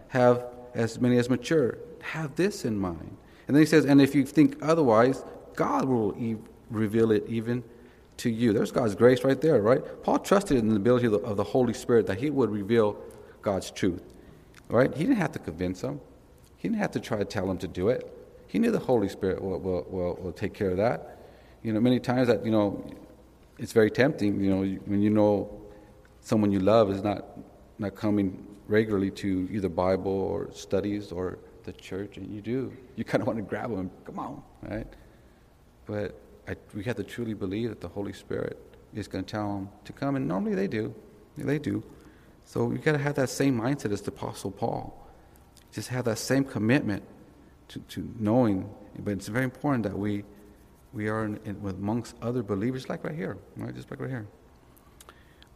have 0.09 0.45
as 0.73 0.99
many 0.99 1.17
as 1.17 1.29
mature. 1.29 1.77
Have 2.01 2.35
this 2.35 2.63
in 2.63 2.77
mind. 2.79 3.17
And 3.47 3.55
then 3.55 3.61
he 3.61 3.65
says, 3.65 3.85
And 3.85 4.01
if 4.01 4.15
you 4.15 4.25
think 4.25 4.57
otherwise, 4.61 5.23
God 5.55 5.85
will 5.85 6.15
reveal 6.69 7.11
it 7.11 7.25
even 7.27 7.63
to 8.17 8.29
you. 8.29 8.53
There's 8.53 8.71
God's 8.71 8.95
grace 8.95 9.23
right 9.23 9.39
there, 9.39 9.61
right? 9.61 9.81
Paul 10.03 10.19
trusted 10.19 10.57
in 10.57 10.69
the 10.69 10.75
ability 10.75 11.05
of 11.07 11.13
the, 11.13 11.19
of 11.19 11.37
the 11.37 11.43
Holy 11.43 11.73
Spirit 11.73 12.07
that 12.07 12.17
he 12.17 12.29
would 12.29 12.49
reveal 12.49 12.97
God's 13.41 13.71
truth, 13.71 14.03
right? 14.69 14.93
He 14.93 15.03
didn't 15.03 15.17
have 15.17 15.31
to 15.33 15.39
convince 15.39 15.81
him, 15.81 16.01
he 16.57 16.67
didn't 16.67 16.81
have 16.81 16.91
to 16.91 16.99
try 16.99 17.17
to 17.17 17.25
tell 17.25 17.49
him 17.49 17.57
to 17.59 17.67
do 17.67 17.89
it. 17.89 18.13
He 18.47 18.59
knew 18.59 18.71
the 18.71 18.79
Holy 18.79 19.09
Spirit 19.09 19.41
will, 19.41 19.59
will, 19.59 19.85
will, 19.89 20.15
will 20.15 20.31
take 20.31 20.53
care 20.53 20.71
of 20.71 20.77
that. 20.77 21.19
You 21.63 21.73
know, 21.73 21.81
many 21.81 21.99
times 21.99 22.27
that, 22.27 22.45
you 22.45 22.51
know, 22.51 22.89
it's 23.59 23.73
very 23.73 23.91
tempting, 23.91 24.41
you 24.41 24.49
know, 24.49 24.63
when 24.85 25.01
you 25.01 25.09
know 25.09 25.61
someone 26.21 26.51
you 26.51 26.59
love 26.59 26.89
is 26.91 27.03
not, 27.03 27.25
not 27.77 27.95
coming 27.95 28.45
regularly 28.67 29.11
to 29.11 29.47
either 29.51 29.69
Bible 29.69 30.11
or 30.11 30.49
studies 30.53 31.11
or 31.11 31.39
the 31.63 31.73
church, 31.73 32.17
and 32.17 32.33
you 32.33 32.41
do. 32.41 32.71
You 32.95 33.03
kind 33.03 33.21
of 33.21 33.27
want 33.27 33.37
to 33.37 33.43
grab 33.43 33.69
them, 33.69 33.91
come 34.05 34.19
on, 34.19 34.41
right? 34.61 34.87
But 35.85 36.19
I, 36.47 36.55
we 36.73 36.83
have 36.83 36.95
to 36.97 37.03
truly 37.03 37.33
believe 37.33 37.69
that 37.69 37.81
the 37.81 37.87
Holy 37.87 38.13
Spirit 38.13 38.57
is 38.93 39.07
going 39.07 39.25
to 39.25 39.31
tell 39.31 39.53
them 39.53 39.69
to 39.85 39.93
come, 39.93 40.15
and 40.15 40.27
normally 40.27 40.55
they 40.55 40.67
do. 40.67 40.93
They 41.37 41.59
do. 41.59 41.83
So 42.45 42.65
we 42.65 42.77
got 42.77 42.93
to 42.93 42.97
have 42.97 43.15
that 43.15 43.29
same 43.29 43.59
mindset 43.59 43.91
as 43.91 44.01
the 44.01 44.11
Apostle 44.11 44.51
Paul. 44.51 45.07
Just 45.71 45.89
have 45.89 46.05
that 46.05 46.17
same 46.17 46.43
commitment 46.43 47.03
to, 47.67 47.79
to 47.79 48.09
knowing. 48.17 48.69
But 48.99 49.11
it's 49.11 49.27
very 49.27 49.43
important 49.43 49.83
that 49.83 49.97
we 49.97 50.23
we 50.93 51.09
are 51.09 51.25
in, 51.25 51.39
in, 51.45 51.57
amongst 51.63 52.15
other 52.21 52.41
believers, 52.41 52.89
like 52.89 53.03
right 53.03 53.13
here, 53.13 53.37
right? 53.55 53.75
Just 53.75 53.91
like 53.91 53.99
right 53.99 54.09
here. 54.09 54.27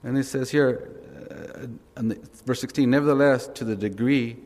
And 0.04 0.18
it 0.18 0.26
says 0.26 0.52
here, 0.52 0.92
uh, 1.32 1.68
the, 1.96 2.20
verse 2.46 2.62
16, 2.62 2.90
nevertheless, 2.90 3.48
to 3.56 3.66
the 3.66 3.76
degree 3.76 4.38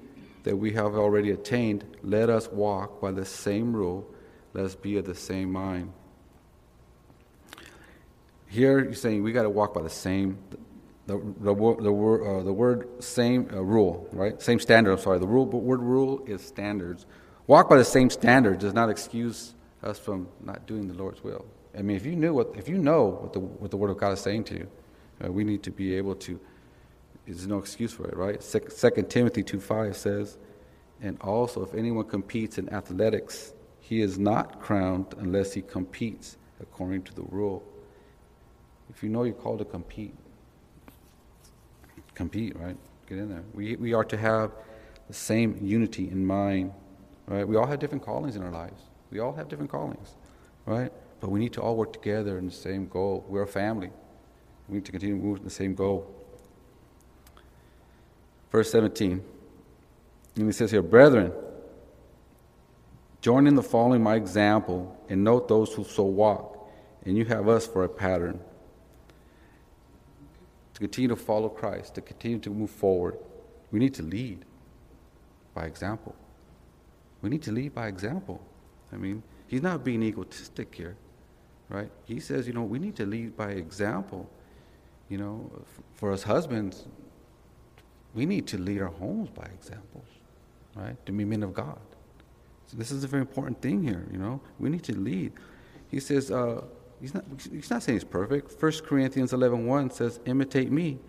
that 0.44 0.56
we 0.56 0.72
have 0.74 0.96
already 0.96 1.32
attained, 1.32 1.84
let 2.04 2.30
us 2.30 2.48
walk 2.50 3.02
by 3.02 3.12
the 3.12 3.26
same 3.26 3.76
rule, 3.76 4.10
let 4.54 4.66
us 4.66 4.76
be 4.76 4.98
of 4.98 5.06
the 5.06 5.16
same 5.16 5.52
mind. 5.52 5.92
Here, 8.56 8.82
you're 8.86 8.94
saying 8.94 9.22
we 9.22 9.34
got 9.34 9.44
to 9.44 9.50
walk 9.50 9.74
by 9.74 9.82
the 9.82 9.89
same, 9.89 10.38
the, 11.08 11.18
the, 11.41 11.54
the, 11.54 11.54
word, 11.54 12.24
uh, 12.26 12.41
the 12.41 12.54
word 12.54 13.04
same 13.04 13.50
uh, 13.52 13.62
rule, 13.62 14.08
right? 14.13 14.41
Same 14.41 14.62
standard, 14.62 14.94
I'm 14.94 14.98
sorry. 14.98 15.20
The 15.20 15.28
rule, 15.28 15.46
but 15.46 15.58
word 15.58 15.82
rule 15.82 16.24
is 16.26 16.41
standards. 16.41 17.06
Walk 17.48 17.70
by 17.70 17.78
the 17.78 17.84
same 17.84 18.10
standard 18.10 18.60
does 18.60 18.74
not 18.74 18.89
excuse 18.89 19.56
us 19.84 20.00
from 20.00 20.30
not 20.41 20.65
doing 20.68 20.88
the 20.88 20.94
Lord's 20.94 21.22
will. 21.22 21.46
I 21.78 21.82
mean, 21.82 21.98
if 21.98 22.06
you 22.06 22.15
knew 22.15 22.34
what, 22.34 22.54
if 22.56 22.70
you 22.70 22.78
know 22.78 23.08
what 23.08 23.34
the, 23.34 23.41
what 23.41 23.72
the 23.72 23.78
Word 23.78 23.89
of 23.89 23.98
God 23.98 24.13
is 24.13 24.22
saying 24.22 24.46
to 24.46 24.54
you, 24.54 24.68
uh, 25.22 25.30
we 25.30 25.44
need 25.44 25.62
to 25.63 25.72
be 25.72 25.94
able 25.98 26.15
to, 26.15 26.39
there's 27.26 27.48
no 27.48 27.58
excuse 27.58 27.91
for 27.91 28.08
it, 28.08 28.15
right? 28.15 28.41
Second 28.41 29.10
Timothy 29.10 29.44
2 29.44 29.60
5 29.60 29.98
says, 29.98 30.38
and 31.02 31.20
also 31.20 31.62
if 31.62 31.74
anyone 31.74 32.06
competes 32.06 32.58
in 32.58 32.72
athletics, 32.72 33.52
he 33.82 34.00
is 34.00 34.18
not 34.18 34.62
crowned 34.62 35.13
unless 35.18 35.52
he 35.52 35.62
competes 35.62 36.38
according 36.62 37.02
to 37.04 37.13
the 37.13 37.24
rule. 37.24 37.62
If 38.96 39.04
you 39.04 39.10
know 39.10 39.24
you're 39.24 39.34
called 39.34 39.60
to 39.60 39.66
compete, 39.66 40.16
compete, 42.14 42.56
right? 42.58 42.78
Get 43.08 43.18
in 43.18 43.30
there. 43.30 43.44
We, 43.54 43.76
we 43.76 43.94
are 43.94 44.06
to 44.06 44.18
have 44.18 44.52
the 45.08 45.14
same 45.14 45.60
unity 45.62 46.10
in 46.10 46.26
mind, 46.26 46.72
right? 47.28 47.48
We 47.48 47.58
all 47.58 47.68
have 47.68 47.80
different 47.80 48.04
callings 48.04 48.36
in 48.36 48.42
our 48.42 48.52
lives. 48.52 48.82
We 49.12 49.20
all 49.20 49.34
have 49.34 49.50
different 49.50 49.70
callings, 49.70 50.16
right? 50.66 50.92
But 51.20 51.30
we 51.30 51.40
need 51.40 51.54
to 51.54 51.62
all 51.62 51.76
work 51.76 51.94
together 51.94 52.38
in 52.38 52.46
the 52.46 52.52
same 52.52 52.88
goal. 52.88 53.26
We're 53.28 53.44
a 53.44 53.48
family. 53.48 53.92
We 54.68 54.76
need 54.76 54.86
to 54.86 54.92
continue 54.92 55.36
in 55.36 55.44
the 55.44 55.50
same 55.50 55.76
goal. 55.76 56.10
Verse 58.52 58.72
17. 58.72 59.24
And 60.38 60.46
he 60.46 60.52
says 60.52 60.72
here, 60.72 60.82
Brethren, 60.82 61.34
join 63.22 63.48
in 63.48 63.56
the 63.56 63.64
following 63.64 64.02
my 64.02 64.16
example 64.16 64.98
and 65.10 65.24
note 65.24 65.48
those 65.48 65.74
who 65.74 65.84
so 65.84 66.04
walk, 66.04 66.70
and 67.06 67.18
you 67.18 67.26
have 67.26 67.48
us 67.48 67.68
for 67.68 67.84
a 67.84 67.89
pattern. 67.89 68.39
To 70.76 70.80
continue 70.82 71.07
to 71.07 71.15
follow 71.15 71.47
Christ, 71.47 71.95
to 71.95 72.01
continue 72.01 72.38
to 72.39 72.49
move 72.49 72.69
forward, 72.69 73.17
we 73.71 73.80
need 73.80 73.93
to 73.95 74.03
lead 74.03 74.43
by 75.53 75.65
example. 75.65 76.13
We 77.21 77.30
need 77.30 77.41
to 77.43 77.51
lead 77.51 77.73
by 77.73 77.88
example. 77.88 78.41
I 78.91 78.97
mean, 78.97 79.23
he's 79.47 79.61
not 79.61 79.86
being 79.86 80.03
egotistic 80.03 80.76
here, 80.76 80.97
right? 81.69 81.89
He 82.03 82.19
says, 82.19 82.45
you 82.45 82.53
know, 82.53 82.63
we 82.63 82.78
need 82.78 82.95
to 82.97 83.05
lead 83.05 83.38
by 83.38 83.51
example. 83.51 84.30
You 85.07 85.17
know, 85.17 85.51
for 85.93 86.11
us 86.11 86.23
husbands, 86.23 86.86
we 88.13 88.26
need 88.26 88.45
to 88.47 88.57
lead 88.57 88.82
our 88.82 88.89
homes 88.89 89.30
by 89.30 89.45
examples, 89.45 90.07
right? 90.76 90.97
To 91.05 91.11
be 91.13 91.23
men 91.23 91.43
of 91.43 91.53
God. 91.53 91.80
So 92.67 92.76
this 92.76 92.91
is 92.91 93.03
a 93.05 93.07
very 93.07 93.21
important 93.21 93.61
thing 93.61 93.82
here, 93.82 94.05
you 94.11 94.17
know. 94.17 94.41
We 94.59 94.69
need 94.69 94.84
to 94.84 94.97
lead. 94.97 95.32
He 95.89 96.01
says, 96.01 96.32
uh, 96.32 96.63
he's, 97.02 97.14
not, 97.14 97.26
he's 97.52 97.70
not 97.70 97.84
saying 97.84 97.98
he's 97.98 98.04
perfect. 98.04 98.62
1 98.62 98.72
Corinthians 98.86 99.34
11 99.34 99.66
1 99.66 99.89
says, 99.91 100.20
imitate 100.26 100.72
me, 100.72 101.00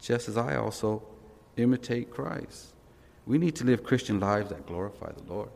just 0.00 0.28
as 0.28 0.36
I 0.36 0.56
also 0.56 1.02
imitate 1.56 2.10
Christ. 2.10 2.74
We 3.26 3.38
need 3.38 3.56
to 3.56 3.64
live 3.64 3.82
Christian 3.82 4.20
lives 4.20 4.50
that 4.50 4.66
glorify 4.66 5.12
the 5.12 5.32
Lord. 5.32 5.50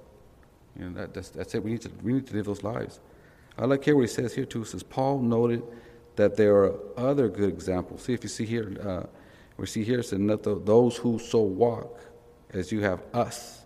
You 0.78 0.86
know, 0.86 1.00
that, 1.00 1.14
that's, 1.14 1.30
that's 1.30 1.54
it. 1.54 1.62
We 1.62 1.72
need, 1.72 1.82
to, 1.82 1.90
we 2.02 2.12
need 2.12 2.26
to 2.26 2.34
live 2.34 2.46
those 2.46 2.62
lives. 2.62 3.00
I 3.58 3.66
like 3.66 3.84
here 3.84 3.94
what 3.94 4.02
he 4.02 4.08
says 4.08 4.34
here 4.34 4.44
too. 4.44 4.62
It 4.62 4.68
says, 4.68 4.82
Paul 4.82 5.20
noted 5.20 5.62
that 6.16 6.36
there 6.36 6.56
are 6.56 6.74
other 6.96 7.28
good 7.28 7.48
examples. 7.48 8.02
See 8.02 8.12
if 8.12 8.22
you 8.22 8.28
see 8.28 8.44
here, 8.44 8.76
uh, 8.82 9.06
we 9.56 9.66
see 9.66 9.84
here, 9.84 10.00
it 10.00 10.04
says, 10.04 10.18
those 10.64 10.96
who 10.96 11.18
so 11.18 11.40
walk 11.40 12.00
as 12.52 12.72
you 12.72 12.80
have 12.80 13.02
us 13.14 13.64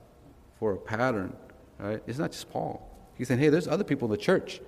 for 0.59 0.73
a 0.73 0.77
pattern, 0.77 1.37
right? 1.79 2.03
It's 2.07 2.19
not 2.19 2.33
just 2.33 2.51
Paul. 2.51 2.89
He's 3.17 3.29
saying, 3.29 3.41
hey, 3.41 3.49
there's 3.49 3.69
other 3.69 3.85
people 3.85 4.07
in 4.07 4.13
the 4.13 4.23
church 4.23 4.61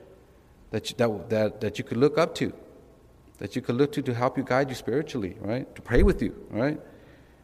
that 0.71 0.91
you, 0.91 0.97
that, 0.97 1.31
that, 1.31 1.61
that 1.61 1.79
you 1.79 1.85
could 1.85 1.97
look 1.97 2.19
up 2.19 2.35
to, 2.37 2.53
that 3.39 3.57
you 3.57 3.63
could 3.63 3.77
look 3.77 3.93
to 3.93 4.03
to 4.03 4.15
help 4.15 4.37
you 4.37 4.45
guide 4.45 4.69
you 4.69 4.75
spiritually, 4.75 5.37
right? 5.41 5.75
To 5.75 5.83
pray 5.83 6.03
with 6.03 6.23
you, 6.23 6.35
right? 6.51 6.81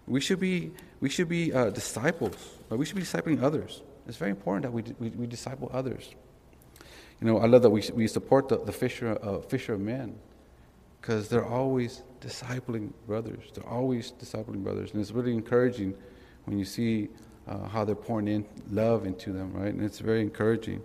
We 0.06 0.20
should 0.20 0.40
be, 0.40 0.72
we 1.00 1.08
should 1.08 1.28
be 1.28 1.52
uh, 1.52 1.70
disciples, 1.70 2.36
right? 2.68 2.78
We 2.78 2.84
should 2.84 2.96
be 2.96 3.02
discipling 3.02 3.42
others. 3.42 3.82
It's 4.06 4.18
very 4.18 4.30
important 4.30 4.62
that 4.64 4.72
we, 4.72 4.82
we, 4.98 5.16
we 5.16 5.26
disciple 5.26 5.70
others. 5.72 6.14
You 7.20 7.26
know, 7.26 7.38
I 7.38 7.46
love 7.46 7.62
that 7.62 7.70
we, 7.70 7.82
we 7.94 8.06
support 8.06 8.48
the, 8.48 8.58
the 8.58 8.72
fisher, 8.72 9.18
uh, 9.22 9.38
fisher 9.40 9.74
of 9.74 9.80
men 9.80 10.18
because 11.00 11.28
they're 11.28 11.46
always 11.46 12.02
discipling 12.20 12.92
brothers. 13.06 13.44
They're 13.54 13.68
always 13.68 14.12
discipling 14.12 14.62
brothers. 14.62 14.92
And 14.92 15.00
it's 15.00 15.12
really 15.12 15.32
encouraging 15.32 15.94
when 16.44 16.58
you 16.58 16.64
see 16.64 17.08
uh, 17.46 17.68
how 17.68 17.84
they're 17.84 17.94
pouring 17.94 18.28
in 18.28 18.46
love 18.70 19.06
into 19.06 19.32
them, 19.32 19.52
right? 19.52 19.72
And 19.72 19.82
it's 19.82 19.98
very 19.98 20.20
encouraging. 20.20 20.82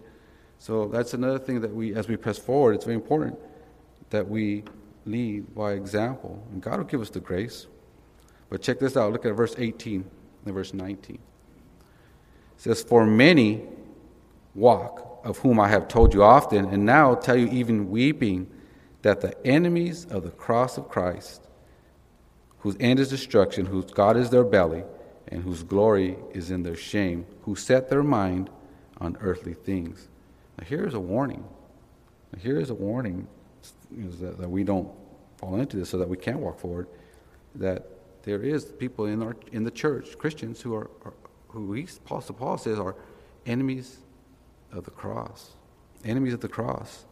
So 0.59 0.87
that's 0.87 1.13
another 1.13 1.39
thing 1.39 1.61
that 1.61 1.73
we, 1.73 1.95
as 1.95 2.07
we 2.07 2.17
press 2.17 2.37
forward, 2.37 2.75
it's 2.75 2.85
very 2.85 2.95
important 2.95 3.39
that 4.09 4.27
we 4.27 4.65
lead 5.05 5.55
by 5.55 5.71
example. 5.73 6.45
And 6.51 6.61
God 6.61 6.77
will 6.77 6.85
give 6.85 7.01
us 7.01 7.09
the 7.09 7.21
grace. 7.21 7.67
But 8.49 8.61
check 8.61 8.79
this 8.79 8.97
out. 8.97 9.13
Look 9.13 9.25
at 9.25 9.33
verse 9.33 9.55
18 9.57 10.03
and 10.45 10.53
verse 10.53 10.73
19. 10.73 11.15
It 11.15 11.21
says, 12.57 12.83
For 12.83 13.05
many 13.05 13.63
walk, 14.53 15.21
of 15.23 15.37
whom 15.39 15.59
I 15.59 15.69
have 15.69 15.87
told 15.87 16.13
you 16.13 16.23
often, 16.23 16.65
and 16.65 16.85
now 16.85 17.15
tell 17.15 17.37
you 17.37 17.47
even 17.47 17.89
weeping, 17.89 18.49
that 19.01 19.21
the 19.21 19.47
enemies 19.47 20.05
of 20.05 20.23
the 20.23 20.31
cross 20.31 20.77
of 20.77 20.89
Christ, 20.89 21.47
whose 22.59 22.75
end 22.79 22.99
is 22.99 23.09
destruction, 23.09 23.65
whose 23.65 23.85
God 23.85 24.17
is 24.17 24.29
their 24.29 24.43
belly, 24.43 24.83
and 25.29 25.43
whose 25.43 25.63
glory 25.63 26.17
is 26.33 26.51
in 26.51 26.63
their 26.63 26.75
shame, 26.75 27.25
who 27.43 27.55
set 27.55 27.89
their 27.89 28.03
mind 28.03 28.49
on 28.97 29.17
earthly 29.21 29.53
things. 29.53 30.08
Now, 30.59 30.65
here 30.65 30.85
is 30.85 30.93
a 30.93 30.99
warning. 30.99 31.43
Now, 32.33 32.39
here 32.39 32.59
is 32.59 32.69
a 32.69 32.75
warning 32.75 33.27
that, 33.91 34.37
that 34.37 34.49
we 34.49 34.63
don't 34.63 34.89
fall 35.37 35.59
into 35.59 35.77
this 35.77 35.89
so 35.89 35.97
that 35.97 36.09
we 36.09 36.17
can't 36.17 36.39
walk 36.39 36.59
forward. 36.59 36.87
That 37.55 37.87
there 38.23 38.41
is 38.41 38.65
people 38.65 39.05
in, 39.05 39.23
our, 39.23 39.35
in 39.51 39.63
the 39.63 39.71
church, 39.71 40.17
Christians, 40.17 40.61
who 40.61 40.75
are, 40.75 40.89
are 41.05 41.13
who 41.49 41.73
he, 41.73 41.87
Apostle 42.05 42.35
Paul 42.35 42.57
says 42.57 42.77
are 42.77 42.95
enemies 43.45 43.97
of 44.71 44.83
the 44.83 44.91
cross. 44.91 45.51
Enemies 46.03 46.33
of 46.33 46.41
the 46.41 46.47
cross. 46.47 47.05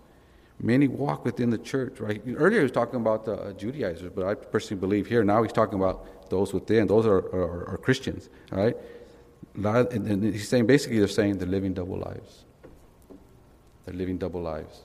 Many 0.60 0.88
walk 0.88 1.24
within 1.24 1.50
the 1.50 1.58
church, 1.58 2.00
right? 2.00 2.22
Earlier 2.36 2.60
he 2.60 2.64
was 2.64 2.72
talking 2.72 3.00
about 3.00 3.26
the 3.26 3.34
uh, 3.34 3.54
Judaizers, 3.54 4.12
but 4.14 4.26
I 4.26 4.34
personally 4.34 4.80
believe 4.80 5.08
here 5.08 5.24
now 5.24 5.44
he's 5.44 5.52
talking 5.52 5.80
about 5.80 6.30
those 6.30 6.54
within. 6.54 6.88
Those 6.88 7.06
are, 7.06 7.20
are, 7.20 7.70
are 7.70 7.78
Christians, 7.78 8.30
right? 8.52 8.76
And 9.56 10.24
he's 10.24 10.48
saying 10.48 10.66
basically 10.66 11.00
they're 11.00 11.08
saying 11.08 11.38
they're 11.38 11.48
living 11.48 11.74
double 11.74 11.98
lives. 11.98 12.46
They're 13.88 13.96
living 13.96 14.18
double 14.18 14.42
lives. 14.42 14.82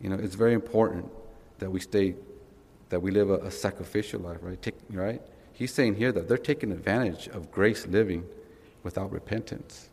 You 0.00 0.10
know, 0.10 0.16
it's 0.16 0.34
very 0.34 0.54
important 0.54 1.08
that 1.60 1.70
we 1.70 1.78
stay, 1.78 2.16
that 2.88 3.00
we 3.00 3.12
live 3.12 3.30
a, 3.30 3.38
a 3.38 3.50
sacrificial 3.50 4.22
life, 4.22 4.38
right? 4.42 4.60
Take, 4.60 4.74
right? 4.90 5.22
He's 5.52 5.72
saying 5.72 5.94
here 5.94 6.10
that 6.10 6.28
they're 6.28 6.36
taking 6.36 6.72
advantage 6.72 7.28
of 7.28 7.52
grace 7.52 7.86
living 7.86 8.24
without 8.82 9.12
repentance. 9.12 9.88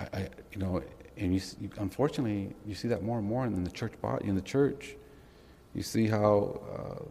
I, 0.00 0.04
I 0.12 0.28
you 0.50 0.58
know, 0.58 0.82
and 1.16 1.32
you, 1.32 1.40
you, 1.60 1.70
unfortunately, 1.78 2.52
you 2.66 2.74
see 2.74 2.88
that 2.88 3.04
more 3.04 3.18
and 3.18 3.26
more 3.26 3.46
in 3.46 3.62
the 3.62 3.70
church 3.70 3.92
body, 4.02 4.26
in 4.26 4.34
the 4.34 4.42
church. 4.42 4.96
You 5.76 5.84
see 5.84 6.08
how, 6.08 6.60
uh, 6.68 7.04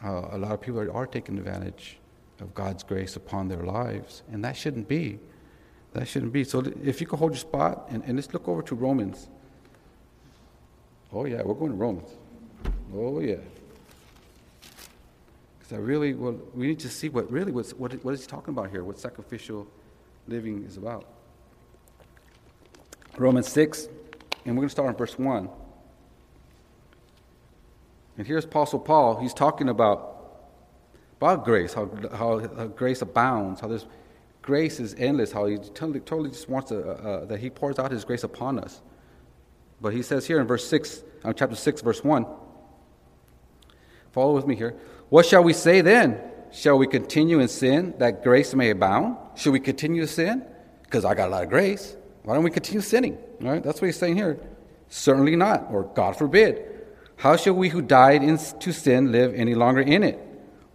how 0.00 0.28
a 0.30 0.38
lot 0.38 0.52
of 0.52 0.60
people 0.60 0.78
are, 0.78 0.92
are 0.92 1.06
taking 1.08 1.36
advantage 1.36 1.98
of 2.40 2.54
God's 2.54 2.84
grace 2.84 3.16
upon 3.16 3.48
their 3.48 3.64
lives, 3.64 4.22
and 4.30 4.44
that 4.44 4.56
shouldn't 4.56 4.86
be. 4.86 5.18
That 5.94 6.06
shouldn't 6.06 6.32
be. 6.32 6.44
So 6.44 6.62
if 6.84 7.00
you 7.00 7.06
could 7.06 7.18
hold 7.18 7.32
your 7.32 7.38
spot 7.38 7.86
and, 7.90 8.02
and 8.04 8.16
let's 8.16 8.32
look 8.32 8.48
over 8.48 8.62
to 8.62 8.74
Romans. 8.74 9.28
Oh, 11.12 11.24
yeah, 11.24 11.42
we're 11.42 11.54
going 11.54 11.70
to 11.70 11.76
Romans. 11.76 12.10
Oh, 12.94 13.20
yeah. 13.20 13.36
Because 15.58 15.72
I 15.72 15.76
really, 15.76 16.14
well, 16.14 16.38
we 16.54 16.66
need 16.66 16.78
to 16.80 16.88
see 16.88 17.08
what 17.08 17.30
really, 17.30 17.52
what's, 17.52 17.72
what, 17.72 17.92
what 18.04 18.14
is 18.14 18.20
he 18.20 18.26
talking 18.26 18.52
about 18.52 18.70
here, 18.70 18.84
what 18.84 18.98
sacrificial 18.98 19.66
living 20.26 20.64
is 20.64 20.76
about. 20.76 21.06
Romans 23.16 23.48
6, 23.48 23.88
and 24.44 24.54
we're 24.54 24.60
going 24.60 24.68
to 24.68 24.72
start 24.72 24.88
on 24.88 24.96
verse 24.96 25.18
1. 25.18 25.48
And 28.18 28.26
here's 28.26 28.44
Apostle 28.44 28.80
Paul. 28.80 29.20
He's 29.20 29.32
talking 29.32 29.68
about, 29.68 30.42
about 31.16 31.44
grace, 31.44 31.72
how, 31.72 31.90
how, 32.12 32.38
how 32.40 32.66
grace 32.66 33.00
abounds, 33.00 33.60
how 33.60 33.68
there's 33.68 33.86
grace 34.48 34.80
is 34.80 34.94
endless, 34.96 35.30
how 35.30 35.44
he 35.44 35.58
totally, 35.58 36.00
totally 36.00 36.30
just 36.30 36.48
wants 36.48 36.70
to, 36.70 36.76
uh, 36.80 36.92
uh, 36.92 37.24
that 37.26 37.38
he 37.38 37.50
pours 37.50 37.78
out 37.78 37.92
his 37.92 38.02
grace 38.02 38.24
upon 38.24 38.58
us. 38.58 38.80
But 39.78 39.92
he 39.92 40.00
says 40.00 40.26
here 40.26 40.40
in 40.40 40.46
verse 40.46 40.66
6, 40.66 41.04
uh, 41.22 41.34
chapter 41.34 41.54
6, 41.54 41.82
verse 41.82 42.02
1, 42.02 42.26
follow 44.10 44.34
with 44.34 44.46
me 44.46 44.56
here. 44.56 44.74
What 45.10 45.26
shall 45.26 45.44
we 45.44 45.52
say 45.52 45.82
then? 45.82 46.18
Shall 46.50 46.78
we 46.78 46.86
continue 46.86 47.40
in 47.40 47.48
sin 47.48 47.92
that 47.98 48.24
grace 48.24 48.54
may 48.54 48.70
abound? 48.70 49.18
Should 49.36 49.52
we 49.52 49.60
continue 49.60 50.00
to 50.00 50.08
sin? 50.08 50.42
Because 50.82 51.04
I 51.04 51.12
got 51.12 51.28
a 51.28 51.30
lot 51.30 51.42
of 51.42 51.50
grace. 51.50 51.94
Why 52.22 52.32
don't 52.32 52.42
we 52.42 52.50
continue 52.50 52.80
sinning? 52.80 53.18
All 53.42 53.50
right, 53.50 53.62
that's 53.62 53.82
what 53.82 53.88
he's 53.88 53.98
saying 53.98 54.16
here. 54.16 54.40
Certainly 54.88 55.36
not, 55.36 55.66
or 55.70 55.82
God 55.94 56.16
forbid. 56.16 56.64
How 57.16 57.36
shall 57.36 57.52
we 57.52 57.68
who 57.68 57.82
died 57.82 58.22
into 58.22 58.72
sin 58.72 59.12
live 59.12 59.34
any 59.34 59.54
longer 59.54 59.82
in 59.82 60.02
it? 60.02 60.18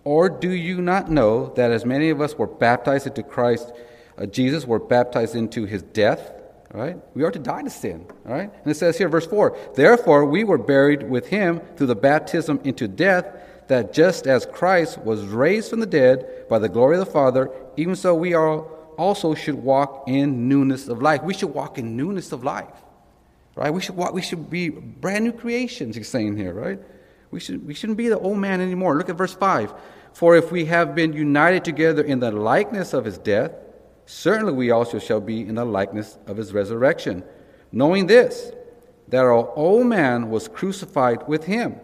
Or 0.03 0.29
do 0.29 0.51
you 0.51 0.81
not 0.81 1.09
know 1.09 1.53
that 1.55 1.71
as 1.71 1.85
many 1.85 2.09
of 2.09 2.19
us 2.19 2.37
were 2.37 2.47
baptized 2.47 3.07
into 3.07 3.23
Christ 3.23 3.71
uh, 4.17 4.25
Jesus, 4.25 4.65
were 4.65 4.79
baptized 4.79 5.35
into 5.35 5.65
his 5.65 5.81
death? 5.81 6.31
Right? 6.71 6.97
We 7.15 7.23
are 7.23 7.31
to 7.31 7.39
die 7.39 7.61
to 7.61 7.69
sin. 7.69 8.05
Right? 8.23 8.51
And 8.51 8.71
it 8.71 8.75
says 8.75 8.97
here, 8.97 9.09
verse 9.09 9.27
4 9.27 9.57
Therefore, 9.75 10.25
we 10.25 10.43
were 10.43 10.57
buried 10.57 11.09
with 11.09 11.27
him 11.27 11.61
through 11.75 11.87
the 11.87 11.95
baptism 11.95 12.59
into 12.63 12.87
death, 12.87 13.25
that 13.67 13.93
just 13.93 14.27
as 14.27 14.45
Christ 14.45 14.97
was 14.99 15.23
raised 15.23 15.69
from 15.69 15.79
the 15.79 15.85
dead 15.85 16.47
by 16.49 16.59
the 16.59 16.69
glory 16.69 16.97
of 16.97 17.05
the 17.05 17.11
Father, 17.11 17.49
even 17.77 17.95
so 17.95 18.13
we 18.13 18.33
are 18.33 18.61
also 18.97 19.33
should 19.33 19.55
walk 19.55 20.03
in 20.07 20.47
newness 20.47 20.87
of 20.87 21.01
life. 21.01 21.23
We 21.23 21.33
should 21.33 21.53
walk 21.53 21.77
in 21.77 21.95
newness 21.95 22.31
of 22.31 22.43
life. 22.43 22.67
Right? 23.55 23.71
We 23.71 23.81
should 23.81 23.95
walk, 23.95 24.13
we 24.13 24.21
should 24.21 24.49
be 24.49 24.69
brand 24.69 25.25
new 25.25 25.31
creations, 25.31 25.95
he's 25.95 26.09
saying 26.09 26.37
here, 26.37 26.53
right? 26.53 26.79
We, 27.33 27.39
should, 27.39 27.65
we 27.65 27.73
shouldn't 27.73 27.97
be 27.97 28.09
the 28.09 28.19
old 28.19 28.37
man 28.37 28.61
anymore. 28.61 28.95
Look 28.95 29.09
at 29.09 29.17
verse 29.17 29.33
5. 29.33 29.73
For 30.13 30.37
if 30.37 30.51
we 30.51 30.65
have 30.65 30.93
been 30.93 31.13
united 31.13 31.65
together 31.65 32.03
in 32.03 32.19
the 32.19 32.31
likeness 32.31 32.93
of 32.93 33.05
his 33.05 33.17
death, 33.17 33.51
certainly 34.05 34.53
we 34.53 34.69
also 34.69 34.99
shall 34.99 35.19
be 35.19 35.41
in 35.41 35.55
the 35.55 35.65
likeness 35.65 36.17
of 36.27 36.37
his 36.37 36.53
resurrection. 36.53 37.23
Knowing 37.71 38.05
this, 38.05 38.51
that 39.07 39.23
our 39.23 39.51
old 39.57 39.87
man 39.87 40.29
was 40.29 40.47
crucified 40.47 41.27
with 41.27 41.45
him, 41.45 41.75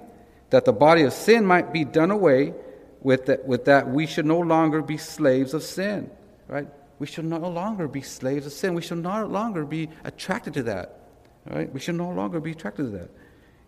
that 0.52 0.66
the 0.66 0.74
body 0.74 1.02
of 1.02 1.14
sin 1.14 1.46
might 1.46 1.74
be 1.74 1.84
done 1.84 2.12
away, 2.12 2.54
with 3.02 3.26
that, 3.26 3.48
with 3.48 3.66
that 3.66 3.90
we 3.90 4.06
should 4.06 4.28
no 4.28 4.40
longer 4.40 4.84
be 4.84 4.98
slaves 4.98 5.56
of 5.56 5.64
sin. 5.64 6.12
Right? 6.48 6.68
We 7.00 7.08
should 7.08 7.26
no 7.26 7.40
longer 7.40 7.88
be 7.88 8.02
slaves 8.02 8.46
of 8.46 8.52
sin. 8.52 8.76
We 8.76 8.84
should 8.84 9.00
no 9.00 9.26
longer 9.26 9.66
be 9.66 9.90
attracted 10.04 10.54
to 10.56 10.64
that. 10.64 11.00
Right? 11.50 11.74
We 11.74 11.80
should 11.80 11.96
no 11.96 12.12
longer 12.12 12.40
be 12.40 12.52
attracted 12.52 12.92
to 12.92 12.98
that. 13.00 13.10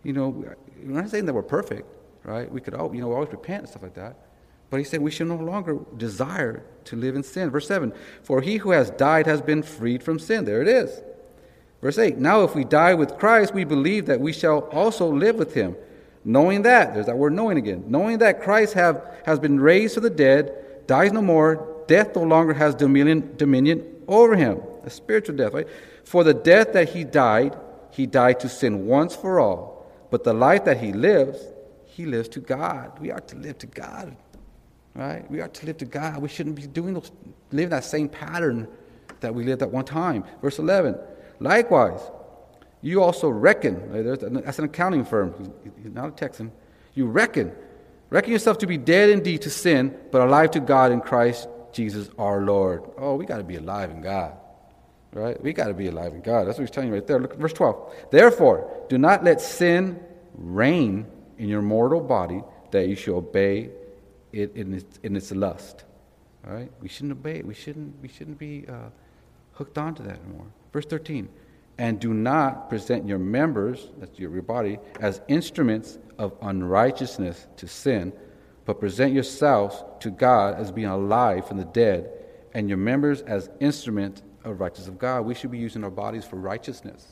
You 0.02 0.12
know, 0.12 0.28
we're 0.28 1.00
not 1.00 1.10
saying 1.10 1.26
that 1.26 1.34
we're 1.34 1.42
perfect, 1.42 1.86
right? 2.24 2.50
We 2.50 2.60
could 2.60 2.74
all, 2.74 2.94
you 2.94 3.00
know, 3.00 3.12
always 3.12 3.30
repent 3.30 3.60
and 3.60 3.68
stuff 3.68 3.82
like 3.82 3.94
that. 3.94 4.16
But 4.70 4.78
he 4.78 4.84
said 4.84 5.02
we 5.02 5.10
should 5.10 5.26
no 5.26 5.36
longer 5.36 5.78
desire 5.96 6.64
to 6.84 6.96
live 6.96 7.14
in 7.14 7.22
sin. 7.22 7.50
Verse 7.50 7.68
7 7.68 7.92
For 8.22 8.40
he 8.40 8.56
who 8.56 8.70
has 8.70 8.90
died 8.90 9.26
has 9.26 9.42
been 9.42 9.62
freed 9.62 10.02
from 10.02 10.18
sin. 10.18 10.44
There 10.44 10.62
it 10.62 10.68
is. 10.68 11.02
Verse 11.82 11.98
8 11.98 12.16
Now, 12.16 12.42
if 12.42 12.54
we 12.54 12.64
die 12.64 12.94
with 12.94 13.18
Christ, 13.18 13.54
we 13.54 13.64
believe 13.64 14.06
that 14.06 14.20
we 14.20 14.32
shall 14.32 14.60
also 14.72 15.12
live 15.12 15.36
with 15.36 15.54
him. 15.54 15.76
Knowing 16.24 16.62
that, 16.62 16.94
there's 16.94 17.06
that 17.06 17.18
word 17.18 17.32
knowing 17.32 17.58
again, 17.58 17.84
knowing 17.88 18.18
that 18.18 18.40
Christ 18.40 18.74
have, 18.74 19.04
has 19.26 19.38
been 19.38 19.60
raised 19.60 19.94
to 19.94 20.00
the 20.00 20.08
dead, 20.08 20.86
dies 20.86 21.12
no 21.12 21.20
more, 21.20 21.84
death 21.88 22.14
no 22.16 22.22
longer 22.22 22.54
has 22.54 22.74
dominion, 22.74 23.34
dominion 23.36 23.84
over 24.08 24.36
him. 24.36 24.62
A 24.84 24.90
spiritual 24.90 25.36
death, 25.36 25.52
right? 25.52 25.68
For 26.04 26.24
the 26.24 26.32
death 26.32 26.72
that 26.72 26.90
he 26.90 27.04
died, 27.04 27.58
he 27.90 28.06
died 28.06 28.40
to 28.40 28.48
sin 28.48 28.86
once 28.86 29.14
for 29.14 29.38
all 29.38 29.71
but 30.12 30.24
the 30.24 30.34
life 30.34 30.66
that 30.66 30.76
he 30.76 30.92
lives, 30.92 31.38
he 31.86 32.04
lives 32.04 32.28
to 32.28 32.40
God. 32.40 32.98
We 33.00 33.10
are 33.10 33.20
to 33.20 33.36
live 33.36 33.56
to 33.58 33.66
God, 33.66 34.14
right? 34.94 35.28
We 35.30 35.40
are 35.40 35.48
to 35.48 35.66
live 35.66 35.78
to 35.78 35.86
God. 35.86 36.18
We 36.18 36.28
shouldn't 36.28 36.54
be 36.54 36.66
doing 36.66 36.92
those, 36.92 37.10
living 37.50 37.70
that 37.70 37.84
same 37.84 38.10
pattern 38.10 38.68
that 39.20 39.34
we 39.34 39.42
lived 39.42 39.62
at 39.62 39.70
one 39.70 39.86
time. 39.86 40.24
Verse 40.42 40.58
11. 40.58 40.98
Likewise, 41.40 42.02
you 42.82 43.02
also 43.02 43.30
reckon, 43.30 43.90
that's 44.44 44.58
an 44.58 44.66
accounting 44.66 45.06
firm, 45.06 45.50
he's 45.82 45.94
not 45.94 46.08
a 46.08 46.12
Texan. 46.12 46.52
You 46.92 47.06
reckon, 47.06 47.50
reckon 48.10 48.32
yourself 48.32 48.58
to 48.58 48.66
be 48.66 48.76
dead 48.76 49.08
indeed 49.08 49.40
to 49.42 49.50
sin, 49.50 49.96
but 50.10 50.20
alive 50.20 50.50
to 50.50 50.60
God 50.60 50.92
in 50.92 51.00
Christ 51.00 51.48
Jesus 51.72 52.10
our 52.18 52.42
Lord. 52.42 52.82
Oh, 52.98 53.14
we 53.14 53.24
got 53.24 53.38
to 53.38 53.44
be 53.44 53.56
alive 53.56 53.90
in 53.90 54.02
God. 54.02 54.34
Right? 55.12 55.40
We 55.42 55.52
got 55.52 55.66
to 55.66 55.74
be 55.74 55.88
alive 55.88 56.14
in 56.14 56.22
God. 56.22 56.46
That's 56.46 56.58
what 56.58 56.62
he's 56.62 56.70
telling 56.70 56.88
you 56.88 56.94
right 56.94 57.06
there. 57.06 57.20
Look 57.20 57.32
at 57.32 57.38
verse 57.38 57.52
12. 57.52 58.06
Therefore, 58.10 58.86
do 58.88 58.96
not 58.96 59.22
let 59.22 59.40
sin 59.40 60.00
reign 60.34 61.06
in 61.36 61.48
your 61.48 61.60
mortal 61.60 62.00
body 62.00 62.42
that 62.70 62.88
you 62.88 62.96
should 62.96 63.14
obey 63.14 63.70
it 64.32 64.56
in 64.56 64.72
its, 64.74 64.98
in 65.02 65.14
its 65.14 65.30
lust. 65.30 65.84
All 66.46 66.54
right? 66.54 66.70
We 66.80 66.88
shouldn't 66.88 67.12
obey 67.12 67.36
it. 67.36 67.46
We 67.46 67.54
shouldn't, 67.54 68.00
we 68.00 68.08
shouldn't 68.08 68.38
be 68.38 68.64
uh, 68.66 68.88
hooked 69.52 69.76
onto 69.76 70.02
that 70.04 70.18
anymore. 70.24 70.46
Verse 70.72 70.86
13. 70.86 71.28
And 71.78 72.00
do 72.00 72.14
not 72.14 72.68
present 72.68 73.06
your 73.06 73.18
members, 73.18 73.88
that's 73.98 74.18
your, 74.18 74.32
your 74.32 74.42
body, 74.42 74.78
as 75.00 75.20
instruments 75.28 75.98
of 76.18 76.34
unrighteousness 76.42 77.46
to 77.56 77.68
sin, 77.68 78.12
but 78.64 78.80
present 78.80 79.12
yourselves 79.12 79.82
to 80.00 80.10
God 80.10 80.58
as 80.58 80.70
being 80.70 80.88
alive 80.88 81.46
from 81.46 81.58
the 81.58 81.64
dead, 81.64 82.10
and 82.54 82.68
your 82.68 82.78
members 82.78 83.22
as 83.22 83.50
instruments 83.60 84.22
of 84.44 84.60
righteousness 84.60 84.88
of 84.88 84.98
God. 84.98 85.22
We 85.22 85.34
should 85.34 85.50
be 85.50 85.58
using 85.58 85.84
our 85.84 85.90
bodies 85.90 86.24
for 86.24 86.36
righteousness. 86.36 87.06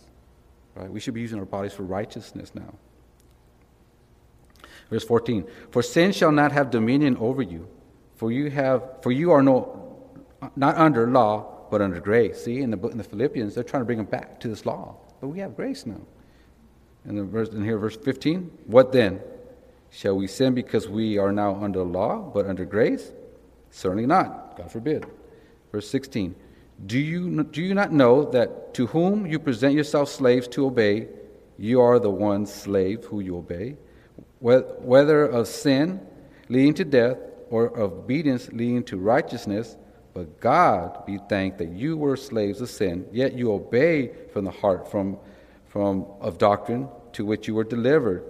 Right? 0.74 0.91
We 0.91 1.01
should 1.01 1.14
be 1.14 1.20
using 1.20 1.39
our 1.39 1.45
bodies 1.45 1.72
for 1.72 1.83
righteousness 1.83 2.53
now. 2.55 2.74
Verse 4.89 5.05
14. 5.05 5.47
For 5.70 5.83
sin 5.83 6.12
shall 6.12 6.33
not 6.33 6.53
have 6.53 6.70
dominion 6.70 7.16
over 7.18 7.43
you, 7.43 7.68
for 8.16 8.33
you 8.33 8.51
have 8.51 9.03
for 9.03 9.12
you 9.12 9.31
are 9.31 9.43
no 9.43 9.76
not 10.57 10.76
under 10.76 11.09
law, 11.09 11.66
but 11.70 11.81
under 11.81 12.01
grace. 12.01 12.45
See, 12.45 12.61
in 12.61 12.70
the 12.70 12.78
in 12.89 12.99
the 12.99 13.05
Philippians, 13.05 13.55
they're 13.55 13.64
trying 13.64 13.83
to 13.83 13.87
bring 13.87 13.99
them 13.99 14.07
back 14.07 14.41
to 14.41 14.49
this 14.49 14.66
law. 14.66 14.97
But 15.20 15.28
we 15.28 15.39
have 15.41 15.55
grace 15.55 15.87
now. 15.87 16.01
And 17.05 17.16
the 17.16 17.24
verse 17.24 17.49
in 17.51 17.64
here, 17.64 17.78
verse 17.78 17.97
15, 17.97 18.51
what 18.66 18.93
then? 18.93 19.20
Shall 19.91 20.16
we 20.16 20.26
sin 20.26 20.55
because 20.55 20.89
we 20.89 21.18
are 21.18 21.33
now 21.33 21.57
under 21.62 21.83
law, 21.83 22.18
but 22.18 22.47
under 22.47 22.64
grace? 22.64 23.11
Certainly 23.70 24.07
not. 24.07 24.57
God 24.57 24.70
forbid. 24.70 25.07
Verse 25.72 25.89
16. 25.89 26.35
Do 26.87 26.99
you, 26.99 27.45
do 27.45 27.62
you 27.62 27.74
not 27.74 27.93
know 27.93 28.31
that 28.31 28.74
to 28.74 28.87
whom 28.87 29.26
you 29.26 29.39
present 29.39 29.74
yourselves 29.74 30.12
slaves 30.12 30.49
to 30.49 30.66
obey, 30.66 31.09
you 31.59 31.81
are 31.81 31.99
the 31.99 32.11
one 32.11 32.47
slave 32.47 33.05
who 33.05 33.20
you 33.20 33.37
obey? 33.37 33.76
Whether 34.41 35.24
of 35.24 35.47
sin 35.49 36.01
leading 36.49 36.74
to 36.74 36.85
death 36.85 37.18
or 37.51 37.66
of 37.66 37.93
obedience 37.93 38.49
leading 38.53 38.85
to 38.85 38.97
righteousness, 38.97 39.76
but 40.14 40.41
God 40.41 41.05
be 41.05 41.18
thanked 41.28 41.59
that 41.59 41.68
you 41.68 41.97
were 41.97 42.16
slaves 42.16 42.61
of 42.61 42.70
sin, 42.70 43.07
yet 43.12 43.35
you 43.35 43.53
obey 43.53 44.12
from 44.33 44.45
the 44.45 44.51
heart 44.51 44.91
from, 44.91 45.18
from 45.68 46.07
of 46.20 46.39
doctrine 46.39 46.89
to 47.12 47.24
which 47.24 47.47
you 47.47 47.55
were 47.55 47.64
delivered, 47.64 48.24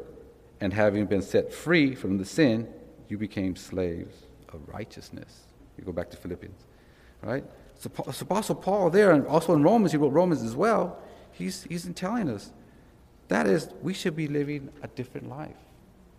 and 0.61 0.73
having 0.73 1.07
been 1.07 1.23
set 1.23 1.53
free 1.53 1.95
from 1.95 2.19
the 2.19 2.25
sin, 2.25 2.69
you 3.09 3.17
became 3.17 3.57
slaves 3.57 4.27
of 4.53 4.61
righteousness. 4.69 5.41
You 5.79 5.85
go 5.85 5.93
back 5.93 6.11
to 6.11 6.17
Philippians, 6.17 6.67
right? 7.23 7.45
So 7.81 7.91
Apostle 8.21 8.57
Paul 8.57 8.91
there, 8.91 9.11
and 9.11 9.27
also 9.27 9.55
in 9.55 9.63
Romans, 9.63 9.93
he 9.93 9.99
wrote 9.99 10.13
Romans 10.13 10.43
as 10.43 10.55
well. 10.55 10.99
He's, 11.33 11.65
he's 11.65 11.89
telling 11.95 12.29
us 12.29 12.51
that 13.29 13.47
is, 13.47 13.71
we 13.81 13.95
should 13.95 14.15
be 14.15 14.27
living 14.27 14.69
a 14.83 14.89
different 14.89 15.31
life, 15.31 15.57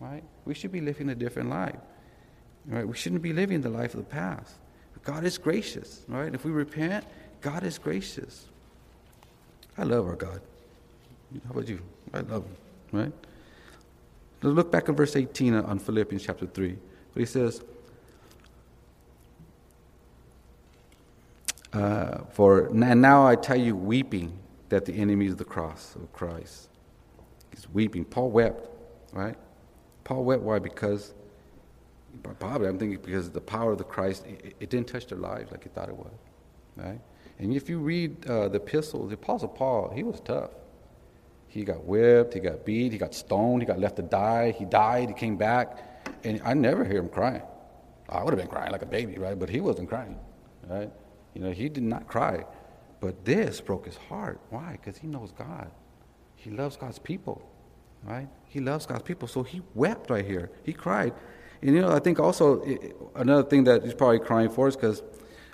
right? 0.00 0.24
We 0.44 0.54
should 0.54 0.72
be 0.72 0.80
living 0.80 1.08
a 1.10 1.14
different 1.14 1.50
life, 1.50 1.76
right? 2.66 2.86
We 2.86 2.96
shouldn't 2.96 3.22
be 3.22 3.32
living 3.32 3.60
the 3.60 3.68
life 3.68 3.94
of 3.94 4.00
the 4.00 4.10
past. 4.10 4.54
God 5.04 5.24
is 5.24 5.38
gracious, 5.38 6.04
right? 6.08 6.34
If 6.34 6.44
we 6.44 6.50
repent, 6.50 7.04
God 7.40 7.62
is 7.62 7.78
gracious. 7.78 8.46
I 9.78 9.84
love 9.84 10.06
our 10.06 10.16
God. 10.16 10.40
How 11.46 11.52
about 11.52 11.68
you? 11.68 11.80
I 12.12 12.20
love 12.20 12.44
him, 12.44 12.56
right? 12.92 13.12
Let's 14.42 14.56
look 14.56 14.72
back 14.72 14.88
at 14.88 14.96
verse 14.96 15.14
18 15.14 15.54
on 15.54 15.78
Philippians 15.78 16.24
chapter 16.24 16.46
3. 16.46 16.76
But 17.14 17.20
he 17.20 17.26
says, 17.26 17.62
uh, 21.72 22.18
For 22.30 22.66
and 22.66 23.02
now 23.02 23.26
I 23.26 23.36
tell 23.36 23.56
you, 23.56 23.76
weeping, 23.76 24.38
that 24.68 24.84
the 24.84 24.94
enemy 24.94 25.26
is 25.26 25.36
the 25.36 25.44
cross 25.44 25.94
of 25.96 26.12
Christ. 26.12 26.68
He's 27.50 27.68
weeping. 27.68 28.04
Paul 28.04 28.30
wept, 28.30 28.68
right? 29.12 29.36
Paul 30.04 30.24
wept. 30.24 30.42
Why? 30.42 30.58
Because 30.58 31.14
probably 32.38 32.68
I'm 32.68 32.78
thinking 32.78 32.98
because 33.02 33.30
the 33.30 33.40
power 33.40 33.72
of 33.72 33.78
the 33.78 33.84
Christ, 33.84 34.26
it, 34.26 34.56
it 34.60 34.70
didn't 34.70 34.88
touch 34.88 35.06
their 35.06 35.18
lives 35.18 35.50
like 35.50 35.62
he 35.64 35.68
thought 35.70 35.88
it 35.88 35.96
would, 35.96 36.12
right? 36.76 37.00
And 37.38 37.54
if 37.54 37.68
you 37.68 37.78
read 37.78 38.26
uh, 38.26 38.48
the 38.48 38.56
epistles, 38.56 39.08
the 39.08 39.14
Apostle 39.14 39.48
Paul, 39.48 39.92
he 39.94 40.02
was 40.02 40.20
tough. 40.20 40.50
He 41.48 41.64
got 41.64 41.84
whipped, 41.84 42.34
he 42.34 42.40
got 42.40 42.64
beat, 42.64 42.92
he 42.92 42.98
got 42.98 43.14
stoned, 43.14 43.62
he 43.62 43.66
got 43.66 43.78
left 43.78 43.96
to 43.96 44.02
die, 44.02 44.52
he 44.52 44.64
died, 44.64 45.08
he 45.08 45.14
came 45.14 45.36
back, 45.36 46.06
and 46.24 46.40
I 46.44 46.54
never 46.54 46.84
hear 46.84 46.98
him 46.98 47.08
crying. 47.08 47.42
I 48.08 48.22
would 48.22 48.32
have 48.32 48.38
been 48.38 48.48
crying 48.48 48.72
like 48.72 48.82
a 48.82 48.86
baby, 48.86 49.18
right? 49.18 49.38
But 49.38 49.50
he 49.50 49.60
wasn't 49.60 49.88
crying, 49.88 50.18
right? 50.66 50.90
You 51.34 51.40
know, 51.42 51.50
he 51.50 51.68
did 51.68 51.82
not 51.82 52.06
cry. 52.08 52.44
But 53.00 53.24
this 53.24 53.60
broke 53.60 53.86
his 53.86 53.96
heart. 53.96 54.40
Why? 54.50 54.72
Because 54.72 54.98
he 54.98 55.08
knows 55.08 55.32
God. 55.32 55.70
He 56.36 56.50
loves 56.50 56.76
God's 56.76 56.98
people, 56.98 57.42
right? 58.04 58.28
He 58.48 58.60
loves 58.60 58.86
God's 58.86 59.02
people. 59.02 59.28
So 59.28 59.42
he 59.42 59.62
wept 59.74 60.10
right 60.10 60.24
here. 60.24 60.50
He 60.62 60.72
cried. 60.72 61.12
And 61.62 61.74
you 61.74 61.80
know, 61.80 61.92
I 61.92 62.00
think 62.00 62.18
also 62.18 62.64
another 63.14 63.42
thing 63.44 63.64
that 63.64 63.84
he's 63.84 63.94
probably 63.94 64.18
crying 64.18 64.50
for 64.50 64.68
is 64.68 64.76
because 64.76 65.02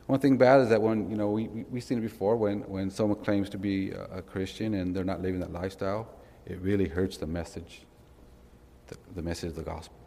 one 0.06 0.20
thing 0.20 0.38
bad 0.38 0.62
is 0.62 0.70
that 0.70 0.80
when 0.80 1.10
you 1.10 1.16
know 1.16 1.30
we 1.30 1.48
we 1.48 1.78
have 1.80 1.84
seen 1.84 1.98
it 1.98 2.02
before 2.02 2.36
when 2.36 2.60
when 2.60 2.90
someone 2.90 3.22
claims 3.22 3.50
to 3.50 3.58
be 3.58 3.90
a, 3.90 4.22
Christian 4.22 4.74
and 4.74 4.96
they're 4.96 5.04
not 5.04 5.20
living 5.20 5.40
that 5.40 5.52
lifestyle, 5.52 6.08
it 6.46 6.58
really 6.60 6.88
hurts 6.88 7.18
the 7.18 7.26
message, 7.26 7.82
the, 8.86 8.96
the 9.14 9.22
message 9.22 9.50
of 9.50 9.56
the 9.56 9.62
gospel. 9.62 9.98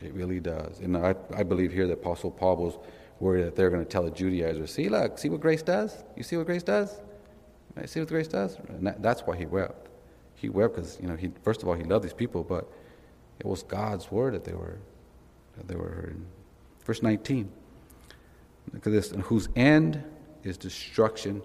It 0.00 0.14
really 0.14 0.40
does. 0.40 0.80
And 0.80 0.96
I 0.96 1.14
I 1.34 1.42
believe 1.42 1.72
here 1.72 1.86
that 1.86 1.94
Apostle 1.94 2.30
Paul 2.30 2.56
was 2.56 2.78
worried 3.22 3.44
that 3.44 3.54
they're 3.54 3.70
going 3.70 3.84
to 3.84 3.88
tell 3.88 4.02
the 4.02 4.10
Judaizers, 4.10 4.74
see 4.74 4.88
look, 4.88 5.16
see 5.16 5.28
what 5.28 5.40
grace 5.40 5.62
does. 5.62 6.04
You 6.16 6.24
see 6.24 6.36
what 6.36 6.46
grace 6.46 6.64
does. 6.64 7.00
See 7.86 8.00
what 8.00 8.08
grace 8.08 8.28
does. 8.28 8.58
And 8.68 8.86
that, 8.86 9.00
that's 9.00 9.22
why 9.22 9.36
he 9.36 9.46
wept. 9.46 9.88
He 10.34 10.48
wept 10.48 10.74
because 10.74 10.98
you 11.00 11.08
know 11.08 11.16
he 11.16 11.30
first 11.42 11.62
of 11.62 11.68
all 11.68 11.74
he 11.74 11.84
loved 11.84 12.04
these 12.04 12.12
people, 12.12 12.42
but 12.42 12.70
it 13.38 13.46
was 13.46 13.62
God's 13.62 14.10
word 14.10 14.34
that 14.34 14.44
they 14.44 14.52
were 14.52 14.78
that 15.56 15.68
they 15.68 15.76
were 15.76 15.88
hurting. 15.88 16.26
Verse 16.84 17.02
19. 17.02 17.50
Look 18.72 18.86
at 18.86 18.92
this. 18.92 19.12
And 19.12 19.22
whose 19.22 19.48
end 19.56 20.02
is 20.42 20.56
destruction, 20.56 21.42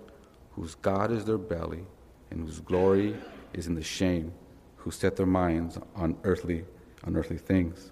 whose 0.51 0.75
God 0.75 1.11
is 1.11 1.25
their 1.25 1.37
belly, 1.37 1.85
and 2.31 2.41
whose 2.41 2.59
glory 2.59 3.15
is 3.53 3.67
in 3.67 3.75
the 3.75 3.83
shame, 3.83 4.33
who 4.77 4.91
set 4.91 5.15
their 5.15 5.25
minds 5.25 5.77
on 5.95 6.17
earthly, 6.23 6.65
on 7.05 7.15
earthly 7.15 7.37
things. 7.37 7.91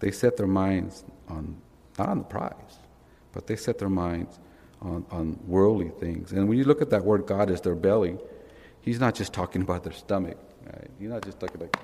They 0.00 0.10
set 0.10 0.36
their 0.36 0.46
minds 0.46 1.04
on 1.28 1.56
not 1.98 2.08
on 2.08 2.18
the 2.18 2.24
prize, 2.24 2.78
but 3.32 3.46
they 3.46 3.56
set 3.56 3.78
their 3.78 3.88
minds 3.88 4.38
on, 4.80 5.04
on 5.10 5.38
worldly 5.46 5.90
things. 6.00 6.32
And 6.32 6.48
when 6.48 6.58
you 6.58 6.64
look 6.64 6.82
at 6.82 6.90
that 6.90 7.04
word 7.04 7.26
God 7.26 7.50
is 7.50 7.60
their 7.60 7.74
belly, 7.74 8.16
he's 8.80 8.98
not 8.98 9.14
just 9.14 9.32
talking 9.32 9.62
about 9.62 9.84
their 9.84 9.92
stomach. 9.92 10.38
Right? 10.66 10.90
He's 10.98 11.10
not 11.10 11.22
just 11.22 11.38
talking 11.40 11.60
like 11.60 11.76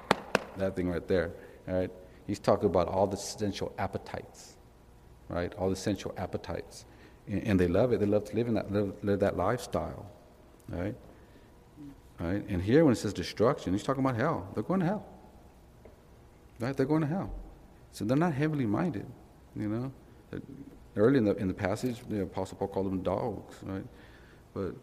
that 0.56 0.76
thing 0.76 0.88
right 0.88 1.06
there. 1.06 1.32
Right? 1.66 1.90
He's 2.26 2.38
talking 2.38 2.66
about 2.66 2.88
all 2.88 3.06
the 3.06 3.16
sensual 3.16 3.72
appetites, 3.78 4.56
right? 5.28 5.54
All 5.54 5.70
the 5.70 5.76
sensual 5.76 6.12
appetites. 6.16 6.84
And, 7.28 7.42
and 7.46 7.60
they 7.60 7.68
love 7.68 7.92
it. 7.92 8.00
They 8.00 8.06
love 8.06 8.24
to 8.24 8.36
live 8.36 8.48
in 8.48 8.54
that, 8.54 8.72
live, 8.72 8.92
live 9.02 9.20
that 9.20 9.36
lifestyle, 9.36 10.10
right? 10.68 10.94
Right? 12.18 12.44
And 12.48 12.62
here, 12.62 12.84
when 12.84 12.92
it 12.92 12.96
says 12.96 13.12
destruction, 13.12 13.72
he's 13.72 13.82
talking 13.82 14.02
about 14.02 14.16
hell. 14.16 14.48
They're 14.54 14.62
going 14.62 14.80
to 14.80 14.86
hell. 14.86 15.06
Right? 16.58 16.76
They're 16.76 16.86
going 16.86 17.02
to 17.02 17.06
hell. 17.06 17.30
So 17.92 18.04
they're 18.04 18.16
not 18.16 18.32
heavily 18.32 18.66
minded, 18.66 19.06
you 19.54 19.68
know. 19.68 19.92
Early 20.96 21.18
in 21.18 21.24
the, 21.24 21.34
in 21.36 21.48
the 21.48 21.54
passage, 21.54 21.98
the 22.08 22.22
Apostle 22.22 22.56
Paul 22.56 22.68
called 22.68 22.86
them 22.86 23.02
dogs, 23.02 23.56
right? 23.62 23.84
But 24.54 24.74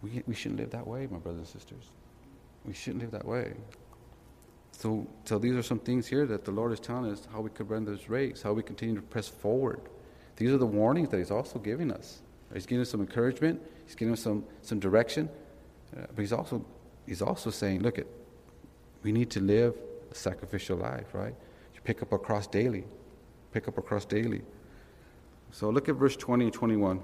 we, 0.00 0.22
we 0.26 0.34
shouldn't 0.34 0.60
live 0.60 0.70
that 0.70 0.86
way, 0.86 1.08
my 1.10 1.18
brothers 1.18 1.40
and 1.40 1.48
sisters. 1.48 1.90
We 2.64 2.72
shouldn't 2.72 3.02
live 3.02 3.10
that 3.10 3.26
way. 3.26 3.54
So, 4.72 5.08
so 5.24 5.38
these 5.38 5.56
are 5.56 5.62
some 5.62 5.80
things 5.80 6.06
here 6.06 6.24
that 6.26 6.44
the 6.44 6.52
Lord 6.52 6.72
is 6.72 6.78
telling 6.78 7.10
us 7.10 7.26
how 7.32 7.40
we 7.40 7.50
could 7.50 7.68
run 7.68 7.84
this 7.84 8.08
race, 8.08 8.42
how 8.42 8.52
we 8.52 8.62
continue 8.62 8.94
to 8.94 9.02
press 9.02 9.26
forward. 9.26 9.80
These 10.36 10.52
are 10.52 10.58
the 10.58 10.66
warnings 10.66 11.08
that 11.08 11.18
He's 11.18 11.32
also 11.32 11.58
giving 11.58 11.90
us. 11.90 12.20
He's 12.54 12.64
giving 12.64 12.82
us 12.82 12.90
some 12.90 13.00
encouragement. 13.00 13.60
He's 13.86 13.96
giving 13.96 14.14
us 14.14 14.20
some, 14.20 14.44
some 14.62 14.78
direction. 14.78 15.28
Uh, 15.96 16.02
but 16.14 16.20
He's 16.20 16.32
also, 16.32 16.64
he's 17.06 17.22
also 17.22 17.50
saying, 17.50 17.82
look, 17.82 17.98
at, 17.98 18.06
we 19.02 19.10
need 19.10 19.30
to 19.30 19.40
live 19.40 19.74
a 20.12 20.14
sacrificial 20.14 20.76
life, 20.76 21.12
right? 21.12 21.34
You 21.74 21.80
pick 21.82 22.00
up 22.02 22.12
a 22.12 22.18
cross 22.18 22.46
daily. 22.46 22.84
Pick 23.52 23.66
up 23.66 23.78
a 23.78 23.82
cross 23.82 24.04
daily. 24.04 24.42
So 25.50 25.70
look 25.70 25.88
at 25.88 25.96
verse 25.96 26.16
20 26.16 26.46
and 26.46 26.54
21. 26.54 27.00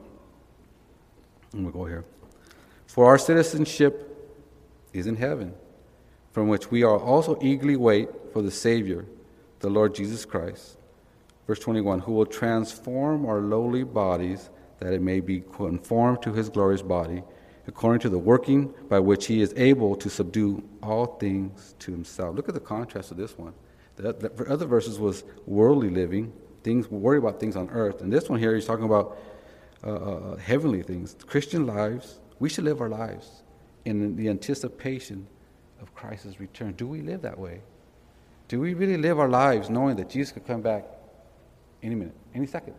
And 1.53 1.62
we'll 1.62 1.72
go 1.72 1.84
here. 1.84 2.05
For 2.86 3.07
our 3.07 3.18
citizenship 3.18 4.11
is 4.92 5.07
in 5.07 5.16
heaven 5.16 5.55
from 6.32 6.49
which 6.49 6.70
we 6.70 6.82
are 6.82 6.99
also 6.99 7.38
eagerly 7.40 7.76
wait 7.76 8.09
for 8.32 8.42
the 8.42 8.51
Savior, 8.51 9.07
the 9.61 9.70
Lord 9.70 9.95
Jesus 9.95 10.24
Christ. 10.24 10.76
Verse 11.47 11.61
21 11.61 12.01
Who 12.01 12.12
will 12.12 12.26
transform 12.26 13.24
our 13.24 13.40
lowly 13.40 13.84
bodies 13.84 14.51
that 14.80 14.92
it 14.92 15.01
may 15.01 15.20
be 15.20 15.40
conformed 15.40 16.22
to 16.22 16.32
his 16.32 16.49
glorious 16.49 16.82
body, 16.82 17.22
according 17.68 18.01
to 18.01 18.09
the 18.09 18.18
working 18.18 18.74
by 18.88 18.99
which 18.99 19.26
he 19.26 19.40
is 19.40 19.55
able 19.57 19.95
to 19.97 20.11
subdue 20.11 20.62
all 20.82 21.07
things 21.07 21.74
to 21.78 21.92
himself. 21.92 22.34
Look 22.34 22.49
at 22.49 22.55
the 22.55 22.61
contrast 22.61 23.12
of 23.12 23.16
this 23.16 23.38
one. 23.38 23.55
The, 23.97 24.12
the 24.12 24.45
other 24.51 24.66
verses 24.66 24.99
was 24.99 25.22
worldly 25.47 25.88
living, 25.88 26.32
things 26.64 26.90
worry 26.90 27.18
about 27.18 27.38
things 27.38 27.54
on 27.54 27.70
earth, 27.70 28.00
and 28.00 28.12
this 28.12 28.28
one 28.28 28.40
here 28.40 28.54
he's 28.54 28.66
talking 28.66 28.86
about 28.86 29.16
uh, 29.84 29.90
uh, 29.90 29.94
uh 29.94 30.36
heavenly 30.36 30.82
things. 30.82 31.14
Christian 31.26 31.66
lives 31.66 32.18
we 32.38 32.48
should 32.48 32.64
live 32.64 32.80
our 32.80 32.88
lives 32.88 33.42
in 33.84 34.16
the 34.16 34.28
anticipation 34.28 35.26
of 35.80 35.94
Christ's 35.94 36.40
return. 36.40 36.72
Do 36.72 36.86
we 36.86 37.00
live 37.00 37.22
that 37.22 37.38
way? 37.38 37.60
Do 38.48 38.60
we 38.60 38.74
really 38.74 38.96
live 38.96 39.18
our 39.18 39.28
lives 39.28 39.70
knowing 39.70 39.96
that 39.96 40.10
Jesus 40.10 40.32
could 40.32 40.46
come 40.46 40.60
back 40.60 40.84
any 41.82 41.94
minute, 41.94 42.14
any 42.34 42.46
second? 42.46 42.74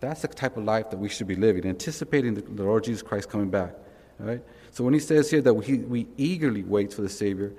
That's 0.00 0.22
the 0.22 0.28
type 0.28 0.56
of 0.56 0.64
life 0.64 0.90
that 0.90 0.98
we 0.98 1.08
should 1.08 1.26
be 1.26 1.34
living, 1.34 1.66
anticipating 1.66 2.34
the, 2.34 2.62
Lord 2.62 2.84
Jesus 2.84 3.02
Christ 3.02 3.28
coming 3.28 3.50
back. 3.50 3.74
Right? 4.18 4.42
So 4.70 4.84
when 4.84 4.94
he 4.94 5.00
says 5.00 5.30
here 5.30 5.40
that 5.42 5.54
we, 5.54 5.78
we 5.78 6.08
eagerly 6.16 6.62
wait 6.62 6.92
for 6.92 7.02
the 7.02 7.08
Savior, 7.08 7.52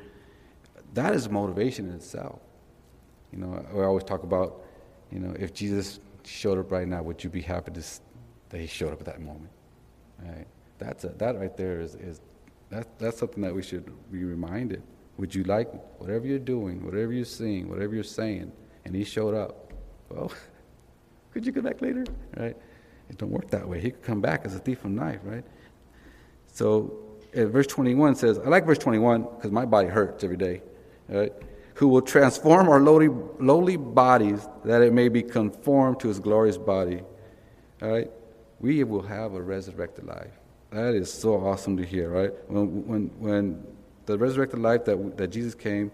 that 0.93 1.13
is 1.13 1.29
motivation 1.29 1.89
in 1.89 1.95
itself. 1.95 2.39
You 3.31 3.39
know, 3.39 3.65
I 3.73 3.81
always 3.81 4.03
talk 4.03 4.23
about, 4.23 4.63
you 5.11 5.19
know, 5.19 5.35
if 5.37 5.53
Jesus 5.53 5.99
showed 6.23 6.57
up 6.57 6.71
right 6.71 6.87
now, 6.87 7.01
would 7.01 7.23
you 7.23 7.29
be 7.29 7.41
happy 7.41 7.71
to, 7.71 7.83
that 8.49 8.59
he 8.59 8.67
showed 8.67 8.93
up 8.93 8.99
at 8.99 9.05
that 9.05 9.21
moment? 9.21 9.51
Right? 10.23 10.47
That's 10.77 11.03
a, 11.03 11.09
that 11.09 11.37
right 11.37 11.55
there 11.55 11.81
is, 11.81 11.95
is 11.95 12.21
that, 12.69 12.99
that's 12.99 13.17
something 13.17 13.41
that 13.41 13.53
we 13.53 13.63
should 13.63 13.85
be 14.11 14.23
reminded. 14.23 14.83
Would 15.17 15.33
you 15.35 15.43
like 15.43 15.69
whatever 15.99 16.25
you're 16.25 16.39
doing, 16.39 16.85
whatever 16.85 17.11
you're 17.11 17.25
seeing, 17.25 17.69
whatever 17.69 17.95
you're 17.95 18.03
saying, 18.03 18.51
and 18.85 18.95
he 18.95 19.03
showed 19.03 19.35
up? 19.35 19.73
Well, 20.09 20.31
could 21.33 21.45
you 21.45 21.51
come 21.51 21.63
back 21.63 21.81
later? 21.81 22.05
Right? 22.37 22.55
It 23.09 23.17
don't 23.17 23.31
work 23.31 23.49
that 23.49 23.67
way. 23.67 23.81
He 23.81 23.91
could 23.91 24.03
come 24.03 24.21
back 24.21 24.45
as 24.45 24.55
a 24.55 24.59
thief 24.59 24.79
from 24.79 24.95
knife, 24.95 25.19
right? 25.23 25.43
So 26.47 27.09
uh, 27.35 27.45
verse 27.45 27.67
21 27.67 28.15
says, 28.15 28.37
I 28.39 28.49
like 28.49 28.65
verse 28.65 28.77
21 28.77 29.23
because 29.23 29.51
my 29.51 29.65
body 29.65 29.87
hurts 29.87 30.23
every 30.23 30.37
day. 30.37 30.61
Right? 31.07 31.33
Who 31.79 31.87
will 31.87 32.01
transform 32.01 32.67
our 32.67 32.81
lowly, 32.81 33.07
lowly 33.39 33.77
bodies 33.77 34.45
that 34.65 34.81
it 34.81 34.91
may 34.91 35.07
be 35.07 35.23
conformed 35.23 36.01
to 36.01 36.09
his 36.09 36.19
glorious 36.19 36.57
body. 36.57 37.01
All 37.81 37.89
right? 37.89 38.11
We 38.59 38.83
will 38.83 39.01
have 39.01 39.33
a 39.33 39.41
resurrected 39.41 40.05
life. 40.05 40.33
That 40.71 40.93
is 40.93 41.11
so 41.11 41.35
awesome 41.35 41.77
to 41.77 41.83
hear, 41.83 42.09
right? 42.09 42.33
When, 42.47 42.85
when, 42.85 43.03
when 43.17 43.67
the 44.07 44.17
resurrected 44.17 44.59
life 44.59 44.83
that, 44.85 45.17
that 45.17 45.29
Jesus 45.29 45.55
came 45.55 45.89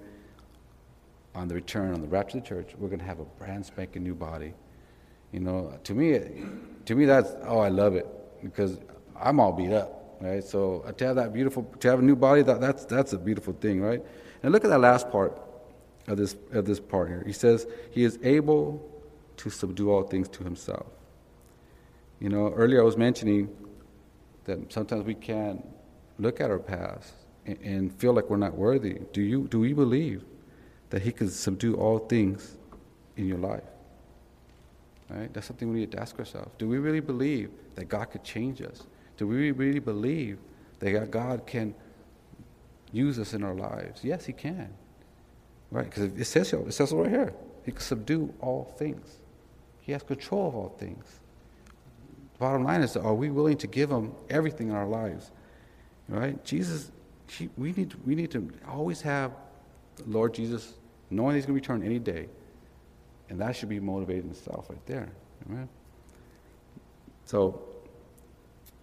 on 1.35 1.47
the 1.47 1.53
return, 1.53 1.93
on 1.93 2.01
the 2.01 2.07
rapture 2.07 2.39
of 2.39 2.43
the 2.43 2.49
church, 2.49 2.71
we're 2.79 2.87
going 2.87 2.99
to 2.99 3.05
have 3.05 3.19
a 3.19 3.25
brand 3.25 3.63
spanking 3.63 4.03
new 4.03 4.15
body. 4.15 4.55
You 5.31 5.41
know, 5.41 5.77
to 5.83 5.93
me, 5.93 6.19
to 6.85 6.95
me, 6.95 7.05
that's, 7.05 7.35
oh, 7.43 7.59
I 7.59 7.69
love 7.69 7.93
it 7.93 8.07
because 8.41 8.79
I'm 9.15 9.39
all 9.39 9.51
beat 9.51 9.71
up, 9.71 10.17
right? 10.19 10.43
So 10.43 10.83
uh, 10.87 10.93
to 10.93 11.05
have 11.05 11.15
that 11.17 11.31
beautiful, 11.31 11.63
to 11.79 11.89
have 11.89 11.99
a 11.99 12.01
new 12.01 12.15
body, 12.15 12.41
that, 12.41 12.59
that's, 12.59 12.85
that's 12.85 13.13
a 13.13 13.19
beautiful 13.19 13.53
thing, 13.53 13.81
right? 13.81 14.03
And 14.41 14.51
look 14.51 14.63
at 14.63 14.69
that 14.71 14.79
last 14.79 15.11
part 15.11 15.37
of 16.07 16.17
this, 16.17 16.35
of 16.51 16.65
this 16.65 16.79
part 16.79 17.09
here. 17.09 17.23
He 17.25 17.33
says, 17.33 17.67
He 17.91 18.03
is 18.03 18.19
able 18.23 18.91
to 19.37 19.49
subdue 19.49 19.91
all 19.91 20.03
things 20.03 20.27
to 20.29 20.43
Himself. 20.43 20.87
You 22.19 22.29
know, 22.29 22.51
earlier 22.53 22.81
I 22.81 22.83
was 22.83 22.97
mentioning 22.97 23.49
that 24.45 24.71
sometimes 24.71 25.05
we 25.05 25.15
can't 25.15 25.65
look 26.17 26.39
at 26.39 26.49
our 26.49 26.59
past 26.59 27.13
and, 27.45 27.57
and 27.61 27.93
feel 27.93 28.13
like 28.13 28.29
we're 28.29 28.37
not 28.37 28.55
worthy. 28.55 28.99
Do 29.13 29.21
you 29.21 29.47
do 29.47 29.59
we 29.59 29.73
believe 29.73 30.23
that 30.89 31.01
He 31.01 31.11
can 31.11 31.29
subdue 31.29 31.75
all 31.75 31.99
things 31.99 32.55
in 33.17 33.27
your 33.27 33.39
life? 33.39 33.63
Right? 35.09 35.31
That's 35.33 35.47
something 35.47 35.71
we 35.71 35.79
need 35.79 35.91
to 35.91 35.99
ask 35.99 36.17
ourselves. 36.17 36.51
Do 36.57 36.67
we 36.67 36.77
really 36.77 36.99
believe 36.99 37.51
that 37.75 37.85
God 37.85 38.05
could 38.05 38.23
change 38.23 38.61
us? 38.61 38.83
Do 39.17 39.27
we 39.27 39.51
really 39.51 39.79
believe 39.79 40.39
that 40.79 41.11
God 41.11 41.45
can 41.45 41.75
use 42.91 43.19
us 43.19 43.33
in 43.33 43.43
our 43.43 43.53
lives? 43.53 44.03
Yes, 44.03 44.25
He 44.25 44.33
can. 44.33 44.73
Right? 45.75 45.83
Because 45.83 46.03
it 46.03 46.23
says 46.23 46.47
so. 46.47 46.65
It 46.65 46.71
says 46.71 46.93
right 46.93 47.09
here. 47.09 47.33
He 47.65 47.73
can 47.73 47.81
subdue 47.81 48.33
all 48.39 48.73
things. 48.77 49.17
He 49.81 49.91
has 49.91 50.03
control 50.03 50.47
of 50.47 50.55
all 50.55 50.69
things. 50.69 51.19
Bottom 52.39 52.63
line 52.63 52.81
is, 52.81 52.95
are 52.95 53.13
we 53.13 53.29
willing 53.29 53.57
to 53.57 53.67
give 53.67 53.91
Him 53.91 54.13
everything 54.29 54.69
in 54.69 54.73
our 54.73 54.87
lives? 54.87 55.31
Right? 56.07 56.41
Jesus, 56.45 56.93
he, 57.29 57.49
we, 57.57 57.73
need, 57.73 57.93
we 58.05 58.15
need 58.15 58.31
to 58.31 58.49
always 58.69 59.01
have 59.01 59.33
Lord 60.07 60.33
Jesus 60.33 60.75
knowing 61.09 61.35
He's 61.35 61.45
going 61.45 61.59
to 61.59 61.61
return 61.61 61.83
any 61.85 61.99
day. 61.99 62.29
And 63.29 63.41
that 63.41 63.53
should 63.53 63.67
be 63.67 63.81
motivating 63.81 64.29
itself 64.29 64.69
right 64.69 64.85
there. 64.85 65.09
Amen? 65.49 65.67
So, 67.25 67.61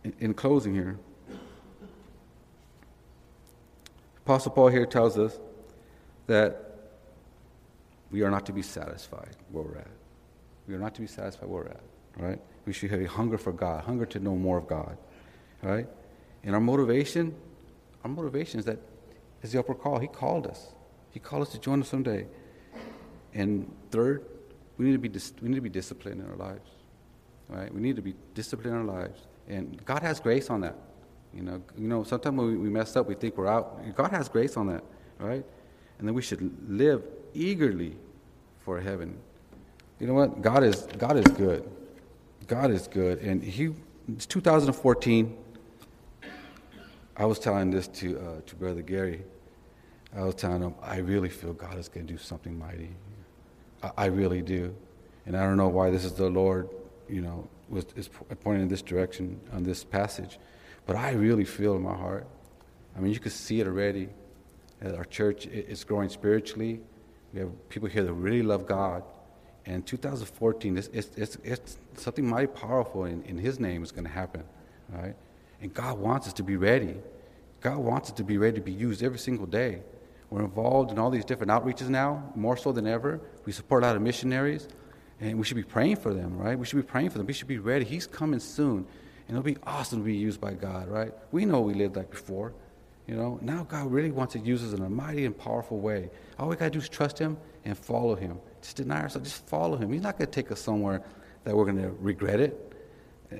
in, 0.04 0.12
in 0.20 0.34
closing 0.34 0.74
here, 0.74 0.98
Apostle 4.26 4.52
Paul 4.52 4.68
here 4.68 4.84
tells 4.84 5.18
us 5.18 5.38
that 6.26 6.61
we 8.12 8.22
are 8.22 8.30
not 8.30 8.46
to 8.46 8.52
be 8.52 8.62
satisfied 8.62 9.36
where 9.50 9.64
we're 9.64 9.78
at. 9.78 9.90
We 10.68 10.74
are 10.74 10.78
not 10.78 10.94
to 10.94 11.00
be 11.00 11.06
satisfied 11.06 11.48
where 11.48 11.64
we're 11.64 11.70
at, 11.70 11.80
right? 12.18 12.40
We 12.66 12.72
should 12.72 12.90
have 12.90 13.00
a 13.00 13.08
hunger 13.08 13.38
for 13.38 13.52
God, 13.52 13.82
hunger 13.84 14.06
to 14.06 14.20
know 14.20 14.36
more 14.36 14.58
of 14.58 14.68
God, 14.68 14.96
right? 15.62 15.88
And 16.44 16.54
our 16.54 16.60
motivation, 16.60 17.34
our 18.04 18.10
motivation 18.10 18.60
is 18.60 18.66
that 18.66 18.78
is 19.42 19.52
the 19.52 19.58
upper 19.58 19.74
call. 19.74 19.98
He 19.98 20.06
called 20.06 20.46
us. 20.46 20.74
He 21.10 21.18
called 21.18 21.42
us 21.42 21.48
to 21.50 21.58
join 21.58 21.80
us 21.80 21.88
someday. 21.88 22.26
And 23.34 23.74
third, 23.90 24.24
we 24.76 24.84
need 24.84 24.92
to 24.92 24.98
be 24.98 25.08
dis- 25.08 25.32
we 25.40 25.48
need 25.48 25.56
to 25.56 25.62
be 25.62 25.68
disciplined 25.70 26.20
in 26.20 26.28
our 26.28 26.36
lives, 26.36 26.70
right? 27.48 27.72
We 27.72 27.80
need 27.80 27.96
to 27.96 28.02
be 28.02 28.14
disciplined 28.34 28.76
in 28.76 28.88
our 28.88 29.00
lives, 29.00 29.26
and 29.48 29.82
God 29.84 30.02
has 30.02 30.20
grace 30.20 30.50
on 30.50 30.60
that. 30.60 30.76
You 31.34 31.42
know, 31.42 31.62
you 31.78 31.88
know. 31.88 32.04
Sometimes 32.04 32.36
when 32.36 32.46
we, 32.46 32.56
we 32.56 32.68
mess 32.68 32.94
up, 32.94 33.06
we 33.06 33.14
think 33.14 33.38
we're 33.38 33.46
out. 33.48 33.80
God 33.96 34.10
has 34.10 34.28
grace 34.28 34.56
on 34.58 34.66
that, 34.66 34.84
right? 35.18 35.44
And 35.98 36.06
then 36.06 36.14
we 36.14 36.20
should 36.20 36.70
live 36.70 37.02
eagerly 37.34 37.96
for 38.64 38.80
heaven. 38.80 39.18
You 39.98 40.06
know 40.06 40.14
what? 40.14 40.42
God 40.42 40.64
is 40.64 40.86
God 40.98 41.16
is 41.16 41.26
good. 41.32 41.68
God 42.46 42.70
is 42.70 42.88
good. 42.88 43.18
And 43.20 43.42
he, 43.42 43.70
it's 44.08 44.26
2014. 44.26 45.36
I 47.16 47.24
was 47.24 47.38
telling 47.38 47.70
this 47.70 47.88
to, 47.88 48.18
uh, 48.18 48.40
to 48.46 48.56
Brother 48.56 48.82
Gary. 48.82 49.22
I 50.14 50.22
was 50.22 50.34
telling 50.34 50.62
him, 50.62 50.74
I 50.82 50.98
really 50.98 51.28
feel 51.28 51.52
God 51.52 51.78
is 51.78 51.88
going 51.88 52.06
to 52.06 52.12
do 52.12 52.18
something 52.18 52.58
mighty. 52.58 52.90
I, 53.82 53.90
I, 53.96 54.04
really 54.06 54.42
do. 54.42 54.74
And 55.26 55.36
I 55.36 55.42
don't 55.42 55.56
know 55.56 55.68
why 55.68 55.90
this 55.90 56.04
is 56.04 56.12
the 56.12 56.28
Lord, 56.28 56.68
you 57.08 57.22
know, 57.22 57.48
was, 57.68 57.86
is 57.96 58.08
pointing 58.40 58.62
in 58.62 58.68
this 58.68 58.82
direction 58.82 59.40
on 59.52 59.62
this 59.62 59.84
passage. 59.84 60.38
But 60.86 60.96
I 60.96 61.12
really 61.12 61.44
feel 61.44 61.76
in 61.76 61.82
my 61.82 61.94
heart. 61.94 62.26
I 62.96 63.00
mean, 63.00 63.12
you 63.12 63.20
can 63.20 63.30
see 63.30 63.60
it 63.60 63.66
already. 63.66 64.08
Our 64.84 65.04
church 65.04 65.46
is 65.46 65.84
growing 65.84 66.08
spiritually. 66.08 66.80
We 67.32 67.40
have 67.40 67.68
people 67.68 67.88
here 67.88 68.04
that 68.04 68.12
really 68.12 68.42
love 68.42 68.66
God. 68.66 69.02
And 69.64 69.86
2014, 69.86 70.76
it's, 70.76 70.88
it's, 70.88 71.10
it's, 71.16 71.38
it's 71.44 71.78
something 71.96 72.26
mighty 72.26 72.48
powerful 72.48 73.04
in, 73.04 73.22
in 73.22 73.38
His 73.38 73.60
name 73.60 73.82
is 73.82 73.92
going 73.92 74.04
to 74.04 74.10
happen, 74.10 74.44
right? 74.90 75.14
And 75.60 75.72
God 75.72 75.98
wants 75.98 76.26
us 76.26 76.32
to 76.34 76.42
be 76.42 76.56
ready. 76.56 76.96
God 77.60 77.78
wants 77.78 78.10
us 78.10 78.16
to 78.16 78.24
be 78.24 78.38
ready 78.38 78.56
to 78.56 78.60
be 78.60 78.72
used 78.72 79.02
every 79.02 79.18
single 79.18 79.46
day. 79.46 79.82
We're 80.30 80.42
involved 80.42 80.90
in 80.90 80.98
all 80.98 81.10
these 81.10 81.24
different 81.24 81.52
outreaches 81.52 81.88
now, 81.88 82.32
more 82.34 82.56
so 82.56 82.72
than 82.72 82.86
ever. 82.86 83.20
We 83.44 83.52
support 83.52 83.84
a 83.84 83.86
lot 83.86 83.96
of 83.96 84.02
missionaries, 84.02 84.66
and 85.20 85.38
we 85.38 85.44
should 85.44 85.58
be 85.58 85.62
praying 85.62 85.96
for 85.96 86.12
them, 86.12 86.36
right? 86.36 86.58
We 86.58 86.66
should 86.66 86.76
be 86.76 86.82
praying 86.82 87.10
for 87.10 87.18
them. 87.18 87.26
We 87.26 87.34
should 87.34 87.48
be 87.48 87.58
ready. 87.58 87.84
He's 87.84 88.06
coming 88.06 88.40
soon, 88.40 88.86
and 89.28 89.36
it'll 89.36 89.42
be 89.42 89.58
awesome 89.64 90.00
to 90.00 90.04
be 90.04 90.16
used 90.16 90.40
by 90.40 90.54
God, 90.54 90.88
right? 90.88 91.12
We 91.30 91.44
know 91.44 91.60
we 91.60 91.74
lived 91.74 91.96
like 91.96 92.10
before. 92.10 92.52
You 93.12 93.18
know, 93.18 93.38
now 93.42 93.64
God 93.64 93.92
really 93.92 94.10
wants 94.10 94.32
to 94.32 94.38
use 94.38 94.64
us 94.64 94.72
in 94.72 94.82
a 94.82 94.88
mighty 94.88 95.26
and 95.26 95.36
powerful 95.36 95.78
way. 95.78 96.08
All 96.38 96.48
we 96.48 96.56
got 96.56 96.64
to 96.64 96.70
do 96.70 96.78
is 96.78 96.88
trust 96.88 97.18
Him 97.18 97.36
and 97.66 97.76
follow 97.76 98.14
Him. 98.14 98.38
Just 98.62 98.76
deny 98.76 99.02
ourselves, 99.02 99.28
just 99.28 99.46
follow 99.48 99.76
Him. 99.76 99.92
He's 99.92 100.00
not 100.00 100.16
going 100.16 100.30
to 100.30 100.32
take 100.32 100.50
us 100.50 100.62
somewhere 100.62 101.02
that 101.44 101.54
we're 101.54 101.66
going 101.66 101.82
to 101.82 101.90
regret 102.00 102.40
it. 102.40 102.74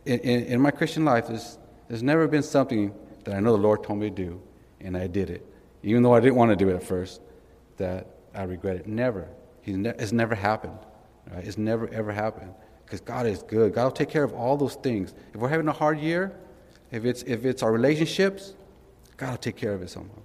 In, 0.05 0.19
in, 0.19 0.45
in, 0.45 0.61
my 0.61 0.73
Christian 0.73 1.07
life, 1.07 1.29
there's, 1.29 1.59
there's 1.89 2.03
never 2.03 2.29
been 2.29 2.43
something 2.43 2.93
that 3.25 3.35
I 3.35 3.41
know 3.41 3.57
the 3.57 3.63
Lord 3.63 3.83
told 3.83 3.99
me 3.99 4.11
to 4.11 4.15
do, 4.15 4.43
and 4.83 4.95
I 4.95 5.07
did 5.07 5.31
it. 5.31 5.43
Even 5.83 6.03
though 6.03 6.13
I 6.13 6.21
didn't 6.21 6.37
want 6.37 6.51
to 6.51 6.57
do 6.57 6.69
it 6.69 6.75
at 6.77 6.83
first, 6.83 7.23
that 7.79 8.09
I 8.35 8.43
regret 8.43 8.77
it. 8.77 8.87
Never. 8.87 9.27
He's 9.63 9.79
ne- 9.79 9.95
it's 9.99 10.13
never 10.13 10.35
happened. 10.35 10.81
Right? 11.33 11.47
It's 11.47 11.57
never, 11.57 11.89
ever 11.89 12.13
happened. 12.13 12.53
Because 12.85 13.01
God 13.01 13.25
is 13.25 13.43
good. 13.43 13.73
God 13.73 13.85
will 13.85 13.91
take 13.91 14.11
care 14.11 14.25
of 14.25 14.35
all 14.35 14.59
those 14.59 14.75
things. 14.75 15.15
If 15.33 15.41
we're 15.41 15.49
having 15.49 15.69
a 15.69 15.73
hard 15.73 15.99
year, 15.99 16.39
if 16.91 17.07
it's, 17.07 17.23
if 17.23 17.47
it's 17.47 17.63
our 17.63 17.73
relationships, 17.73 18.55
God 19.23 19.31
will 19.31 19.37
take 19.37 19.55
care 19.55 19.73
of 19.73 19.83
it 19.83 19.89
somehow. 19.89 20.19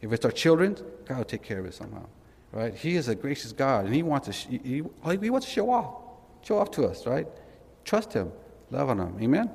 If 0.00 0.12
it's 0.12 0.24
our 0.24 0.30
children, 0.30 0.76
God 1.06 1.18
will 1.18 1.24
take 1.24 1.42
care 1.42 1.58
of 1.58 1.66
it 1.66 1.74
somehow. 1.74 2.06
Right? 2.52 2.72
He 2.72 2.94
is 2.94 3.08
a 3.08 3.16
gracious 3.16 3.50
God, 3.50 3.84
and 3.84 3.92
He 3.92 4.04
wants 4.04 4.28
to, 4.28 4.32
sh- 4.32 4.46
he, 4.46 4.84
he 5.20 5.30
wants 5.30 5.46
to 5.46 5.52
show 5.52 5.72
off. 5.72 5.92
Show 6.42 6.58
off 6.58 6.70
to 6.72 6.84
us, 6.84 7.04
right? 7.04 7.26
Trust 7.84 8.12
Him. 8.12 8.30
Love 8.70 8.90
on 8.90 9.00
Him. 9.00 9.16
Amen? 9.20 9.50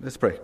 Let's 0.00 0.16
pray. 0.16 0.38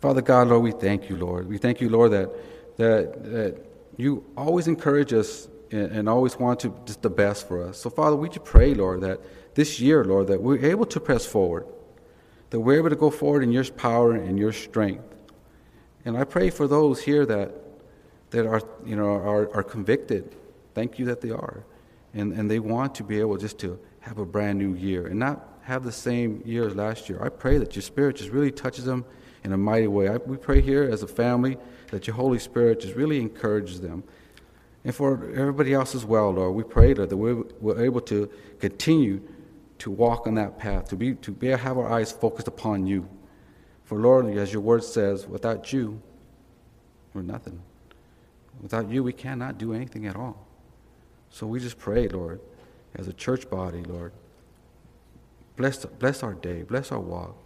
Father 0.00 0.20
God, 0.20 0.48
Lord, 0.48 0.64
we 0.64 0.72
thank 0.72 1.08
you, 1.08 1.16
Lord. 1.16 1.48
We 1.48 1.58
thank 1.58 1.80
you, 1.80 1.90
Lord, 1.90 2.10
that, 2.10 2.28
that, 2.76 3.22
that 3.22 3.66
you 3.96 4.24
always 4.36 4.66
encourage 4.66 5.12
us 5.12 5.46
and, 5.70 5.92
and 5.92 6.08
always 6.08 6.36
want 6.36 6.58
to 6.60 6.76
just 6.86 7.02
the 7.02 7.10
best 7.10 7.46
for 7.46 7.62
us. 7.62 7.78
So, 7.78 7.88
Father, 7.88 8.16
we 8.16 8.28
just 8.28 8.44
pray, 8.44 8.74
Lord, 8.74 9.02
that 9.02 9.20
this 9.54 9.78
year, 9.78 10.04
Lord, 10.04 10.26
that 10.26 10.42
we're 10.42 10.66
able 10.66 10.86
to 10.86 10.98
press 10.98 11.24
forward, 11.24 11.66
that 12.52 12.60
we're 12.60 12.76
able 12.76 12.90
to 12.90 12.96
go 12.96 13.08
forward 13.08 13.42
in 13.42 13.50
your 13.50 13.64
power 13.64 14.12
and 14.12 14.38
your 14.38 14.52
strength. 14.52 15.02
And 16.04 16.18
I 16.18 16.24
pray 16.24 16.50
for 16.50 16.68
those 16.68 17.00
here 17.00 17.24
that, 17.24 17.50
that 18.28 18.46
are, 18.46 18.60
you 18.84 18.94
know, 18.94 19.06
are, 19.06 19.50
are 19.56 19.62
convicted. 19.62 20.36
Thank 20.74 20.98
you 20.98 21.06
that 21.06 21.22
they 21.22 21.30
are. 21.30 21.64
And, 22.12 22.34
and 22.34 22.50
they 22.50 22.58
want 22.58 22.94
to 22.96 23.04
be 23.04 23.18
able 23.20 23.38
just 23.38 23.58
to 23.60 23.80
have 24.00 24.18
a 24.18 24.26
brand 24.26 24.58
new 24.58 24.74
year 24.74 25.06
and 25.06 25.18
not 25.18 25.48
have 25.62 25.82
the 25.82 25.92
same 25.92 26.42
year 26.44 26.66
as 26.66 26.74
last 26.74 27.08
year. 27.08 27.22
I 27.22 27.30
pray 27.30 27.56
that 27.56 27.74
your 27.74 27.80
Spirit 27.80 28.16
just 28.16 28.28
really 28.28 28.50
touches 28.50 28.84
them 28.84 29.06
in 29.44 29.54
a 29.54 29.56
mighty 29.56 29.86
way. 29.86 30.08
I, 30.08 30.18
we 30.18 30.36
pray 30.36 30.60
here 30.60 30.82
as 30.82 31.02
a 31.02 31.08
family 31.08 31.56
that 31.90 32.06
your 32.06 32.16
Holy 32.16 32.38
Spirit 32.38 32.80
just 32.80 32.94
really 32.94 33.18
encourages 33.18 33.80
them. 33.80 34.04
And 34.84 34.94
for 34.94 35.14
everybody 35.34 35.72
else 35.72 35.94
as 35.94 36.04
well, 36.04 36.32
Lord, 36.32 36.54
we 36.54 36.64
pray 36.64 36.92
that 36.92 37.16
we're, 37.16 37.44
we're 37.62 37.82
able 37.82 38.02
to 38.02 38.28
continue 38.60 39.22
to 39.82 39.90
walk 39.90 40.28
on 40.28 40.36
that 40.36 40.58
path, 40.58 40.88
to 40.88 40.94
be 40.94 41.14
to 41.14 41.32
be 41.32 41.48
have 41.48 41.76
our 41.76 41.92
eyes 41.92 42.12
focused 42.12 42.46
upon 42.46 42.86
you. 42.86 43.08
For 43.82 43.98
Lord, 43.98 44.26
as 44.36 44.52
your 44.52 44.62
word 44.62 44.84
says, 44.84 45.26
without 45.26 45.72
you, 45.72 46.00
we're 47.12 47.22
nothing. 47.22 47.60
Without 48.60 48.88
you, 48.88 49.02
we 49.02 49.12
cannot 49.12 49.58
do 49.58 49.72
anything 49.72 50.06
at 50.06 50.14
all. 50.14 50.46
So 51.30 51.48
we 51.48 51.58
just 51.58 51.78
pray, 51.78 52.06
Lord, 52.06 52.40
as 52.94 53.08
a 53.08 53.12
church 53.12 53.50
body, 53.50 53.82
Lord, 53.82 54.12
bless, 55.56 55.84
bless 55.84 56.22
our 56.22 56.34
day, 56.34 56.62
bless 56.62 56.92
our 56.92 57.00
walk. 57.00 57.36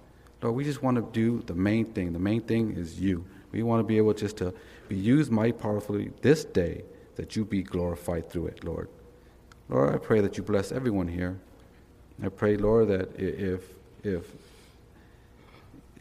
Lord, 0.43 0.57
we 0.57 0.64
just 0.64 0.82
want 0.82 0.97
to 0.99 1.09
do 1.18 1.43
the 1.47 1.55
main 1.55 1.87
thing. 1.87 2.12
The 2.12 2.18
main 2.18 2.43
thing 2.43 2.76
is 2.76 3.01
you. 3.01 3.24
We 3.51 3.62
want 3.62 3.80
to 3.80 3.84
be 3.84 3.97
able 3.97 4.12
just 4.12 4.37
to 4.39 4.53
be 4.91 4.97
used 4.97 5.32
mighty 5.32 5.53
powerfully 5.53 6.11
this 6.20 6.45
day 6.45 6.84
that 7.14 7.34
you 7.34 7.47
be 7.47 7.62
glorified 7.62 8.28
through 8.28 8.49
it, 8.49 8.62
Lord. 8.62 8.91
Lord, 9.70 9.95
I 9.95 9.97
pray 9.97 10.20
that 10.20 10.37
you 10.37 10.43
bless 10.43 10.70
everyone 10.70 11.09
here. 11.09 11.41
I 12.23 12.29
pray, 12.29 12.57
Lord, 12.57 12.89
that 12.89 13.19
if 13.19 13.62
if 14.03 14.25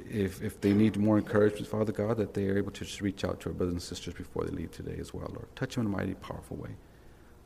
if 0.10 0.42
if 0.42 0.62
they 0.62 0.74
need 0.74 0.98
more 0.98 1.18
encouragement, 1.18 1.68
Father 1.68 1.92
God, 1.92 2.18
that 2.18 2.34
they 2.34 2.48
are 2.48 2.58
able 2.58 2.72
to 2.72 2.86
just 2.86 3.02
reach 3.02 3.26
out 3.26 3.40
to 3.42 3.50
our 3.50 3.54
brothers 3.54 3.74
and 3.74 3.82
sisters 3.82 4.14
before 4.14 4.46
they 4.46 4.56
leave 4.56 4.72
today 4.72 4.96
as 5.00 5.14
well, 5.14 5.28
Lord. 5.34 5.54
Touch 5.56 5.76
them 5.76 5.88
in 5.88 5.94
a 5.94 5.98
mighty, 5.98 6.14
powerful 6.16 6.58
way. 6.58 6.72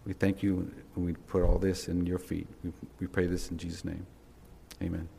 We 0.05 0.13
thank 0.13 0.43
you 0.43 0.71
and 0.95 1.05
we 1.05 1.13
put 1.13 1.43
all 1.43 1.57
this 1.57 1.87
in 1.87 2.05
your 2.05 2.19
feet. 2.19 2.47
We, 2.63 2.71
we 2.99 3.07
pray 3.07 3.27
this 3.27 3.51
in 3.51 3.57
Jesus' 3.57 3.85
name. 3.85 4.05
Amen. 4.81 5.09